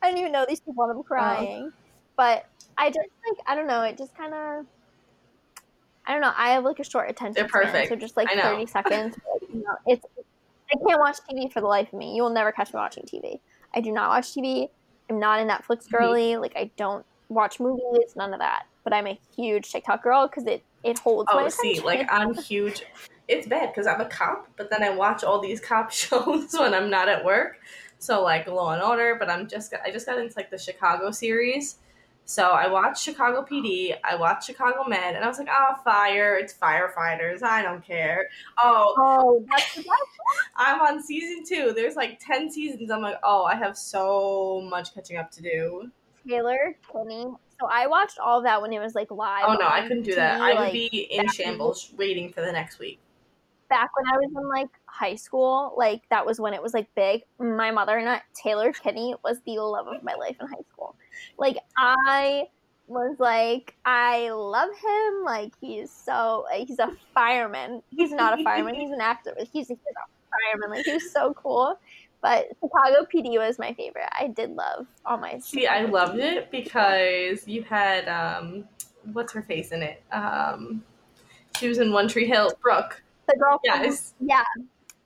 I 0.02 0.08
didn't 0.08 0.20
even 0.20 0.32
know 0.32 0.46
these 0.48 0.60
people. 0.60 0.84
and 0.84 0.96
I'm 0.96 1.02
crying, 1.02 1.70
but 2.16 2.44
I 2.78 2.88
just 2.88 2.98
like 2.98 3.38
I 3.46 3.54
don't 3.54 3.66
know. 3.66 3.82
It 3.82 3.98
just 3.98 4.16
kind 4.16 4.34
of. 4.34 4.66
I 6.06 6.12
don't 6.12 6.22
know. 6.22 6.32
I 6.36 6.52
have 6.52 6.64
like 6.64 6.80
a 6.80 6.84
short 6.84 7.10
attention 7.10 7.34
They're 7.34 7.48
span, 7.48 7.62
perfect. 7.72 7.88
so 7.88 7.96
just 7.96 8.16
like 8.16 8.28
thirty 8.32 8.66
seconds. 8.66 9.16
like, 9.32 9.42
you 9.52 9.60
know, 9.60 9.76
it's 9.86 10.04
I 10.72 10.76
can't 10.88 11.00
watch 11.00 11.18
TV 11.30 11.52
for 11.52 11.60
the 11.60 11.66
life 11.66 11.92
of 11.92 11.98
me. 11.98 12.14
You 12.14 12.22
will 12.22 12.30
never 12.30 12.52
catch 12.52 12.72
me 12.72 12.78
watching 12.78 13.04
TV. 13.04 13.40
I 13.74 13.80
do 13.80 13.92
not 13.92 14.08
watch 14.08 14.32
TV. 14.32 14.68
I'm 15.08 15.18
not 15.20 15.40
a 15.40 15.44
Netflix 15.44 15.86
Mhm. 15.86 15.90
girly. 15.92 16.36
Like 16.36 16.52
I 16.56 16.70
don't 16.76 17.04
watch 17.28 17.60
movies, 17.60 18.12
none 18.16 18.32
of 18.32 18.40
that. 18.40 18.62
But 18.82 18.92
I'm 18.94 19.06
a 19.06 19.20
huge 19.36 19.70
TikTok 19.70 20.02
girl 20.02 20.26
because 20.26 20.46
it 20.46 20.64
it 20.82 20.98
holds 20.98 21.28
my 21.32 21.42
Oh, 21.42 21.46
attention. 21.46 21.84
like 21.84 22.08
I'm 22.10 22.34
huge. 22.34 22.82
It's 23.30 23.46
bad 23.46 23.72
because 23.72 23.86
I'm 23.86 24.00
a 24.00 24.08
cop, 24.08 24.48
but 24.56 24.70
then 24.70 24.82
I 24.82 24.90
watch 24.90 25.22
all 25.22 25.40
these 25.40 25.60
cop 25.60 25.90
shows 25.92 26.52
when 26.52 26.74
I'm 26.74 26.90
not 26.90 27.08
at 27.08 27.24
work. 27.24 27.58
So 27.98 28.22
like 28.22 28.46
Law 28.46 28.72
and 28.72 28.82
Order, 28.82 29.16
but 29.18 29.30
I'm 29.30 29.46
just 29.46 29.74
I 29.84 29.90
just 29.90 30.06
got 30.06 30.18
into 30.18 30.34
like 30.36 30.50
the 30.50 30.58
Chicago 30.58 31.10
series. 31.10 31.76
So 32.24 32.50
I 32.50 32.68
watched 32.68 33.02
Chicago 33.02 33.44
PD, 33.44 33.96
I 34.04 34.14
watched 34.14 34.46
Chicago 34.46 34.84
Med, 34.86 35.16
and 35.16 35.24
I 35.24 35.26
was 35.26 35.38
like, 35.38 35.48
oh, 35.50 35.74
fire! 35.84 36.36
It's 36.36 36.54
firefighters. 36.54 37.42
I 37.42 37.60
don't 37.60 37.84
care. 37.84 38.28
Oh, 38.56 38.94
oh, 38.98 39.46
that's. 39.50 39.84
I'm 40.54 40.80
on 40.80 41.02
season 41.02 41.44
two. 41.44 41.72
There's 41.74 41.96
like 41.96 42.20
ten 42.24 42.48
seasons. 42.48 42.90
I'm 42.90 43.02
like, 43.02 43.18
oh, 43.24 43.44
I 43.44 43.56
have 43.56 43.76
so 43.76 44.64
much 44.70 44.94
catching 44.94 45.16
up 45.16 45.30
to 45.32 45.42
do. 45.42 45.90
Taylor 46.28 46.76
Kinney. 46.92 47.26
So 47.60 47.66
I 47.68 47.86
watched 47.86 48.18
all 48.18 48.42
that 48.42 48.62
when 48.62 48.72
it 48.72 48.78
was 48.78 48.94
like 48.94 49.10
live. 49.10 49.44
Oh 49.46 49.54
no, 49.54 49.66
I 49.66 49.82
couldn't 49.82 50.04
do 50.04 50.12
TV, 50.12 50.16
that. 50.16 50.40
I 50.40 50.50
would 50.50 50.60
like, 50.60 50.72
be 50.72 51.08
in 51.10 51.28
shambles 51.28 51.92
waiting 51.96 52.32
for 52.32 52.42
the 52.42 52.52
next 52.52 52.78
week. 52.78 53.00
Back 53.70 53.90
when 53.96 54.06
I 54.12 54.18
was 54.18 54.30
in 54.36 54.48
like 54.48 54.68
high 54.84 55.14
school, 55.14 55.72
like 55.78 56.02
that 56.10 56.26
was 56.26 56.38
when 56.40 56.52
it 56.52 56.62
was 56.62 56.74
like 56.74 56.92
big. 56.94 57.22
My 57.38 57.70
mother 57.70 57.96
and 57.96 58.08
I, 58.08 58.22
Taylor 58.34 58.72
Kinney 58.72 59.14
was 59.24 59.38
the 59.46 59.58
love 59.60 59.86
of 59.86 60.02
my 60.02 60.14
life 60.14 60.36
in 60.40 60.46
high 60.46 60.64
school. 60.72 60.96
Like 61.38 61.56
I 61.78 62.48
was 62.88 63.16
like, 63.18 63.76
I 63.84 64.30
love 64.30 64.70
him. 64.70 65.24
Like 65.24 65.52
he's 65.60 65.90
so 65.90 66.44
he's 66.54 66.78
a 66.78 66.90
fireman. 67.14 67.82
He's 67.90 68.12
not 68.12 68.38
a 68.38 68.44
fireman. 68.44 68.74
he's 68.74 68.90
an 68.90 69.00
actor. 69.00 69.32
But 69.38 69.48
he's, 69.50 69.68
he's 69.68 69.78
a 69.78 70.52
fireman. 70.52 70.76
Like 70.76 70.84
he 70.84 70.92
was 70.92 71.10
so 71.10 71.32
cool. 71.34 71.78
But 72.20 72.48
Chicago 72.60 73.06
PD 73.12 73.38
was 73.38 73.58
my 73.58 73.72
favorite. 73.72 74.08
I 74.18 74.26
did 74.26 74.50
love 74.50 74.86
all 75.06 75.16
my. 75.16 75.38
See, 75.38 75.66
I 75.66 75.86
loved 75.86 76.18
it 76.18 76.50
because 76.50 77.48
you 77.48 77.62
had 77.62 78.08
um, 78.08 78.64
what's 79.12 79.32
her 79.32 79.42
face 79.42 79.72
in 79.72 79.82
it? 79.82 80.02
Um, 80.12 80.82
she 81.56 81.68
was 81.68 81.78
in 81.78 81.92
One 81.92 82.08
Tree 82.08 82.26
Hill. 82.26 82.52
Brooke. 82.60 83.02
The 83.32 83.38
girl. 83.38 83.60
from- 83.64 83.94
Yeah. 84.20 84.42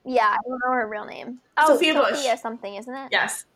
Yeah, 0.07 0.29
I 0.33 0.37
don't 0.47 0.61
know 0.64 0.72
her 0.72 0.87
real 0.87 1.05
name. 1.07 1.41
Oh, 1.57 1.68
Sophia 1.75 1.95
Bush. 1.95 2.25
Something, 2.41 2.75
isn't 2.75 2.95
it? 2.95 3.09
yes. 3.11 3.47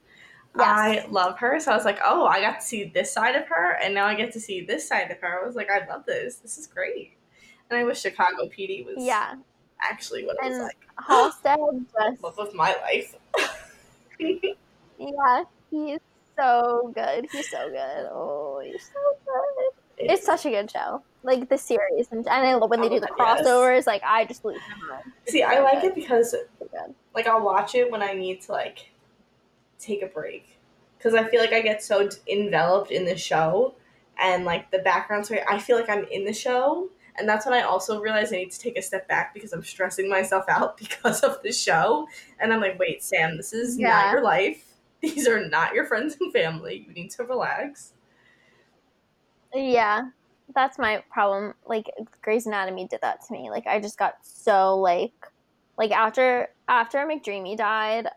Yes. 0.56 0.66
I 0.66 1.06
love 1.10 1.38
her. 1.38 1.60
So 1.60 1.70
I 1.72 1.76
was 1.76 1.84
like, 1.84 1.98
oh, 2.04 2.24
I 2.26 2.40
got 2.40 2.60
to 2.60 2.66
see 2.66 2.84
this 2.84 3.12
side 3.12 3.34
of 3.36 3.46
her, 3.48 3.72
and 3.82 3.94
now 3.94 4.06
I 4.06 4.14
get 4.14 4.32
to 4.32 4.40
see 4.40 4.62
this 4.64 4.88
side 4.88 5.10
of 5.10 5.18
her. 5.20 5.40
I 5.42 5.46
was 5.46 5.54
like, 5.56 5.68
I 5.70 5.86
love 5.86 6.06
this. 6.06 6.36
This 6.36 6.56
is 6.56 6.66
great. 6.66 7.12
And 7.70 7.78
I 7.78 7.84
wish 7.84 8.00
Chicago 8.00 8.46
PD 8.48 8.84
was 8.86 8.94
Yeah. 8.98 9.34
actually 9.80 10.24
what 10.24 10.36
it 10.42 10.48
was 10.48 10.58
like. 10.58 10.78
Halstead 11.06 11.58
just 12.10 12.22
Love 12.22 12.38
of 12.38 12.54
my 12.54 12.74
life. 12.82 13.14
Yeah, 14.98 15.44
he's 15.70 16.00
so 16.36 16.90
good. 16.94 17.26
He's 17.30 17.50
so 17.50 17.68
good. 17.68 18.08
Oh, 18.10 18.60
he's 18.64 18.82
so 18.84 19.18
good. 19.24 19.72
It's 20.00 20.24
such 20.24 20.46
a 20.46 20.50
good 20.50 20.70
show. 20.70 21.02
Like 21.22 21.48
the 21.48 21.58
series, 21.58 22.08
and, 22.10 22.26
and 22.28 22.46
I 22.46 22.54
love 22.54 22.70
when 22.70 22.80
they 22.80 22.88
do 22.88 23.00
the 23.00 23.08
Oh, 23.10 23.14
yes. 23.18 23.40
crossovers. 23.46 23.86
Like 23.86 24.02
I 24.04 24.24
just 24.24 24.44
lose. 24.44 24.58
See, 25.26 25.42
I 25.42 25.60
like 25.60 25.82
it 25.84 25.94
because 25.94 26.34
like 27.14 27.26
I'll 27.26 27.44
watch 27.44 27.74
it 27.74 27.90
when 27.90 28.02
I 28.02 28.12
need 28.12 28.40
to 28.42 28.52
like 28.52 28.90
take 29.78 30.02
a 30.02 30.06
break 30.06 30.58
because 30.96 31.14
I 31.14 31.24
feel 31.28 31.40
like 31.40 31.52
I 31.52 31.60
get 31.60 31.82
so 31.82 32.08
enveloped 32.28 32.90
in 32.90 33.04
the 33.04 33.16
show 33.16 33.74
and 34.20 34.44
like 34.44 34.70
the 34.70 34.78
background 34.80 35.24
story. 35.26 35.42
I 35.48 35.58
feel 35.58 35.76
like 35.76 35.88
I'm 35.88 36.04
in 36.04 36.24
the 36.24 36.32
show, 36.32 36.88
and 37.18 37.28
that's 37.28 37.44
when 37.46 37.54
I 37.54 37.62
also 37.62 38.00
realize 38.00 38.32
I 38.32 38.36
need 38.36 38.52
to 38.52 38.58
take 38.60 38.78
a 38.78 38.82
step 38.82 39.08
back 39.08 39.34
because 39.34 39.52
I'm 39.52 39.64
stressing 39.64 40.08
myself 40.08 40.44
out 40.48 40.76
because 40.78 41.20
of 41.20 41.42
the 41.42 41.52
show. 41.52 42.06
And 42.38 42.52
I'm 42.52 42.60
like, 42.60 42.78
wait, 42.78 43.02
Sam, 43.02 43.36
this 43.36 43.52
is 43.52 43.78
Yeah. 43.78 43.88
not 43.88 44.12
your 44.12 44.22
life. 44.22 44.64
These 45.00 45.28
are 45.28 45.46
not 45.48 45.74
your 45.74 45.84
friends 45.84 46.16
and 46.20 46.32
family. 46.32 46.84
You 46.88 46.94
need 46.94 47.10
to 47.12 47.24
relax. 47.24 47.92
Yeah, 49.54 50.08
that's 50.54 50.78
my 50.78 51.02
problem. 51.10 51.54
Like 51.66 51.90
Grey's 52.22 52.46
Anatomy 52.46 52.86
did 52.86 53.00
that 53.02 53.20
to 53.26 53.32
me. 53.32 53.50
Like 53.50 53.66
I 53.66 53.80
just 53.80 53.98
got 53.98 54.14
so 54.22 54.76
like, 54.78 55.12
like 55.76 55.90
after 55.90 56.48
after 56.68 56.98
McDreamy 56.98 57.56
died, 57.56 58.08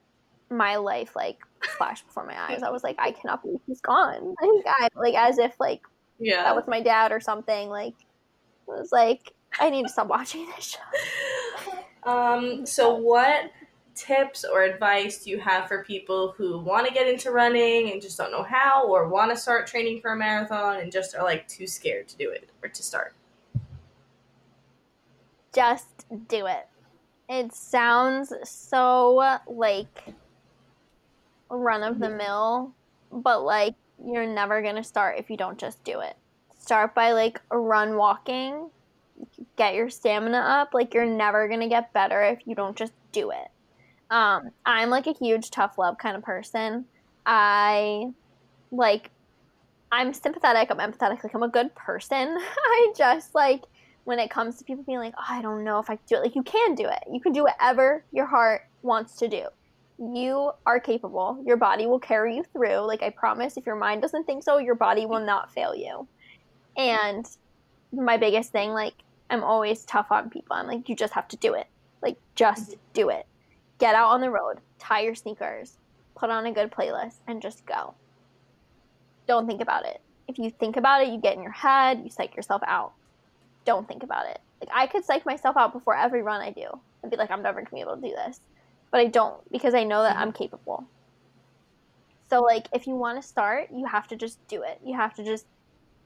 my 0.49 0.75
life 0.77 1.15
like 1.15 1.39
flashed 1.77 2.05
before 2.07 2.25
my 2.25 2.39
eyes. 2.39 2.63
I 2.63 2.69
was 2.69 2.83
like, 2.83 2.95
I 2.99 3.11
cannot 3.11 3.43
believe 3.43 3.59
he's 3.67 3.81
gone. 3.81 4.35
Like 4.41 4.65
I 4.67 4.89
like 4.95 5.15
as 5.15 5.37
if 5.37 5.59
like 5.59 5.81
Yeah. 6.19 6.43
that 6.43 6.55
was 6.55 6.65
my 6.67 6.81
dad 6.81 7.11
or 7.11 7.19
something. 7.19 7.69
Like 7.69 7.93
it 7.93 8.67
was 8.67 8.91
like 8.91 9.33
I 9.59 9.69
need 9.69 9.83
to 9.83 9.89
stop 9.89 10.07
watching 10.07 10.47
this 10.55 10.65
show. 10.77 10.79
Um, 12.03 12.65
so 12.65 12.95
what 12.95 13.51
tips 13.95 14.43
or 14.43 14.63
advice 14.63 15.23
do 15.23 15.29
you 15.29 15.39
have 15.39 15.67
for 15.67 15.83
people 15.83 16.33
who 16.37 16.59
want 16.59 16.87
to 16.87 16.93
get 16.93 17.07
into 17.07 17.31
running 17.31 17.91
and 17.91 18.01
just 18.01 18.17
don't 18.17 18.31
know 18.31 18.43
how 18.43 18.87
or 18.87 19.07
want 19.07 19.31
to 19.31 19.37
start 19.37 19.67
training 19.67 20.01
for 20.01 20.13
a 20.13 20.17
marathon 20.17 20.77
and 20.77 20.91
just 20.91 21.15
are 21.15 21.23
like 21.23 21.47
too 21.47 21.67
scared 21.67 22.07
to 22.07 22.17
do 22.17 22.29
it 22.29 22.49
or 22.63 22.69
to 22.69 22.83
start? 22.83 23.13
just 25.53 26.05
do 26.27 26.45
it. 26.45 26.67
It 27.29 27.53
sounds 27.53 28.33
so 28.43 29.39
like 29.47 30.03
run 31.49 31.83
of 31.83 31.99
the 31.99 32.09
mill, 32.09 32.73
but 33.11 33.43
like 33.43 33.75
you're 34.05 34.27
never 34.27 34.61
going 34.61 34.75
to 34.75 34.83
start 34.83 35.17
if 35.19 35.29
you 35.29 35.37
don't 35.37 35.57
just 35.57 35.83
do 35.83 36.01
it. 36.01 36.15
Start 36.59 36.93
by 36.93 37.13
like 37.13 37.41
run 37.51 37.95
walking, 37.95 38.69
get 39.55 39.75
your 39.75 39.89
stamina 39.89 40.37
up. 40.37 40.73
Like 40.73 40.93
you're 40.93 41.05
never 41.05 41.47
going 41.47 41.61
to 41.61 41.69
get 41.69 41.93
better 41.93 42.21
if 42.23 42.39
you 42.45 42.55
don't 42.55 42.75
just 42.75 42.93
do 43.11 43.31
it. 43.31 43.47
Um, 44.11 44.51
I'm 44.65 44.89
like 44.89 45.07
a 45.07 45.13
huge 45.13 45.49
tough 45.49 45.77
love 45.77 45.97
kind 45.97 46.15
of 46.15 46.21
person. 46.23 46.85
I 47.25 48.11
like 48.71 49.09
I'm 49.91 50.13
sympathetic, 50.13 50.69
I'm 50.69 50.77
empathetic, 50.77 51.23
like 51.23 51.33
I'm 51.33 51.43
a 51.43 51.49
good 51.49 51.73
person. 51.75 52.37
I 52.65 52.93
just 52.95 53.33
like 53.33 53.63
when 54.03 54.19
it 54.19 54.29
comes 54.29 54.57
to 54.57 54.63
people 54.63 54.83
being 54.83 54.99
like, 54.99 55.13
oh, 55.17 55.25
I 55.27 55.41
don't 55.41 55.63
know 55.63 55.79
if 55.79 55.89
I 55.89 55.95
can 55.95 56.05
do 56.07 56.15
it. 56.15 56.21
Like 56.21 56.35
you 56.35 56.43
can 56.43 56.75
do 56.75 56.85
it. 56.85 57.03
You 57.11 57.19
can 57.19 57.33
do 57.33 57.43
whatever 57.43 58.03
your 58.11 58.25
heart 58.25 58.67
wants 58.81 59.15
to 59.17 59.27
do. 59.27 59.45
You 59.99 60.51
are 60.65 60.79
capable. 60.79 61.41
Your 61.45 61.57
body 61.57 61.85
will 61.85 61.99
carry 61.99 62.35
you 62.35 62.43
through. 62.51 62.79
Like 62.79 63.03
I 63.03 63.11
promise, 63.11 63.57
if 63.57 63.65
your 63.65 63.75
mind 63.75 64.01
doesn't 64.01 64.25
think 64.25 64.43
so, 64.43 64.57
your 64.57 64.75
body 64.75 65.05
will 65.05 65.23
not 65.23 65.53
fail 65.53 65.75
you. 65.75 66.07
And 66.75 67.25
my 67.93 68.17
biggest 68.17 68.51
thing, 68.51 68.71
like 68.71 68.95
I'm 69.29 69.43
always 69.43 69.85
tough 69.85 70.07
on 70.11 70.29
people. 70.29 70.55
I'm 70.55 70.67
like, 70.67 70.89
you 70.89 70.95
just 70.95 71.13
have 71.13 71.27
to 71.29 71.37
do 71.37 71.53
it. 71.53 71.67
Like 72.01 72.17
just 72.35 72.75
do 72.93 73.09
it. 73.09 73.25
Get 73.81 73.95
out 73.95 74.09
on 74.09 74.21
the 74.21 74.29
road, 74.29 74.59
tie 74.77 75.01
your 75.01 75.15
sneakers, 75.15 75.79
put 76.13 76.29
on 76.29 76.45
a 76.45 76.53
good 76.53 76.71
playlist, 76.71 77.15
and 77.27 77.41
just 77.41 77.65
go. 77.65 77.95
Don't 79.25 79.47
think 79.47 79.59
about 79.59 79.87
it. 79.87 79.99
If 80.27 80.37
you 80.37 80.51
think 80.51 80.77
about 80.77 81.01
it, 81.01 81.09
you 81.09 81.19
get 81.19 81.35
in 81.35 81.41
your 81.41 81.51
head, 81.51 82.01
you 82.03 82.11
psych 82.11 82.35
yourself 82.35 82.61
out. 82.67 82.93
Don't 83.65 83.87
think 83.87 84.03
about 84.03 84.27
it. 84.27 84.39
Like 84.59 84.69
I 84.71 84.85
could 84.85 85.03
psych 85.03 85.25
myself 85.25 85.57
out 85.57 85.73
before 85.73 85.95
every 85.95 86.21
run 86.21 86.41
I 86.41 86.51
do 86.51 86.67
and 87.01 87.09
be 87.09 87.17
like, 87.17 87.31
I'm 87.31 87.41
never 87.41 87.61
gonna 87.61 87.73
be 87.73 87.81
able 87.81 87.95
to 87.95 88.01
do 88.01 88.13
this. 88.15 88.39
But 88.91 88.99
I 88.99 89.07
don't 89.07 89.41
because 89.51 89.73
I 89.73 89.83
know 89.83 90.03
that 90.03 90.15
I'm 90.15 90.31
capable. 90.31 90.85
So 92.29 92.41
like 92.41 92.67
if 92.75 92.85
you 92.85 92.95
want 92.95 93.19
to 93.19 93.27
start, 93.27 93.69
you 93.73 93.85
have 93.85 94.07
to 94.09 94.15
just 94.15 94.37
do 94.47 94.61
it. 94.61 94.79
You 94.85 94.95
have 94.95 95.15
to 95.15 95.23
just 95.23 95.47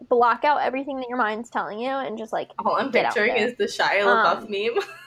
block 0.08 0.46
out 0.46 0.62
everything 0.62 0.96
that 1.02 1.10
your 1.10 1.18
mind's 1.18 1.50
telling 1.50 1.80
you 1.80 1.90
and 1.90 2.18
just 2.18 2.32
like 2.32 2.52
all 2.58 2.78
I'm 2.78 2.90
picturing 2.92 3.36
is 3.36 3.56
the 3.56 3.66
Shia 3.66 4.02
LaBeouf 4.02 4.44
um, 4.44 4.50
meme 4.50 4.84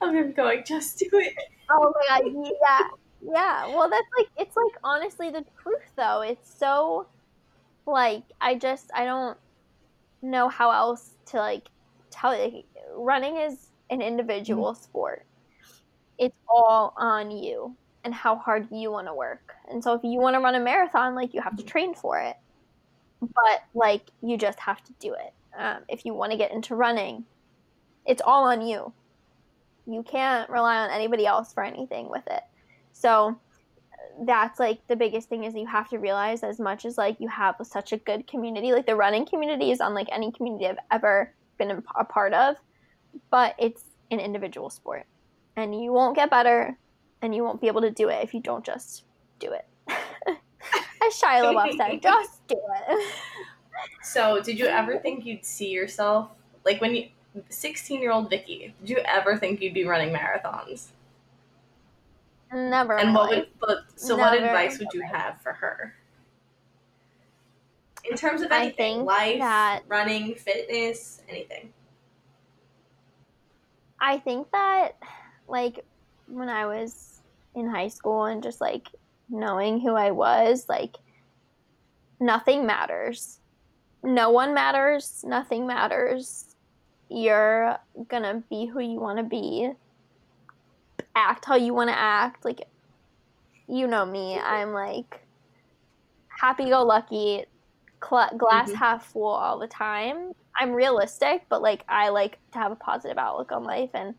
of 0.00 0.14
him 0.14 0.32
going, 0.32 0.64
"Just 0.66 0.98
do 0.98 1.08
it." 1.12 1.34
Oh 1.70 1.92
my 1.94 2.20
god, 2.20 2.32
yeah, 2.62 2.88
yeah. 3.22 3.66
Well, 3.68 3.90
that's 3.90 4.06
like 4.16 4.28
it's 4.36 4.56
like 4.56 4.72
honestly 4.84 5.30
the 5.30 5.44
truth 5.62 5.90
though. 5.96 6.22
It's 6.22 6.58
so 6.58 7.06
like 7.86 8.22
I 8.40 8.54
just 8.54 8.90
I 8.94 9.04
don't 9.04 9.36
know 10.22 10.48
how 10.48 10.70
else 10.70 11.10
to 11.26 11.38
like 11.38 11.68
tell. 12.10 12.30
Like, 12.32 12.64
running 12.94 13.36
is 13.36 13.68
an 13.90 14.02
individual 14.02 14.72
mm-hmm. 14.72 14.82
sport. 14.82 15.24
It's 16.18 16.36
all 16.48 16.94
on 16.96 17.30
you 17.30 17.76
and 18.04 18.14
how 18.14 18.36
hard 18.36 18.68
you 18.70 18.90
want 18.90 19.08
to 19.08 19.14
work. 19.14 19.54
And 19.68 19.82
so 19.82 19.92
if 19.94 20.04
you 20.04 20.20
want 20.20 20.34
to 20.34 20.40
run 20.40 20.54
a 20.54 20.60
marathon, 20.60 21.14
like 21.14 21.34
you 21.34 21.42
have 21.42 21.56
to 21.56 21.64
train 21.64 21.94
for 21.94 22.18
it. 22.18 22.36
But 23.20 23.64
like 23.74 24.10
you 24.22 24.38
just 24.38 24.60
have 24.60 24.82
to 24.84 24.92
do 25.00 25.12
it. 25.12 25.32
Um, 25.58 25.78
if 25.88 26.04
you 26.06 26.14
want 26.14 26.32
to 26.32 26.38
get 26.38 26.52
into 26.52 26.74
running, 26.74 27.24
it's 28.06 28.22
all 28.24 28.44
on 28.44 28.62
you. 28.62 28.92
You 29.86 30.02
can't 30.02 30.48
rely 30.50 30.78
on 30.78 30.90
anybody 30.90 31.26
else 31.26 31.52
for 31.52 31.62
anything 31.62 32.10
with 32.10 32.26
it. 32.26 32.42
So 32.92 33.38
that's 34.22 34.58
like 34.58 34.80
the 34.88 34.96
biggest 34.96 35.28
thing 35.28 35.44
is 35.44 35.54
you 35.54 35.66
have 35.66 35.88
to 35.90 35.98
realize 35.98 36.42
as 36.42 36.58
much 36.58 36.84
as 36.84 36.96
like 36.96 37.20
you 37.20 37.28
have 37.28 37.54
such 37.62 37.92
a 37.92 37.98
good 37.98 38.26
community 38.26 38.72
like 38.72 38.86
the 38.86 38.96
running 38.96 39.26
community 39.26 39.70
is 39.70 39.80
unlike 39.80 40.08
any 40.10 40.32
community 40.32 40.66
i've 40.66 40.78
ever 40.90 41.34
been 41.58 41.82
a 41.96 42.04
part 42.04 42.32
of 42.32 42.56
but 43.30 43.54
it's 43.58 43.82
an 44.10 44.20
individual 44.20 44.70
sport. 44.70 45.04
And 45.56 45.80
you 45.80 45.92
won't 45.92 46.16
get 46.16 46.30
better 46.30 46.76
and 47.22 47.34
you 47.34 47.42
won't 47.42 47.60
be 47.60 47.66
able 47.66 47.80
to 47.80 47.90
do 47.90 48.08
it 48.08 48.22
if 48.22 48.34
you 48.34 48.40
don't 48.40 48.64
just 48.64 49.04
do 49.38 49.52
it. 49.52 49.66
As 49.88 51.14
shia 51.14 51.42
labeouf 51.42 51.72
said 51.76 52.02
just 52.02 52.46
do 52.46 52.56
it. 52.88 53.14
So 54.02 54.40
did 54.42 54.58
you 54.58 54.66
ever 54.66 54.98
think 54.98 55.24
you'd 55.24 55.44
see 55.44 55.68
yourself 55.68 56.30
like 56.64 56.80
when 56.80 56.94
you 56.94 57.08
16 57.48 58.00
year 58.00 58.12
old 58.12 58.30
Vickie 58.30 58.72
did 58.80 58.90
you 58.90 58.98
ever 59.06 59.36
think 59.36 59.60
you'd 59.60 59.74
be 59.74 59.84
running 59.84 60.14
marathons 60.14 60.88
Never. 62.52 62.96
And 62.98 63.14
what 63.14 63.30
would 63.30 63.48
but 63.60 63.78
so 63.96 64.16
Never 64.16 64.30
what 64.30 64.42
advice 64.42 64.78
would 64.78 64.88
you 64.92 65.02
have 65.02 65.40
for 65.40 65.52
her? 65.52 65.94
In 68.08 68.16
terms 68.16 68.40
of 68.42 68.52
anything, 68.52 69.04
life, 69.04 69.40
that, 69.40 69.82
running, 69.88 70.34
fitness, 70.36 71.22
anything. 71.28 71.72
I 74.00 74.18
think 74.18 74.50
that 74.52 74.96
like 75.48 75.84
when 76.28 76.48
I 76.48 76.66
was 76.66 77.20
in 77.54 77.68
high 77.68 77.88
school 77.88 78.26
and 78.26 78.42
just 78.42 78.60
like 78.60 78.88
knowing 79.28 79.80
who 79.80 79.94
I 79.94 80.12
was, 80.12 80.68
like 80.68 80.96
nothing 82.20 82.64
matters. 82.64 83.40
No 84.04 84.30
one 84.30 84.54
matters, 84.54 85.24
nothing 85.26 85.66
matters. 85.66 86.45
You're 87.08 87.78
gonna 88.08 88.42
be 88.50 88.66
who 88.66 88.80
you 88.80 89.00
wanna 89.00 89.24
be 89.24 89.72
act 91.16 91.46
how 91.46 91.56
you 91.56 91.74
want 91.74 91.90
to 91.90 91.98
act. 91.98 92.44
Like, 92.44 92.68
you 93.66 93.88
know 93.88 94.04
me. 94.04 94.38
I'm 94.38 94.72
like 94.72 95.22
happy 96.28 96.68
go 96.68 96.84
lucky, 96.84 97.44
cl- 98.06 98.36
glass 98.36 98.68
mm-hmm. 98.68 98.76
half 98.76 99.06
full 99.06 99.26
all 99.26 99.58
the 99.58 99.66
time. 99.66 100.32
I'm 100.54 100.72
realistic, 100.72 101.46
but 101.48 101.62
like 101.62 101.82
I 101.88 102.10
like 102.10 102.38
to 102.52 102.58
have 102.58 102.70
a 102.70 102.76
positive 102.76 103.18
outlook 103.18 103.50
on 103.50 103.64
life, 103.64 103.90
and 103.94 104.14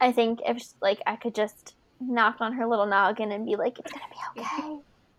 I 0.00 0.12
think 0.12 0.40
if 0.46 0.62
like 0.80 1.02
I 1.06 1.16
could 1.16 1.34
just 1.34 1.74
knock 2.00 2.36
on 2.40 2.52
her 2.54 2.66
little 2.66 2.86
noggin 2.86 3.32
and 3.32 3.44
be 3.44 3.56
like, 3.56 3.78
it's 3.78 3.92
gonna 3.92 4.04
be 4.10 4.40
okay, 4.40 4.78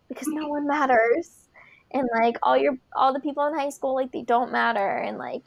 because 0.10 0.28
no 0.32 0.48
one 0.48 0.66
matters, 0.66 1.48
and 1.92 2.08
like 2.16 2.38
all 2.42 2.58
your 2.58 2.78
all 2.96 3.14
the 3.14 3.20
people 3.20 3.46
in 3.46 3.54
high 3.54 3.70
school 3.70 3.94
like 3.94 4.12
they 4.12 4.24
don't 4.24 4.52
matter, 4.52 4.98
and 4.98 5.18
like 5.18 5.44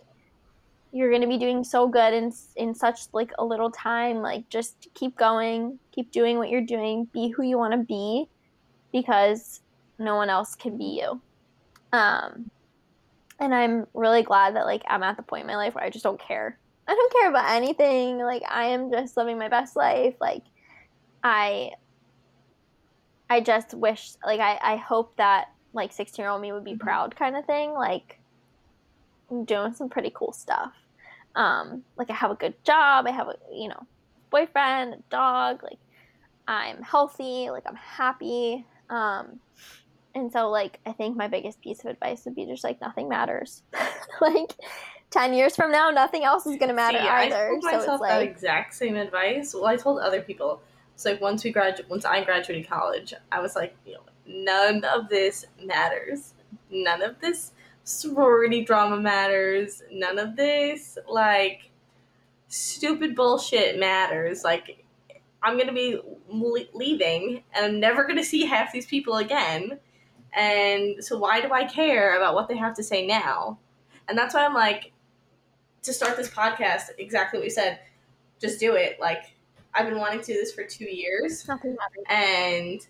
you're 0.97 1.11
going 1.11 1.21
to 1.21 1.29
be 1.29 1.37
doing 1.37 1.63
so 1.63 1.87
good 1.87 2.15
in 2.15 2.33
in 2.57 2.75
such 2.75 3.03
like 3.13 3.31
a 3.39 3.45
little 3.45 3.71
time 3.71 4.23
like 4.23 4.49
just 4.49 4.89
keep 4.95 5.15
going 5.15 5.79
keep 5.93 6.11
doing 6.11 6.39
what 6.39 6.49
you're 6.49 6.63
doing 6.63 7.07
be 7.13 7.29
who 7.29 7.43
you 7.43 7.59
want 7.59 7.73
to 7.73 7.79
be 7.79 8.27
because 8.93 9.61
no 9.99 10.17
one 10.17 10.31
else 10.31 10.55
can 10.55 10.79
be 10.79 11.03
you. 11.03 11.21
Um 11.93 12.51
and 13.39 13.55
i'm 13.55 13.87
really 13.93 14.23
glad 14.23 14.57
that 14.57 14.65
like 14.65 14.83
i'm 14.89 15.03
at 15.03 15.19
the 15.19 15.23
point 15.23 15.43
in 15.43 15.47
my 15.47 15.57
life 15.57 15.75
where 15.75 15.85
i 15.85 15.91
just 15.91 16.03
don't 16.03 16.19
care. 16.19 16.59
I 16.89 16.95
don't 16.95 17.13
care 17.13 17.29
about 17.29 17.51
anything. 17.51 18.17
Like 18.19 18.43
i 18.49 18.65
am 18.65 18.91
just 18.91 19.19
living 19.19 19.39
my 19.39 19.49
best 19.49 19.77
life. 19.77 20.15
Like 20.19 20.45
i 21.23 21.73
i 23.29 23.43
just 23.43 23.75
wish 23.75 24.13
like 24.25 24.41
i 24.41 24.59
i 24.63 24.77
hope 24.77 25.15
that 25.17 25.49
like 25.75 25.93
16 25.93 26.23
year 26.23 26.31
old 26.31 26.41
me 26.41 26.53
would 26.53 26.65
be 26.65 26.71
mm-hmm. 26.71 26.81
proud 26.81 27.15
kind 27.17 27.37
of 27.37 27.45
thing. 27.45 27.75
Like 27.75 28.19
I'm 29.31 29.45
doing 29.45 29.75
some 29.75 29.91
pretty 29.91 30.11
cool 30.15 30.33
stuff. 30.33 30.73
Um, 31.37 31.85
like 31.97 32.11
I 32.11 32.15
have 32.15 32.33
a 32.33 32.35
good 32.35 32.55
job, 32.65 33.07
I 33.07 33.13
have 33.13 33.29
a 33.29 33.37
you 33.53 33.69
know 33.69 33.87
boyfriend, 34.31 34.95
a 34.95 34.99
dog, 35.11 35.63
like 35.63 35.79
I'm 36.49 36.83
healthy, 36.83 37.51
like 37.51 37.65
I'm 37.67 37.77
happy. 37.77 38.65
Um, 38.91 39.41
and 40.15 40.33
so 40.33 40.49
like 40.49 40.81
I 40.87 40.93
think 40.93 41.17
my 41.17 41.29
biggest 41.29 41.61
piece 41.61 41.81
of 41.81 41.87
advice 41.87 42.25
would 42.25 42.35
be 42.35 42.47
just 42.47 42.65
like 42.65 42.81
nothing 42.81 43.09
matters. 43.09 43.63
like 44.21 44.55
ten 45.11 45.35
years 45.35 45.55
from 45.55 45.71
now, 45.71 45.91
nothing 45.91 46.25
else 46.25 46.47
is 46.47 46.57
gonna 46.57 46.75
matter 46.75 46.99
See, 46.99 47.05
either. 47.05 47.49
I 47.49 47.51
told 47.51 47.65
myself 47.65 47.85
so 47.85 47.93
it's 47.93 48.01
like, 48.01 48.11
that 48.11 48.23
exact 48.23 48.75
same 48.75 48.97
advice. 48.97 49.55
Well, 49.55 49.67
I 49.67 49.77
told 49.77 50.01
other 50.01 50.23
people. 50.23 50.63
So 50.97 51.11
like 51.11 51.21
once 51.21 51.45
we 51.45 51.53
graduate, 51.53 51.91
once 51.91 52.07
I 52.07 52.25
graduated 52.25 52.69
college, 52.69 53.13
I 53.31 53.41
was 53.41 53.55
like, 53.55 53.77
you 53.85 53.93
know, 53.93 54.01
none 54.27 54.83
of 54.85 55.11
this 55.11 55.45
matters. 55.63 56.33
None 56.71 57.03
of 57.03 57.21
this 57.21 57.53
sorority 57.87 58.65
drama 58.65 59.01
matters. 59.01 59.83
None 59.91 60.19
of 60.19 60.37
this 60.37 60.99
like 61.09 61.71
stupid 62.49 63.15
bullshit 63.15 63.79
matters. 63.79 64.45
Like 64.45 64.85
I'm 65.43 65.57
gonna 65.57 65.73
be 65.73 66.01
leaving, 66.29 67.43
and 67.55 67.65
I'm 67.65 67.81
never 67.81 68.07
gonna 68.07 68.25
see 68.25 68.45
half 68.45 68.73
these 68.73 68.87
people 68.87 69.17
again. 69.17 69.79
And 70.35 71.03
so 71.03 71.17
why 71.17 71.41
do 71.41 71.53
I 71.53 71.65
care 71.65 72.17
about 72.17 72.35
what 72.35 72.49
they 72.49 72.57
have 72.57 72.75
to 72.77 72.83
say 72.83 73.07
now? 73.07 73.59
And 74.09 74.19
that's 74.19 74.35
why 74.35 74.45
I'm 74.45 74.55
like, 74.55 74.93
to 75.83 75.93
start 75.93 76.17
this 76.17 76.29
podcast, 76.29 76.91
exactly 76.99 77.39
what 77.39 77.45
you 77.45 77.51
said. 77.51 77.79
Just 78.41 78.59
do 78.59 78.75
it. 78.75 78.99
Like 79.01 79.33
I've 79.73 79.89
been 79.89 79.99
wanting 79.99 80.21
to 80.21 80.27
do 80.27 80.35
this 80.35 80.53
for 80.53 80.65
two 80.65 80.91
years, 80.91 81.49
and 82.09 82.81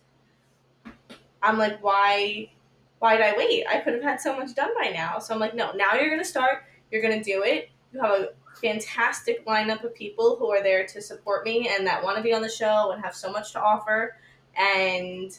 I'm 1.43 1.59
like, 1.59 1.85
why 1.85 2.51
why 2.99 3.17
did 3.17 3.27
I 3.27 3.37
wait? 3.37 3.65
I 3.69 3.81
could 3.81 3.95
have 3.95 4.03
had 4.03 4.21
so 4.21 4.37
much 4.37 4.55
done 4.55 4.71
by 4.75 4.91
now. 4.91 5.19
So 5.19 5.35
I'm 5.35 5.41
like, 5.41 5.55
no, 5.55 5.73
now 5.73 5.95
you're 5.95 6.09
going 6.09 6.21
to 6.21 6.25
start. 6.25 6.65
You're 6.91 7.03
going 7.03 7.19
to 7.19 7.25
do 7.25 7.43
it. 7.43 7.71
You 7.93 8.01
have 8.01 8.11
a 8.11 8.29
fantastic 8.61 9.45
lineup 9.47 9.85
of 9.85 9.95
people 9.95 10.37
who 10.37 10.51
are 10.51 10.63
there 10.63 10.87
to 10.87 11.01
support 11.01 11.45
me 11.45 11.69
and 11.69 11.87
that 11.87 12.03
want 12.03 12.17
to 12.17 12.23
be 12.23 12.33
on 12.33 12.43
the 12.43 12.49
show 12.49 12.93
and 12.93 13.03
have 13.05 13.15
so 13.15 13.31
much 13.31 13.53
to 13.53 13.61
offer. 13.61 14.17
And 14.59 15.37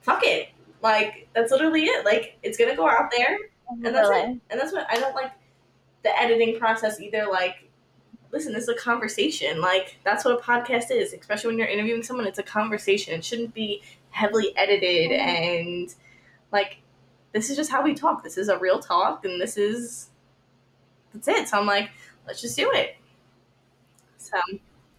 fuck 0.00 0.22
it. 0.24 0.48
Like, 0.82 1.28
that's 1.34 1.52
literally 1.52 1.84
it. 1.84 2.04
Like, 2.04 2.38
it's 2.42 2.56
going 2.56 2.70
to 2.70 2.76
go 2.76 2.88
out 2.88 3.10
there. 3.16 3.38
And 3.68 3.94
that's 3.94 4.08
it. 4.08 4.24
And 4.24 4.60
that's 4.60 4.72
what 4.72 4.86
I 4.90 4.96
don't 4.96 5.14
like 5.14 5.32
the 6.02 6.18
editing 6.18 6.58
process 6.58 7.00
either. 7.00 7.26
Like, 7.30 7.68
listen, 8.32 8.52
this 8.52 8.64
is 8.64 8.68
a 8.70 8.74
conversation. 8.74 9.60
Like, 9.60 9.98
that's 10.04 10.24
what 10.24 10.38
a 10.38 10.42
podcast 10.42 10.90
is, 10.90 11.12
especially 11.12 11.48
when 11.48 11.58
you're 11.58 11.68
interviewing 11.68 12.02
someone. 12.02 12.26
It's 12.26 12.38
a 12.38 12.42
conversation. 12.42 13.14
It 13.14 13.24
shouldn't 13.24 13.54
be 13.54 13.82
heavily 14.10 14.56
edited 14.56 15.10
mm-hmm. 15.10 15.28
and 15.28 15.94
like 16.52 16.78
this 17.32 17.50
is 17.50 17.56
just 17.56 17.70
how 17.70 17.82
we 17.82 17.94
talk. 17.94 18.24
This 18.24 18.36
is 18.36 18.48
a 18.48 18.58
real 18.58 18.80
talk, 18.80 19.24
and 19.24 19.40
this 19.40 19.56
is 19.56 20.10
that's 21.12 21.28
it. 21.28 21.48
So 21.48 21.58
I'm 21.58 21.66
like, 21.66 21.90
let's 22.26 22.40
just 22.40 22.56
do 22.56 22.70
it. 22.72 22.96
So 24.16 24.38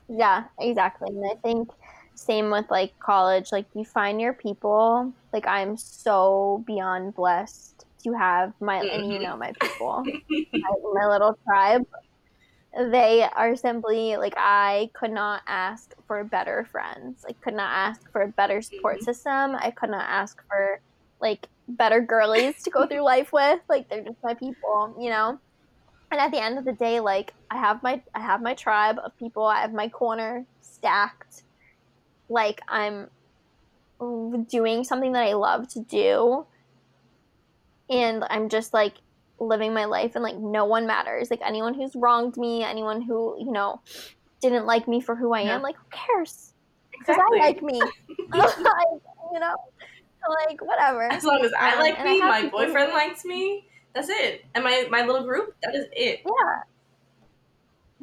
yeah, 0.10 0.46
exactly. 0.60 1.10
And 1.10 1.26
I 1.26 1.36
think 1.42 1.70
same 2.16 2.52
with 2.52 2.66
like 2.70 2.98
college. 3.00 3.52
Like 3.52 3.66
you 3.74 3.86
find 3.86 4.20
your 4.20 4.34
people. 4.34 5.14
Like 5.34 5.48
I'm 5.48 5.78
so 5.78 6.64
beyond 6.68 7.16
blessed 7.16 7.86
to 8.04 8.14
have 8.14 8.54
my 8.60 8.78
and 8.78 9.06
you 9.06 9.20
mm-hmm. 9.20 9.24
know 9.24 9.38
my 9.38 9.54
people, 9.62 10.04
my, 10.30 10.74
my 10.94 11.08
little 11.08 11.38
tribe. 11.46 11.86
They 12.74 13.24
are 13.36 13.56
simply 13.58 14.16
like 14.16 14.34
I 14.38 14.90
could 14.94 15.12
not 15.12 15.42
ask 15.46 15.94
for 16.08 16.24
better 16.24 16.66
friends. 16.72 17.26
I 17.28 17.34
could 17.34 17.54
not 17.54 17.70
ask 17.70 18.10
for 18.12 18.22
a 18.22 18.28
better 18.30 18.62
support 18.62 18.98
mm-hmm. 18.98 19.06
system. 19.06 19.56
I 19.56 19.72
could 19.72 19.90
not 19.90 20.06
ask 20.08 20.42
for 20.48 20.80
like 21.22 21.48
better 21.68 22.02
girlies 22.02 22.62
to 22.64 22.70
go 22.70 22.86
through 22.88 23.02
life 23.02 23.32
with. 23.32 23.60
Like 23.70 23.90
they're 23.90 24.04
just 24.04 24.24
my 24.24 24.34
people, 24.34 24.96
you 25.00 25.10
know. 25.10 25.40
And 26.12 26.20
at 26.20 26.32
the 26.32 26.44
end 26.44 26.58
of 26.58 26.66
the 26.66 26.74
day, 26.74 27.00
like 27.00 27.34
I 27.50 27.58
have 27.58 27.82
my 27.84 28.02
I 28.14 28.20
have 28.20 28.42
my 28.42 28.54
tribe 28.54 28.98
of 29.04 29.18
people. 29.18 29.46
I 29.46 29.62
have 29.62 29.74
my 29.74 29.88
corner 29.88 30.46
stacked. 30.62 31.44
Like 32.30 32.62
I'm 32.68 33.10
doing 34.50 34.84
something 34.84 35.14
that 35.14 35.24
I 35.24 35.34
love 35.34 35.68
to 35.70 35.80
do. 35.80 36.46
And 37.90 38.24
I'm 38.30 38.50
just 38.50 38.74
like 38.74 38.96
living 39.40 39.74
my 39.74 39.86
life 39.86 40.16
and 40.16 40.24
like 40.24 40.38
no 40.38 40.66
one 40.66 40.88
matters. 40.88 41.30
Like 41.30 41.42
anyone 41.46 41.74
who's 41.74 41.96
wronged 41.96 42.38
me, 42.38 42.64
anyone 42.64 43.02
who, 43.02 43.36
you 43.40 43.52
know, 43.52 43.82
didn't 44.42 44.66
like 44.66 44.88
me 44.88 45.02
for 45.02 45.16
who 45.16 45.34
I 45.34 45.42
yeah. 45.42 45.56
am, 45.56 45.62
like 45.62 45.76
who 45.76 45.86
cares? 45.92 46.54
Because 46.92 47.16
exactly. 47.16 47.40
I 47.40 47.46
like 47.46 47.62
me. 47.62 47.80
you 49.34 49.40
know? 49.40 49.56
like 50.48 50.62
whatever. 50.62 51.12
As 51.12 51.24
long 51.24 51.44
as 51.44 51.52
I 51.58 51.74
um, 51.74 51.80
like 51.80 52.04
me, 52.04 52.20
my 52.20 52.48
boyfriend 52.48 52.94
likes 52.94 53.26
me. 53.26 53.68
That's 53.94 54.10
it. 54.10 54.46
And 54.56 54.64
my 54.64 54.88
my 54.90 55.06
little 55.06 55.24
group, 55.24 55.56
that 55.64 55.76
is 55.76 55.86
it. 55.92 56.22
Yeah. 56.26 56.62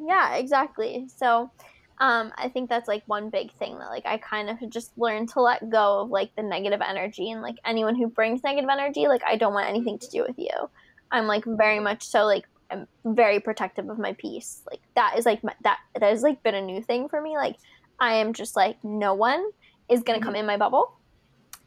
Yeah, 0.01 0.35
exactly. 0.35 1.07
So, 1.13 1.51
um, 1.99 2.31
I 2.37 2.47
think 2.47 2.69
that's 2.69 2.87
like 2.87 3.03
one 3.07 3.29
big 3.29 3.51
thing 3.53 3.77
that 3.79 3.89
like 3.89 4.05
I 4.05 4.17
kind 4.17 4.49
of 4.49 4.57
just 4.69 4.97
learned 4.97 5.29
to 5.29 5.41
let 5.41 5.69
go 5.69 6.01
of 6.01 6.09
like 6.09 6.33
the 6.35 6.43
negative 6.43 6.81
energy 6.81 7.31
and 7.31 7.41
like 7.41 7.55
anyone 7.65 7.95
who 7.95 8.07
brings 8.07 8.43
negative 8.43 8.69
energy, 8.71 9.07
like 9.07 9.23
I 9.25 9.35
don't 9.35 9.53
want 9.53 9.67
anything 9.67 9.99
to 9.99 10.09
do 10.09 10.23
with 10.25 10.37
you. 10.37 10.69
I'm 11.11 11.27
like 11.27 11.43
very 11.45 11.79
much 11.79 12.03
so 12.03 12.25
like 12.25 12.45
I'm 12.71 12.87
very 13.03 13.39
protective 13.39 13.89
of 13.89 13.97
my 13.99 14.13
peace. 14.13 14.61
Like 14.69 14.79
that 14.95 15.15
is 15.17 15.25
like 15.25 15.43
my, 15.43 15.53
that 15.63 15.79
that 15.95 16.09
has 16.09 16.23
like 16.23 16.41
been 16.43 16.55
a 16.55 16.61
new 16.61 16.81
thing 16.81 17.09
for 17.09 17.21
me. 17.21 17.35
Like 17.35 17.57
I 17.99 18.13
am 18.15 18.33
just 18.33 18.55
like 18.55 18.81
no 18.83 19.13
one 19.15 19.49
is 19.89 20.03
gonna 20.03 20.19
come 20.19 20.29
mm-hmm. 20.29 20.41
in 20.41 20.45
my 20.45 20.57
bubble 20.57 20.93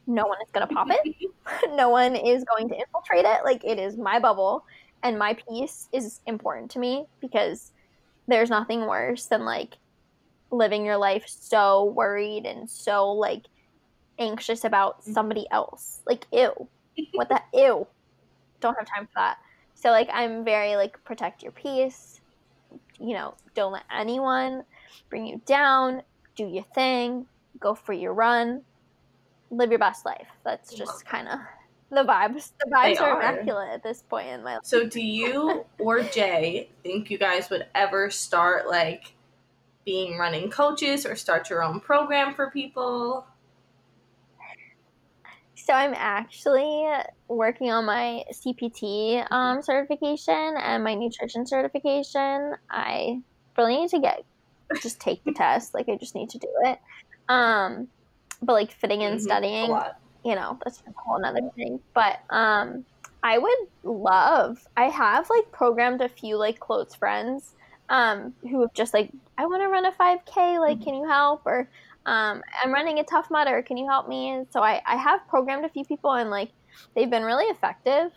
no 0.06 0.26
one 0.26 0.38
is 0.42 0.50
going 0.52 0.66
to 0.66 0.74
pop 0.74 0.88
it. 0.90 1.30
no 1.76 1.88
one 1.88 2.16
is 2.16 2.44
going 2.44 2.68
to 2.68 2.76
infiltrate 2.76 3.24
it. 3.24 3.44
Like 3.44 3.64
it 3.64 3.78
is 3.78 3.96
my 3.96 4.18
bubble 4.18 4.64
and 5.02 5.18
my 5.18 5.34
peace 5.34 5.88
is 5.92 6.20
important 6.26 6.70
to 6.72 6.78
me 6.78 7.06
because 7.20 7.72
there's 8.28 8.50
nothing 8.50 8.86
worse 8.86 9.26
than 9.26 9.44
like 9.44 9.76
living 10.50 10.84
your 10.84 10.96
life 10.96 11.24
so 11.26 11.84
worried 11.84 12.46
and 12.46 12.68
so 12.68 13.10
like 13.10 13.46
anxious 14.18 14.64
about 14.64 15.00
mm-hmm. 15.00 15.12
somebody 15.12 15.46
else. 15.50 16.00
Like 16.06 16.26
ew. 16.32 16.68
What 17.12 17.28
the 17.28 17.40
ew. 17.54 17.86
Don't 18.60 18.76
have 18.78 18.86
time 18.86 19.06
for 19.06 19.12
that. 19.16 19.38
So 19.74 19.90
like 19.90 20.08
I'm 20.12 20.44
very 20.44 20.76
like 20.76 21.02
protect 21.04 21.42
your 21.42 21.52
peace. 21.52 22.20
You 22.98 23.14
know, 23.14 23.34
don't 23.54 23.72
let 23.72 23.84
anyone 23.90 24.62
bring 25.10 25.26
you 25.26 25.40
down. 25.46 26.02
Do 26.36 26.46
your 26.46 26.64
thing. 26.74 27.26
Go 27.58 27.74
for 27.74 27.92
your 27.92 28.14
run 28.14 28.62
live 29.52 29.70
your 29.70 29.78
best 29.78 30.04
life. 30.04 30.26
That's 30.44 30.72
just 30.74 31.04
kind 31.04 31.28
of 31.28 31.38
the 31.90 32.04
vibes. 32.04 32.52
The 32.58 32.70
vibes 32.70 33.00
are, 33.00 33.10
are, 33.10 33.32
immaculate 33.32 33.68
at 33.70 33.82
this 33.82 34.02
point 34.02 34.28
in 34.28 34.42
my 34.42 34.54
life. 34.54 34.64
So, 34.64 34.86
do 34.86 35.00
you 35.00 35.64
or 35.78 36.02
Jay 36.02 36.70
think 36.82 37.10
you 37.10 37.18
guys 37.18 37.50
would 37.50 37.66
ever 37.74 38.10
start 38.10 38.68
like 38.68 39.12
being 39.84 40.18
running 40.18 40.50
coaches 40.50 41.04
or 41.04 41.16
start 41.16 41.50
your 41.50 41.62
own 41.62 41.80
program 41.80 42.34
for 42.34 42.50
people? 42.50 43.26
So, 45.54 45.74
I'm 45.74 45.94
actually 45.94 46.88
working 47.28 47.70
on 47.70 47.84
my 47.84 48.24
CPT 48.32 49.30
um, 49.30 49.62
certification 49.62 50.54
and 50.58 50.82
my 50.82 50.94
nutrition 50.94 51.46
certification. 51.46 52.54
I 52.70 53.20
really 53.56 53.76
need 53.76 53.90
to 53.90 54.00
get 54.00 54.24
just 54.80 54.98
take 55.00 55.22
the 55.24 55.32
test. 55.32 55.74
Like, 55.74 55.90
I 55.90 55.96
just 55.96 56.14
need 56.14 56.30
to 56.30 56.38
do 56.38 56.48
it. 56.62 56.78
Um, 57.28 57.88
but 58.42 58.52
like 58.52 58.72
fitting 58.72 59.02
in 59.02 59.12
mm-hmm. 59.12 59.22
studying, 59.22 59.70
you 60.24 60.34
know, 60.34 60.58
that's 60.64 60.82
a 60.86 60.92
whole 60.96 61.16
another 61.16 61.48
thing. 61.56 61.80
But 61.94 62.20
um, 62.30 62.84
I 63.22 63.38
would 63.38 63.58
love. 63.84 64.66
I 64.76 64.84
have 64.84 65.30
like 65.30 65.50
programmed 65.52 66.00
a 66.00 66.08
few 66.08 66.36
like 66.36 66.58
close 66.58 66.94
friends 66.94 67.54
um, 67.88 68.34
who 68.42 68.60
have 68.62 68.74
just 68.74 68.92
like, 68.92 69.10
I 69.38 69.46
want 69.46 69.62
to 69.62 69.68
run 69.68 69.86
a 69.86 69.92
5K. 69.92 70.60
Like, 70.60 70.76
mm-hmm. 70.76 70.84
can 70.84 70.94
you 70.94 71.08
help? 71.08 71.42
Or 71.44 71.68
um, 72.06 72.42
I'm 72.62 72.72
running 72.72 72.98
a 72.98 73.04
Tough 73.04 73.30
Mudder. 73.30 73.62
Can 73.62 73.76
you 73.76 73.86
help 73.86 74.08
me? 74.08 74.30
And 74.30 74.46
so 74.50 74.62
I, 74.62 74.82
I 74.86 74.96
have 74.96 75.26
programmed 75.28 75.64
a 75.64 75.68
few 75.68 75.84
people, 75.84 76.12
and 76.12 76.30
like 76.30 76.50
they've 76.94 77.10
been 77.10 77.24
really 77.24 77.44
effective. 77.46 78.10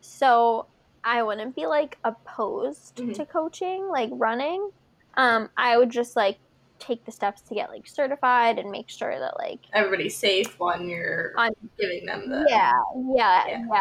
So 0.00 0.66
I 1.04 1.22
wouldn't 1.22 1.54
be 1.54 1.66
like 1.66 1.98
opposed 2.04 2.96
mm-hmm. 2.96 3.12
to 3.12 3.26
coaching, 3.26 3.88
like 3.88 4.10
running. 4.12 4.70
Um, 5.14 5.50
I 5.56 5.76
would 5.76 5.90
just 5.90 6.16
like 6.16 6.38
take 6.80 7.04
the 7.04 7.12
steps 7.12 7.40
to 7.42 7.54
get 7.54 7.70
like 7.70 7.86
certified 7.86 8.58
and 8.58 8.70
make 8.70 8.88
sure 8.88 9.18
that 9.18 9.36
like 9.38 9.60
everybody's 9.72 10.16
safe 10.16 10.58
when 10.58 10.88
you're 10.88 11.32
on, 11.36 11.50
giving 11.78 12.06
them 12.06 12.28
the 12.28 12.46
yeah, 12.48 12.72
yeah 13.14 13.44
yeah 13.46 13.64
yeah 13.68 13.80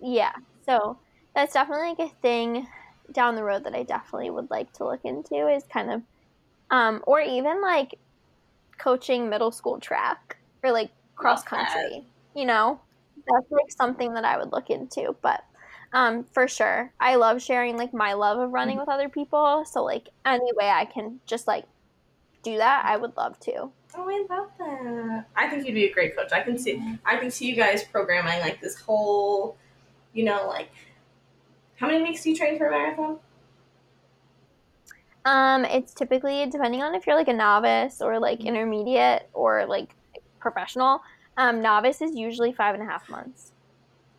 yeah 0.00 0.32
so 0.64 0.98
that's 1.34 1.54
definitely 1.54 1.88
like 1.88 1.98
a 1.98 2.14
thing 2.20 2.66
down 3.12 3.34
the 3.34 3.42
road 3.42 3.64
that 3.64 3.74
i 3.74 3.82
definitely 3.82 4.30
would 4.30 4.50
like 4.50 4.72
to 4.72 4.84
look 4.84 5.04
into 5.04 5.48
is 5.48 5.64
kind 5.72 5.90
of 5.90 6.02
um 6.70 7.02
or 7.06 7.20
even 7.20 7.62
like 7.62 7.98
coaching 8.78 9.28
middle 9.28 9.50
school 9.50 9.80
track 9.80 10.36
or 10.62 10.70
like 10.70 10.90
cross 11.14 11.42
country 11.42 12.04
you 12.34 12.44
know 12.44 12.78
that's 13.26 13.50
like 13.50 13.70
something 13.70 14.12
that 14.14 14.24
i 14.24 14.36
would 14.36 14.52
look 14.52 14.70
into 14.70 15.16
but 15.22 15.42
um, 15.92 16.24
for 16.32 16.48
sure. 16.48 16.92
I 17.00 17.14
love 17.16 17.42
sharing 17.42 17.76
like 17.76 17.94
my 17.94 18.12
love 18.12 18.38
of 18.38 18.52
running 18.52 18.74
mm-hmm. 18.76 18.80
with 18.80 18.88
other 18.88 19.08
people. 19.08 19.64
So 19.64 19.82
like 19.84 20.08
any 20.24 20.52
way 20.54 20.68
I 20.68 20.84
can 20.84 21.20
just 21.26 21.46
like 21.46 21.64
do 22.46 22.56
that, 22.58 22.84
I 22.84 22.96
would 22.96 23.16
love 23.16 23.38
to. 23.40 23.70
Oh, 23.96 24.08
I 24.08 24.26
love 24.30 24.48
that. 24.58 25.26
I 25.34 25.48
think 25.48 25.66
you'd 25.66 25.74
be 25.74 25.86
a 25.86 25.92
great 25.92 26.16
coach. 26.16 26.32
I 26.32 26.42
can 26.42 26.58
see 26.58 26.80
I 27.04 27.16
can 27.16 27.30
see 27.30 27.46
you 27.46 27.56
guys 27.56 27.82
programming 27.84 28.40
like 28.40 28.60
this 28.60 28.78
whole, 28.80 29.56
you 30.12 30.24
know, 30.24 30.46
like 30.46 30.70
how 31.76 31.86
many 31.86 32.02
weeks 32.02 32.22
do 32.22 32.30
you 32.30 32.36
train 32.36 32.58
for 32.58 32.66
a 32.66 32.70
marathon? 32.70 33.18
Um, 35.24 35.64
it's 35.64 35.92
typically 35.92 36.46
depending 36.46 36.82
on 36.82 36.94
if 36.94 37.06
you're 37.06 37.16
like 37.16 37.28
a 37.28 37.32
novice 37.32 38.00
or 38.00 38.18
like 38.20 38.38
mm-hmm. 38.38 38.48
intermediate 38.48 39.28
or 39.32 39.66
like 39.66 39.94
professional. 40.38 41.02
Um, 41.36 41.60
novice 41.60 42.00
is 42.00 42.14
usually 42.14 42.52
five 42.52 42.74
and 42.74 42.82
a 42.82 42.86
half 42.86 43.08
months. 43.08 43.52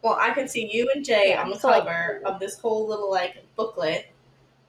Well, 0.02 0.18
I 0.20 0.32
can 0.32 0.48
see 0.48 0.70
you 0.72 0.90
and 0.94 1.04
Jay 1.04 1.30
yeah, 1.30 1.42
on 1.42 1.50
the 1.50 1.58
so 1.58 1.72
cover 1.72 2.22
like, 2.24 2.34
of 2.34 2.40
this 2.40 2.60
whole 2.60 2.88
little 2.88 3.10
like 3.10 3.44
booklet 3.56 4.08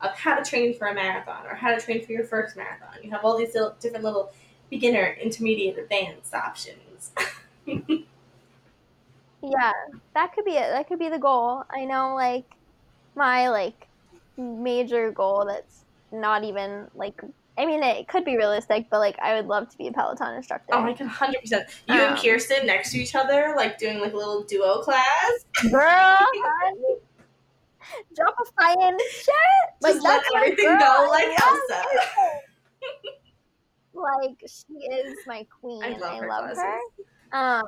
of 0.01 0.17
how 0.17 0.37
to 0.37 0.49
train 0.49 0.75
for 0.75 0.87
a 0.87 0.95
marathon 0.95 1.47
or 1.47 1.55
how 1.55 1.75
to 1.75 1.81
train 1.81 2.05
for 2.05 2.13
your 2.13 2.25
first 2.25 2.57
marathon. 2.57 2.95
You 3.03 3.11
have 3.11 3.25
all 3.25 3.37
these 3.37 3.55
little, 3.55 3.75
different 3.81 4.05
little 4.05 4.33
beginner, 4.71 5.17
intermediate, 5.21 5.79
advanced 5.79 6.35
options. 6.35 7.11
yeah, 7.67 9.73
that 10.15 10.35
could 10.35 10.45
be 10.45 10.53
it. 10.53 10.71
That 10.71 10.89
could 10.89 10.99
be 10.99 11.09
the 11.09 11.19
goal. 11.19 11.65
I 11.71 11.85
know, 11.85 12.15
like 12.15 12.45
my 13.15 13.49
like 13.49 13.89
major 14.37 15.11
goal 15.11 15.47
that's 15.47 15.85
not 16.13 16.45
even 16.45 16.87
like 16.95 17.21
I 17.59 17.67
mean, 17.67 17.83
it 17.83 18.07
could 18.07 18.25
be 18.25 18.37
realistic, 18.37 18.87
but 18.89 19.01
like, 19.01 19.19
I 19.19 19.35
would 19.35 19.49
love 19.49 19.69
to 19.71 19.77
be 19.77 19.89
a 19.89 19.93
Peloton 19.93 20.37
instructor. 20.37 20.73
Oh 20.73 20.81
my 20.81 20.93
god, 20.93 21.09
hundred 21.09 21.41
percent! 21.41 21.69
You 21.89 21.95
um, 21.95 22.13
and 22.13 22.17
Kirsten 22.17 22.65
next 22.65 22.93
to 22.93 22.99
each 22.99 23.17
other, 23.17 23.55
like 23.57 23.79
doing 23.79 23.99
like 23.99 24.13
a 24.13 24.17
little 24.17 24.45
duo 24.45 24.81
class. 24.81 25.45
Girl, 25.69 26.19
drop 28.15 28.35
a 28.41 28.45
fine 28.61 28.99
shit. 29.11 29.35
Like 29.81 29.95
Just 29.95 30.05
let 30.05 30.23
everything 30.35 30.79
go 30.79 31.07
like 31.11 31.41
Elsa. 31.41 31.83
like 33.95 34.43
she 34.47 34.75
is 34.75 35.17
my 35.27 35.47
queen. 35.61 35.83
I 35.83 35.91
love, 35.91 36.03
I 36.03 36.17
her, 36.19 36.29
love 36.29 36.57
her. 36.57 36.79
Um, 37.33 37.63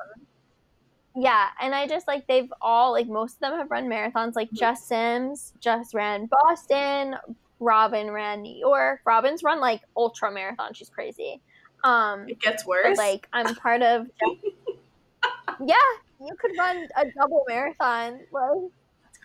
yeah, 1.15 1.47
and 1.59 1.75
I 1.75 1.87
just 1.87 2.07
like 2.07 2.25
they've 2.27 2.51
all 2.61 2.91
like 2.91 3.07
most 3.07 3.35
of 3.35 3.39
them 3.41 3.57
have 3.57 3.69
run 3.69 3.87
marathons. 3.87 4.35
Like 4.35 4.47
mm-hmm. 4.47 4.57
Jess 4.57 4.85
Sims 4.85 5.53
just 5.59 5.93
ran 5.93 6.27
Boston. 6.27 7.15
Robin 7.59 8.09
ran 8.09 8.41
New 8.41 8.57
York. 8.57 9.01
Robin's 9.05 9.43
run 9.43 9.59
like 9.59 9.81
ultra 9.95 10.31
marathon. 10.31 10.73
She's 10.73 10.89
crazy. 10.89 11.41
Um, 11.83 12.27
it 12.27 12.39
gets 12.39 12.65
worse. 12.65 12.97
like 12.97 13.27
I'm 13.33 13.55
part 13.55 13.81
of. 13.81 14.07
yeah, 15.65 15.75
you 16.19 16.35
could 16.39 16.51
run 16.57 16.87
a 16.97 17.05
double 17.11 17.43
marathon. 17.47 18.19
Like 18.31 18.71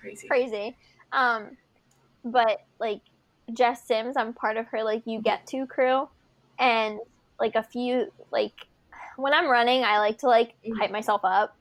crazy. 0.06 0.28
Crazy. 0.28 0.76
Um, 1.12 1.56
but 2.24 2.62
like 2.78 3.00
Jess 3.52 3.86
Sims, 3.86 4.16
I'm 4.16 4.32
part 4.32 4.56
of 4.56 4.66
her 4.68 4.82
like 4.82 5.02
you 5.06 5.20
get 5.20 5.46
to 5.48 5.66
crew, 5.66 6.08
and 6.58 6.98
like 7.38 7.54
a 7.54 7.62
few 7.62 8.12
like 8.30 8.54
when 9.16 9.32
I'm 9.32 9.48
running, 9.48 9.84
I 9.84 9.98
like 9.98 10.18
to 10.18 10.26
like 10.26 10.54
mm-hmm. 10.64 10.76
hype 10.78 10.90
myself 10.90 11.20
up, 11.24 11.56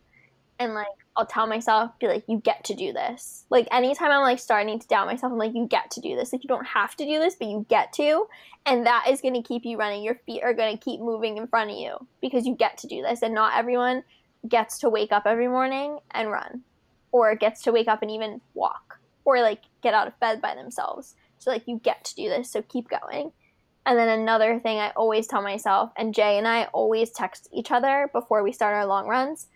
and 0.59 0.73
like 0.73 0.87
I'll 1.17 1.25
tell 1.25 1.47
myself, 1.47 1.97
be 1.99 2.07
like, 2.07 2.25
you 2.27 2.39
get 2.39 2.65
to 2.65 2.75
do 2.75 2.91
this. 2.91 3.45
Like 3.49 3.67
anytime 3.71 4.11
I'm 4.11 4.21
like 4.21 4.39
starting 4.39 4.77
to 4.79 4.87
doubt 4.87 5.07
myself, 5.07 5.31
I'm 5.31 5.37
like, 5.37 5.55
you 5.55 5.65
get 5.65 5.91
to 5.91 6.01
do 6.01 6.15
this. 6.15 6.33
Like 6.33 6.43
you 6.43 6.49
don't 6.49 6.65
have 6.65 6.95
to 6.97 7.05
do 7.05 7.19
this, 7.19 7.35
but 7.35 7.47
you 7.47 7.65
get 7.69 7.93
to. 7.93 8.27
And 8.65 8.85
that 8.85 9.05
is 9.09 9.21
gonna 9.21 9.43
keep 9.43 9.63
you 9.63 9.77
running. 9.77 10.03
Your 10.03 10.19
feet 10.25 10.43
are 10.43 10.53
gonna 10.53 10.77
keep 10.77 10.99
moving 10.99 11.37
in 11.37 11.47
front 11.47 11.71
of 11.71 11.77
you 11.77 11.95
because 12.21 12.45
you 12.45 12.55
get 12.55 12.77
to 12.79 12.87
do 12.87 13.01
this. 13.01 13.21
And 13.21 13.33
not 13.33 13.57
everyone 13.57 14.03
gets 14.47 14.79
to 14.79 14.89
wake 14.89 15.11
up 15.11 15.23
every 15.25 15.47
morning 15.47 15.99
and 16.11 16.29
run. 16.29 16.63
Or 17.15 17.35
gets 17.35 17.61
to 17.63 17.71
wake 17.71 17.87
up 17.87 18.01
and 18.01 18.11
even 18.11 18.41
walk. 18.53 18.99
Or 19.23 19.41
like 19.41 19.61
get 19.81 19.93
out 19.93 20.07
of 20.07 20.19
bed 20.19 20.41
by 20.41 20.53
themselves. 20.53 21.15
So 21.37 21.49
like 21.49 21.67
you 21.67 21.79
get 21.79 22.03
to 22.05 22.15
do 22.15 22.27
this, 22.27 22.51
so 22.51 22.61
keep 22.61 22.89
going. 22.89 23.31
And 23.85 23.97
then 23.97 24.09
another 24.09 24.59
thing 24.59 24.79
I 24.79 24.89
always 24.95 25.27
tell 25.27 25.43
myself, 25.43 25.91
and 25.95 26.13
Jay 26.13 26.37
and 26.39 26.47
I 26.47 26.65
always 26.65 27.11
text 27.11 27.47
each 27.53 27.71
other 27.71 28.09
before 28.11 28.41
we 28.43 28.51
start 28.51 28.73
our 28.73 28.85
long 28.85 29.07
runs 29.07 29.47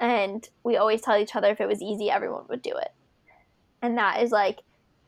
and 0.00 0.48
we 0.64 0.76
always 0.76 1.00
tell 1.00 1.16
each 1.16 1.34
other 1.34 1.50
if 1.50 1.60
it 1.60 1.68
was 1.68 1.82
easy 1.82 2.10
everyone 2.10 2.44
would 2.48 2.62
do 2.62 2.74
it 2.76 2.92
and 3.82 3.98
that 3.98 4.22
is 4.22 4.30
like 4.30 4.60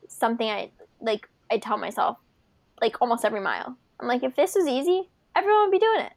something 0.07 0.49
i 0.49 0.69
like 0.99 1.27
i 1.49 1.57
tell 1.57 1.77
myself 1.77 2.17
like 2.81 3.01
almost 3.01 3.25
every 3.25 3.39
mile 3.39 3.77
i'm 3.99 4.07
like 4.07 4.23
if 4.23 4.35
this 4.35 4.55
was 4.55 4.67
easy 4.67 5.09
everyone 5.35 5.63
would 5.63 5.71
be 5.71 5.79
doing 5.79 6.01
it 6.01 6.13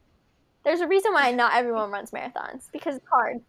there's 0.63 0.81
a 0.81 0.87
reason 0.87 1.13
why 1.13 1.31
not 1.31 1.53
everyone 1.55 1.91
runs 1.91 2.11
marathons 2.11 2.69
because 2.71 2.95
it's 2.95 3.07
hard 3.09 3.41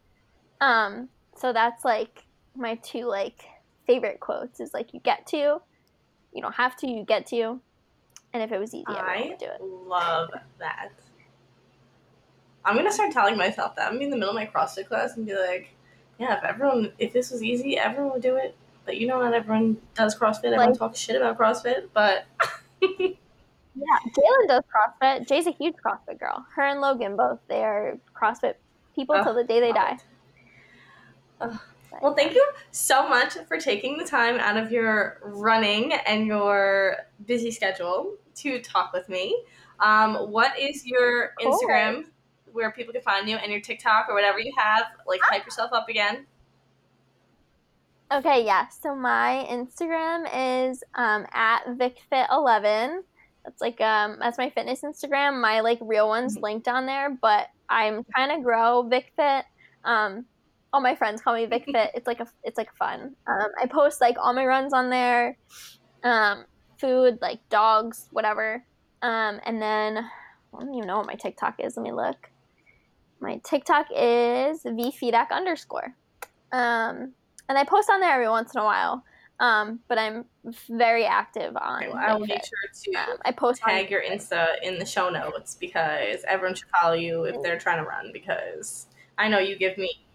um 0.61 1.09
so 1.37 1.53
that's 1.53 1.85
like 1.85 2.25
my 2.57 2.75
two 2.77 3.05
like 3.07 3.45
favorite 3.87 4.21
quotes 4.21 4.61
is 4.61 4.73
like 4.75 4.93
you 4.95 5.01
get 5.01 5.27
to 5.29 5.61
you 6.33 6.43
don't 6.43 6.55
have 6.55 6.77
to 6.77 6.87
you 6.89 7.05
get 7.05 7.27
to 7.27 7.61
and 8.33 8.43
if 8.43 8.51
it 8.53 8.59
was 8.59 8.75
easy 8.75 8.85
I 8.89 9.27
would 9.29 9.39
do 9.39 9.47
it 9.47 9.63
love 9.63 10.31
that. 10.59 10.91
I'm 12.65 12.75
gonna 12.77 12.91
start 12.93 13.13
telling 13.13 13.37
myself 13.37 13.77
that. 13.77 13.83
I'm 13.87 13.91
gonna 13.93 13.99
be 14.01 14.05
in 14.07 14.11
the 14.11 14.17
middle 14.17 14.31
of 14.31 14.35
my 14.35 14.47
CrossFit 14.47 14.89
class 14.89 15.17
and 15.17 15.25
be 15.25 15.35
like, 15.37 15.69
yeah, 16.19 16.37
if 16.39 16.43
everyone, 16.43 16.91
if 16.99 17.13
this 17.13 17.31
was 17.31 17.41
easy, 17.43 17.79
everyone 17.79 18.13
would 18.15 18.23
do 18.23 18.35
it. 18.37 18.57
But 18.85 18.97
you 18.97 19.07
know, 19.07 19.21
not 19.21 19.35
everyone 19.35 19.77
does 19.95 20.19
CrossFit. 20.19 20.47
Everyone 20.47 20.71
Like- 20.71 20.79
talks 20.79 20.99
shit 20.99 21.15
about 21.15 21.39
CrossFit, 21.39 21.89
but 21.95 22.25
Yeah, 22.83 23.99
Jalen 24.09 24.49
does 24.49 24.63
CrossFit. 24.75 25.29
Jay's 25.29 25.47
a 25.47 25.53
huge 25.53 25.75
CrossFit 25.77 26.19
girl. 26.19 26.45
Her 26.57 26.63
and 26.65 26.81
Logan 26.81 27.15
both, 27.15 27.39
they 27.47 27.63
are 27.63 27.99
CrossFit 28.21 28.55
people 28.97 29.15
Oh, 29.17 29.23
till 29.23 29.35
the 29.35 29.45
day 29.45 29.61
they 29.61 29.67
love 29.69 29.77
die. 29.77 29.99
Ugh. 31.41 31.59
Well, 32.03 32.15
thank 32.15 32.35
you 32.35 32.47
so 32.73 33.09
much 33.09 33.35
for 33.49 33.59
taking 33.59 33.97
the 33.97 34.05
time 34.05 34.39
out 34.39 34.57
of 34.57 34.71
your 34.71 35.19
running 35.23 35.95
and 36.07 36.27
your 36.27 36.97
busy 37.27 37.51
schedule 37.51 38.17
to 38.37 38.61
talk 38.61 38.93
with 38.93 39.09
me. 39.09 39.45
Um, 39.81 40.31
what 40.31 40.59
is 40.59 40.87
your 40.87 41.33
Cool. 41.41 41.59
Instagram 41.59 42.05
where 42.53 42.71
people 42.71 42.93
can 42.93 43.03
find 43.03 43.29
you 43.29 43.37
and 43.37 43.51
your 43.51 43.61
TikTok 43.61 44.09
or 44.09 44.15
whatever 44.15 44.39
you 44.39 44.53
have? 44.57 44.85
Like, 45.07 45.21
hype 45.23 45.45
yourself 45.45 45.73
up 45.73 45.89
again. 45.89 46.27
Okay, 48.13 48.45
yeah. 48.45 48.69
So 48.69 48.95
my 48.95 49.47
Instagram 49.51 50.69
is 50.69 50.85
um, 50.95 51.27
at 51.33 51.65
VickFit11. 51.67 53.03
That's 53.45 53.61
like 53.61 53.81
um 53.81 54.17
that's 54.19 54.39
my 54.39 54.51
fitness 54.51 54.83
Instagram. 54.83 55.41
My 55.41 55.61
like 55.61 55.79
real 55.81 56.09
one's 56.09 56.37
linked 56.37 56.67
on 56.67 56.87
there, 56.87 57.17
but 57.23 57.47
I'm 57.69 58.05
trying 58.13 58.37
to 58.37 58.43
grow 58.43 58.83
VickFit. 58.91 59.45
Um, 59.85 60.25
all 60.73 60.81
my 60.81 60.95
friends 60.95 61.23
call 61.23 61.35
me 61.35 61.47
VickFit. 61.47 61.91
It's 61.95 62.07
like 62.07 62.21
a 62.21 62.27
it's 62.45 62.59
like 62.59 62.75
fun. 62.75 63.15
Um, 63.27 63.49
I 63.61 63.67
post 63.67 64.01
like 64.01 64.17
all 64.19 64.33
my 64.33 64.45
runs 64.45 64.73
on 64.73 64.91
there, 64.91 65.37
um, 66.05 66.45
food 66.79 67.19
like 67.21 67.41
dogs, 67.49 68.09
whatever. 68.13 68.65
Um, 69.03 69.41
and 69.45 69.61
then 69.61 69.99
I 69.99 70.59
don't 70.59 70.75
even 70.75 70.87
know 70.87 70.99
what 70.99 71.07
my 71.07 71.15
TikTok 71.15 71.57
is. 71.59 71.77
Let 71.77 71.83
me 71.85 71.93
look. 71.93 72.31
My 73.21 73.41
TikTok 73.45 73.87
is 73.95 74.63
vfedak 74.63 75.31
underscore. 75.31 75.95
Um, 76.53 77.13
and 77.49 77.59
I 77.59 77.65
post 77.65 77.89
on 77.91 78.01
there 78.01 78.13
every 78.13 78.29
once 78.29 78.55
in 78.55 78.61
a 78.61 78.65
while. 78.65 79.05
Um, 79.39 79.81
but 79.89 79.99
I'm 79.99 80.25
very 80.71 81.05
active 81.05 81.57
on. 81.57 81.83
Okay, 81.83 81.93
well, 81.93 82.03
I 82.03 82.15
will 82.15 82.27
make 82.27 82.43
sure 82.43 82.95
to 82.95 83.11
Um, 83.13 83.19
I 83.25 83.33
post 83.33 83.61
tag 83.61 83.91
your 83.91 84.03
Insta 84.03 84.55
in 84.63 84.79
the 84.79 84.87
show 84.87 85.11
notes 85.11 85.55
because 85.55 86.25
everyone 86.27 86.55
should 86.55 86.69
follow 86.81 86.95
you 86.95 87.25
if 87.25 87.43
they're 87.43 87.59
trying 87.59 87.83
to 87.83 87.89
run 87.89 88.11
because 88.13 88.87
I 89.19 89.29
know 89.29 89.39
you 89.39 89.57
give 89.57 89.77
me 89.77 90.06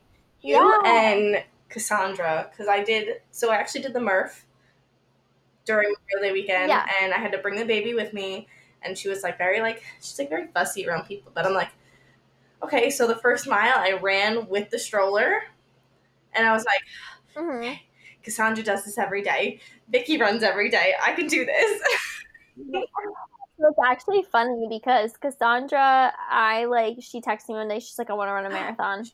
you 0.41 0.55
Yeah. 0.55 0.81
and 0.85 1.43
Cassandra 1.69 2.49
because 2.51 2.67
I 2.67 2.83
did 2.83 3.21
so 3.31 3.51
I 3.51 3.55
actually 3.57 3.81
did 3.81 3.93
the 3.93 3.99
Murph 4.01 4.45
during 5.65 5.93
Memorial 6.11 6.29
Day 6.29 6.41
weekend 6.41 6.69
Yeah. 6.69 6.87
and 7.01 7.13
I 7.13 7.17
had 7.17 7.31
to 7.33 7.37
bring 7.37 7.55
the 7.55 7.65
baby 7.65 7.93
with 7.93 8.13
me 8.13 8.47
and 8.81 8.97
she 8.97 9.09
was 9.09 9.23
like 9.23 9.37
very 9.37 9.61
like 9.61 9.83
she's 10.01 10.17
like 10.19 10.29
very 10.29 10.47
fussy 10.47 10.87
around 10.87 11.05
people 11.05 11.31
but 11.35 11.45
I'm 11.45 11.53
like 11.53 11.69
okay 12.63 12.89
so 12.89 13.07
the 13.07 13.15
first 13.15 13.47
mile 13.47 13.73
I 13.77 13.93
ran 13.93 14.47
with 14.49 14.69
the 14.69 14.79
stroller 14.79 15.43
and 16.33 16.47
I 16.47 16.53
was 16.53 16.65
like 16.65 16.81
Mhm. 17.35 17.79
Cassandra 18.23 18.63
does 18.63 18.85
this 18.85 18.97
every 18.97 19.21
day 19.23 19.59
Vickie 19.91 20.19
runs 20.19 20.43
every 20.43 20.69
day 20.69 20.93
I 21.01 21.13
can 21.13 21.27
do 21.27 21.45
this 21.45 21.81
it's 23.59 23.79
actually 23.85 24.23
funny 24.23 24.67
because 24.69 25.15
Cassandra, 25.17 26.13
I 26.29 26.65
like 26.65 26.97
she 27.01 27.21
texted 27.21 27.49
me 27.49 27.55
one 27.55 27.67
day. 27.67 27.79
She's 27.79 27.97
like, 27.99 28.09
"I 28.09 28.13
want 28.13 28.29
to 28.29 28.33
run 28.33 28.45
a 28.45 28.49
marathon," 28.53 29.05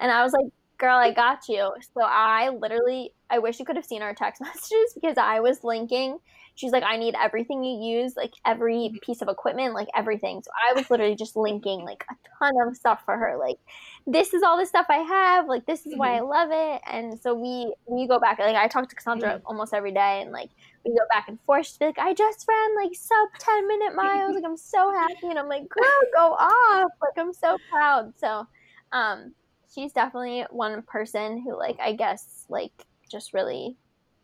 and 0.00 0.10
I 0.10 0.22
was 0.22 0.32
like, 0.32 0.46
"Girl, 0.78 0.96
I 0.96 1.12
got 1.12 1.48
you." 1.48 1.72
So 1.94 2.02
I 2.02 2.50
literally, 2.50 3.12
I 3.30 3.38
wish 3.38 3.58
you 3.58 3.64
could 3.64 3.76
have 3.76 3.84
seen 3.84 4.02
our 4.02 4.14
text 4.14 4.40
messages 4.42 4.92
because 4.94 5.16
I 5.18 5.40
was 5.40 5.64
linking. 5.64 6.18
She's 6.56 6.72
like, 6.72 6.84
"I 6.84 6.96
need 6.96 7.14
everything 7.20 7.64
you 7.64 7.98
use, 7.98 8.16
like 8.16 8.34
every 8.46 8.74
mm-hmm. 8.76 8.96
piece 9.02 9.22
of 9.22 9.28
equipment, 9.28 9.74
like 9.74 9.88
everything." 9.96 10.42
So 10.42 10.50
I 10.68 10.72
was 10.72 10.88
literally 10.90 11.16
just 11.16 11.36
linking 11.36 11.84
like 11.84 12.04
a 12.10 12.14
ton 12.38 12.54
of 12.66 12.76
stuff 12.76 13.02
for 13.04 13.16
her. 13.16 13.36
Like, 13.38 13.58
this 14.06 14.34
is 14.34 14.42
all 14.42 14.56
the 14.58 14.66
stuff 14.66 14.86
I 14.88 14.98
have. 14.98 15.48
Like, 15.48 15.66
this 15.66 15.86
is 15.86 15.96
why 15.96 16.10
mm-hmm. 16.10 16.26
I 16.26 16.42
love 16.42 16.48
it. 16.52 16.82
And 16.90 17.20
so 17.20 17.34
we 17.34 17.74
we 17.86 18.06
go 18.06 18.20
back. 18.20 18.38
Like, 18.38 18.56
I 18.56 18.68
talk 18.68 18.88
to 18.88 18.94
Cassandra 18.94 19.30
mm-hmm. 19.30 19.46
almost 19.46 19.74
every 19.74 19.92
day, 19.92 20.22
and 20.22 20.30
like 20.30 20.50
we 20.84 20.92
go 20.92 21.04
back 21.10 21.28
and 21.28 21.38
forth. 21.46 21.66
She's 21.66 21.80
like, 21.80 21.98
I 21.98 22.14
just 22.14 22.44
ran 22.48 22.76
like 22.76 22.94
sub 22.94 23.28
10 23.38 23.68
minute 23.68 23.94
miles. 23.94 24.34
Like, 24.34 24.44
I'm 24.44 24.56
so 24.56 24.92
happy. 24.92 25.28
And 25.28 25.38
I'm 25.38 25.48
like, 25.48 25.68
girl, 25.68 25.84
go 26.14 26.32
off. 26.32 26.90
Like, 27.00 27.16
I'm 27.16 27.32
so 27.32 27.56
proud. 27.70 28.12
So, 28.18 28.46
um, 28.92 29.32
she's 29.74 29.92
definitely 29.92 30.44
one 30.50 30.82
person 30.82 31.42
who, 31.42 31.56
like, 31.58 31.78
I 31.80 31.92
guess, 31.94 32.46
like, 32.48 32.72
just 33.10 33.32
really, 33.34 33.76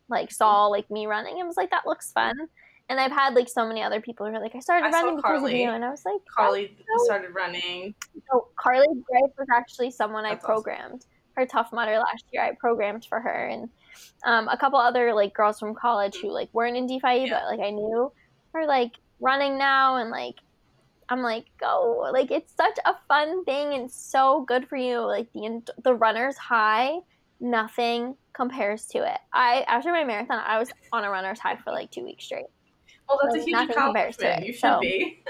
like, 0.09 0.31
saw, 0.31 0.67
like, 0.67 0.89
me 0.89 1.05
running 1.07 1.39
and 1.39 1.47
was 1.47 1.57
like, 1.57 1.69
that 1.71 1.85
looks 1.85 2.11
fun. 2.11 2.35
And 2.89 2.99
I've 2.99 3.11
had, 3.11 3.33
like, 3.35 3.47
so 3.49 3.65
many 3.67 3.81
other 3.81 4.01
people 4.01 4.25
who 4.25 4.33
are 4.33 4.39
like, 4.41 4.55
I 4.55 4.59
started 4.59 4.87
I 4.87 4.91
running 4.91 5.15
because 5.17 5.35
of 5.35 5.39
Carly. 5.41 5.61
you. 5.63 5.69
And 5.69 5.83
I 5.85 5.89
was 5.89 6.03
like, 6.05 6.21
Carly 6.35 6.75
so- 6.97 7.03
started 7.05 7.33
running 7.33 7.93
so 8.31 8.47
Carly 8.57 8.87
Grace 9.09 9.31
was 9.37 9.47
actually 9.53 9.91
someone 9.91 10.25
I 10.25 10.31
That's 10.31 10.43
awesome. 10.45 10.55
programmed. 10.63 11.05
Her 11.35 11.45
Tough 11.45 11.71
Mudder 11.71 11.97
last 11.97 12.25
year, 12.33 12.43
I 12.43 12.51
programmed 12.59 13.05
for 13.05 13.21
her, 13.21 13.47
and 13.47 13.69
um, 14.25 14.49
a 14.49 14.57
couple 14.57 14.77
other 14.77 15.13
like 15.13 15.33
girls 15.33 15.59
from 15.59 15.73
college 15.73 16.17
who 16.17 16.29
like 16.29 16.49
weren't 16.51 16.75
in 16.75 16.87
DeFi, 16.87 17.25
Yeah. 17.25 17.29
but 17.29 17.45
like 17.45 17.65
I 17.65 17.69
knew 17.71 18.11
are 18.53 18.67
like 18.67 18.91
running 19.21 19.57
now, 19.57 19.95
and 19.95 20.09
like 20.09 20.35
I'm 21.11 21.21
like 21.21 21.45
go, 21.59 22.09
like 22.13 22.31
it's 22.31 22.53
such 22.55 22.77
a 22.85 22.93
fun 23.09 23.43
thing 23.43 23.73
and 23.73 23.91
so 23.91 24.45
good 24.47 24.67
for 24.69 24.77
you. 24.77 24.99
Like 25.01 25.27
the 25.33 25.61
the 25.83 25.93
runner's 25.93 26.37
high, 26.37 26.93
nothing 27.41 28.15
compares 28.33 28.85
to 28.87 28.99
it. 28.99 29.19
I 29.33 29.65
after 29.67 29.91
my 29.91 30.05
marathon, 30.05 30.39
I 30.43 30.57
was 30.57 30.71
on 30.93 31.03
a 31.03 31.09
runner's 31.09 31.39
high 31.39 31.57
for 31.57 31.71
like 31.71 31.91
two 31.91 32.05
weeks 32.05 32.23
straight. 32.23 32.45
Well, 33.09 33.19
that's 33.23 33.33
Like, 33.35 33.41
a 33.41 33.45
huge 33.45 33.51
nothing 33.69 33.75
compares 33.83 34.15
to 34.17 34.37
it, 34.37 34.45
You 34.45 34.53
should 34.53 34.61
so- 34.61 34.79
be. 34.79 35.21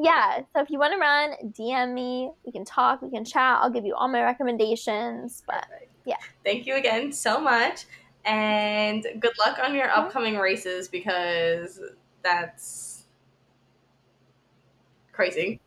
yeah 0.00 0.40
so 0.54 0.62
if 0.62 0.70
you 0.70 0.78
want 0.78 0.92
to 0.92 0.98
run 0.98 1.32
dm 1.58 1.92
me 1.92 2.30
we 2.46 2.52
can 2.52 2.64
talk 2.64 3.02
we 3.02 3.10
can 3.10 3.24
chat 3.24 3.58
i'll 3.60 3.70
give 3.70 3.84
you 3.84 3.94
all 3.96 4.06
my 4.06 4.22
recommendations 4.22 5.42
but 5.46 5.64
yeah. 6.04 6.14
Thank 6.44 6.66
you 6.66 6.76
again 6.76 7.12
so 7.12 7.38
much, 7.40 7.84
and 8.24 9.02
good 9.20 9.32
luck 9.44 9.58
on 9.62 9.74
your 9.74 9.90
upcoming 9.90 10.36
races 10.38 10.88
because 10.88 11.80
that's 12.22 12.97
crazy. 15.18 15.60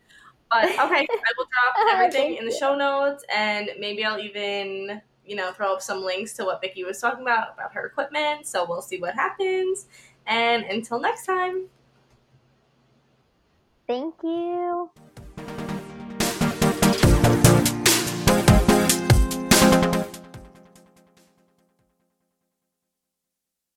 But 0.50 0.64
okay, 0.70 0.80
I 0.80 1.32
will 1.38 1.48
drop 1.52 1.88
everything 1.94 2.38
in 2.38 2.46
the 2.46 2.52
show 2.52 2.74
notes, 2.74 3.26
and 3.34 3.70
maybe 3.78 4.06
I'll 4.06 4.20
even 4.20 5.02
you 5.26 5.36
know 5.36 5.52
throw 5.52 5.74
up 5.74 5.82
some 5.82 6.04
links 6.04 6.34
to 6.34 6.46
what 6.46 6.64
Vickie 6.64 6.86
was 6.86 7.00
talking 7.00 7.22
about 7.22 7.54
about 7.54 7.74
her 7.74 7.86
equipment. 7.86 8.48
So 8.48 8.66
we'll 8.68 8.82
see 8.82 9.00
what 9.00 9.14
happens. 9.14 9.88
And 10.26 10.64
until 10.64 11.00
next 11.00 11.26
time. 11.26 11.68
thank 13.88 14.16
you 14.24 14.90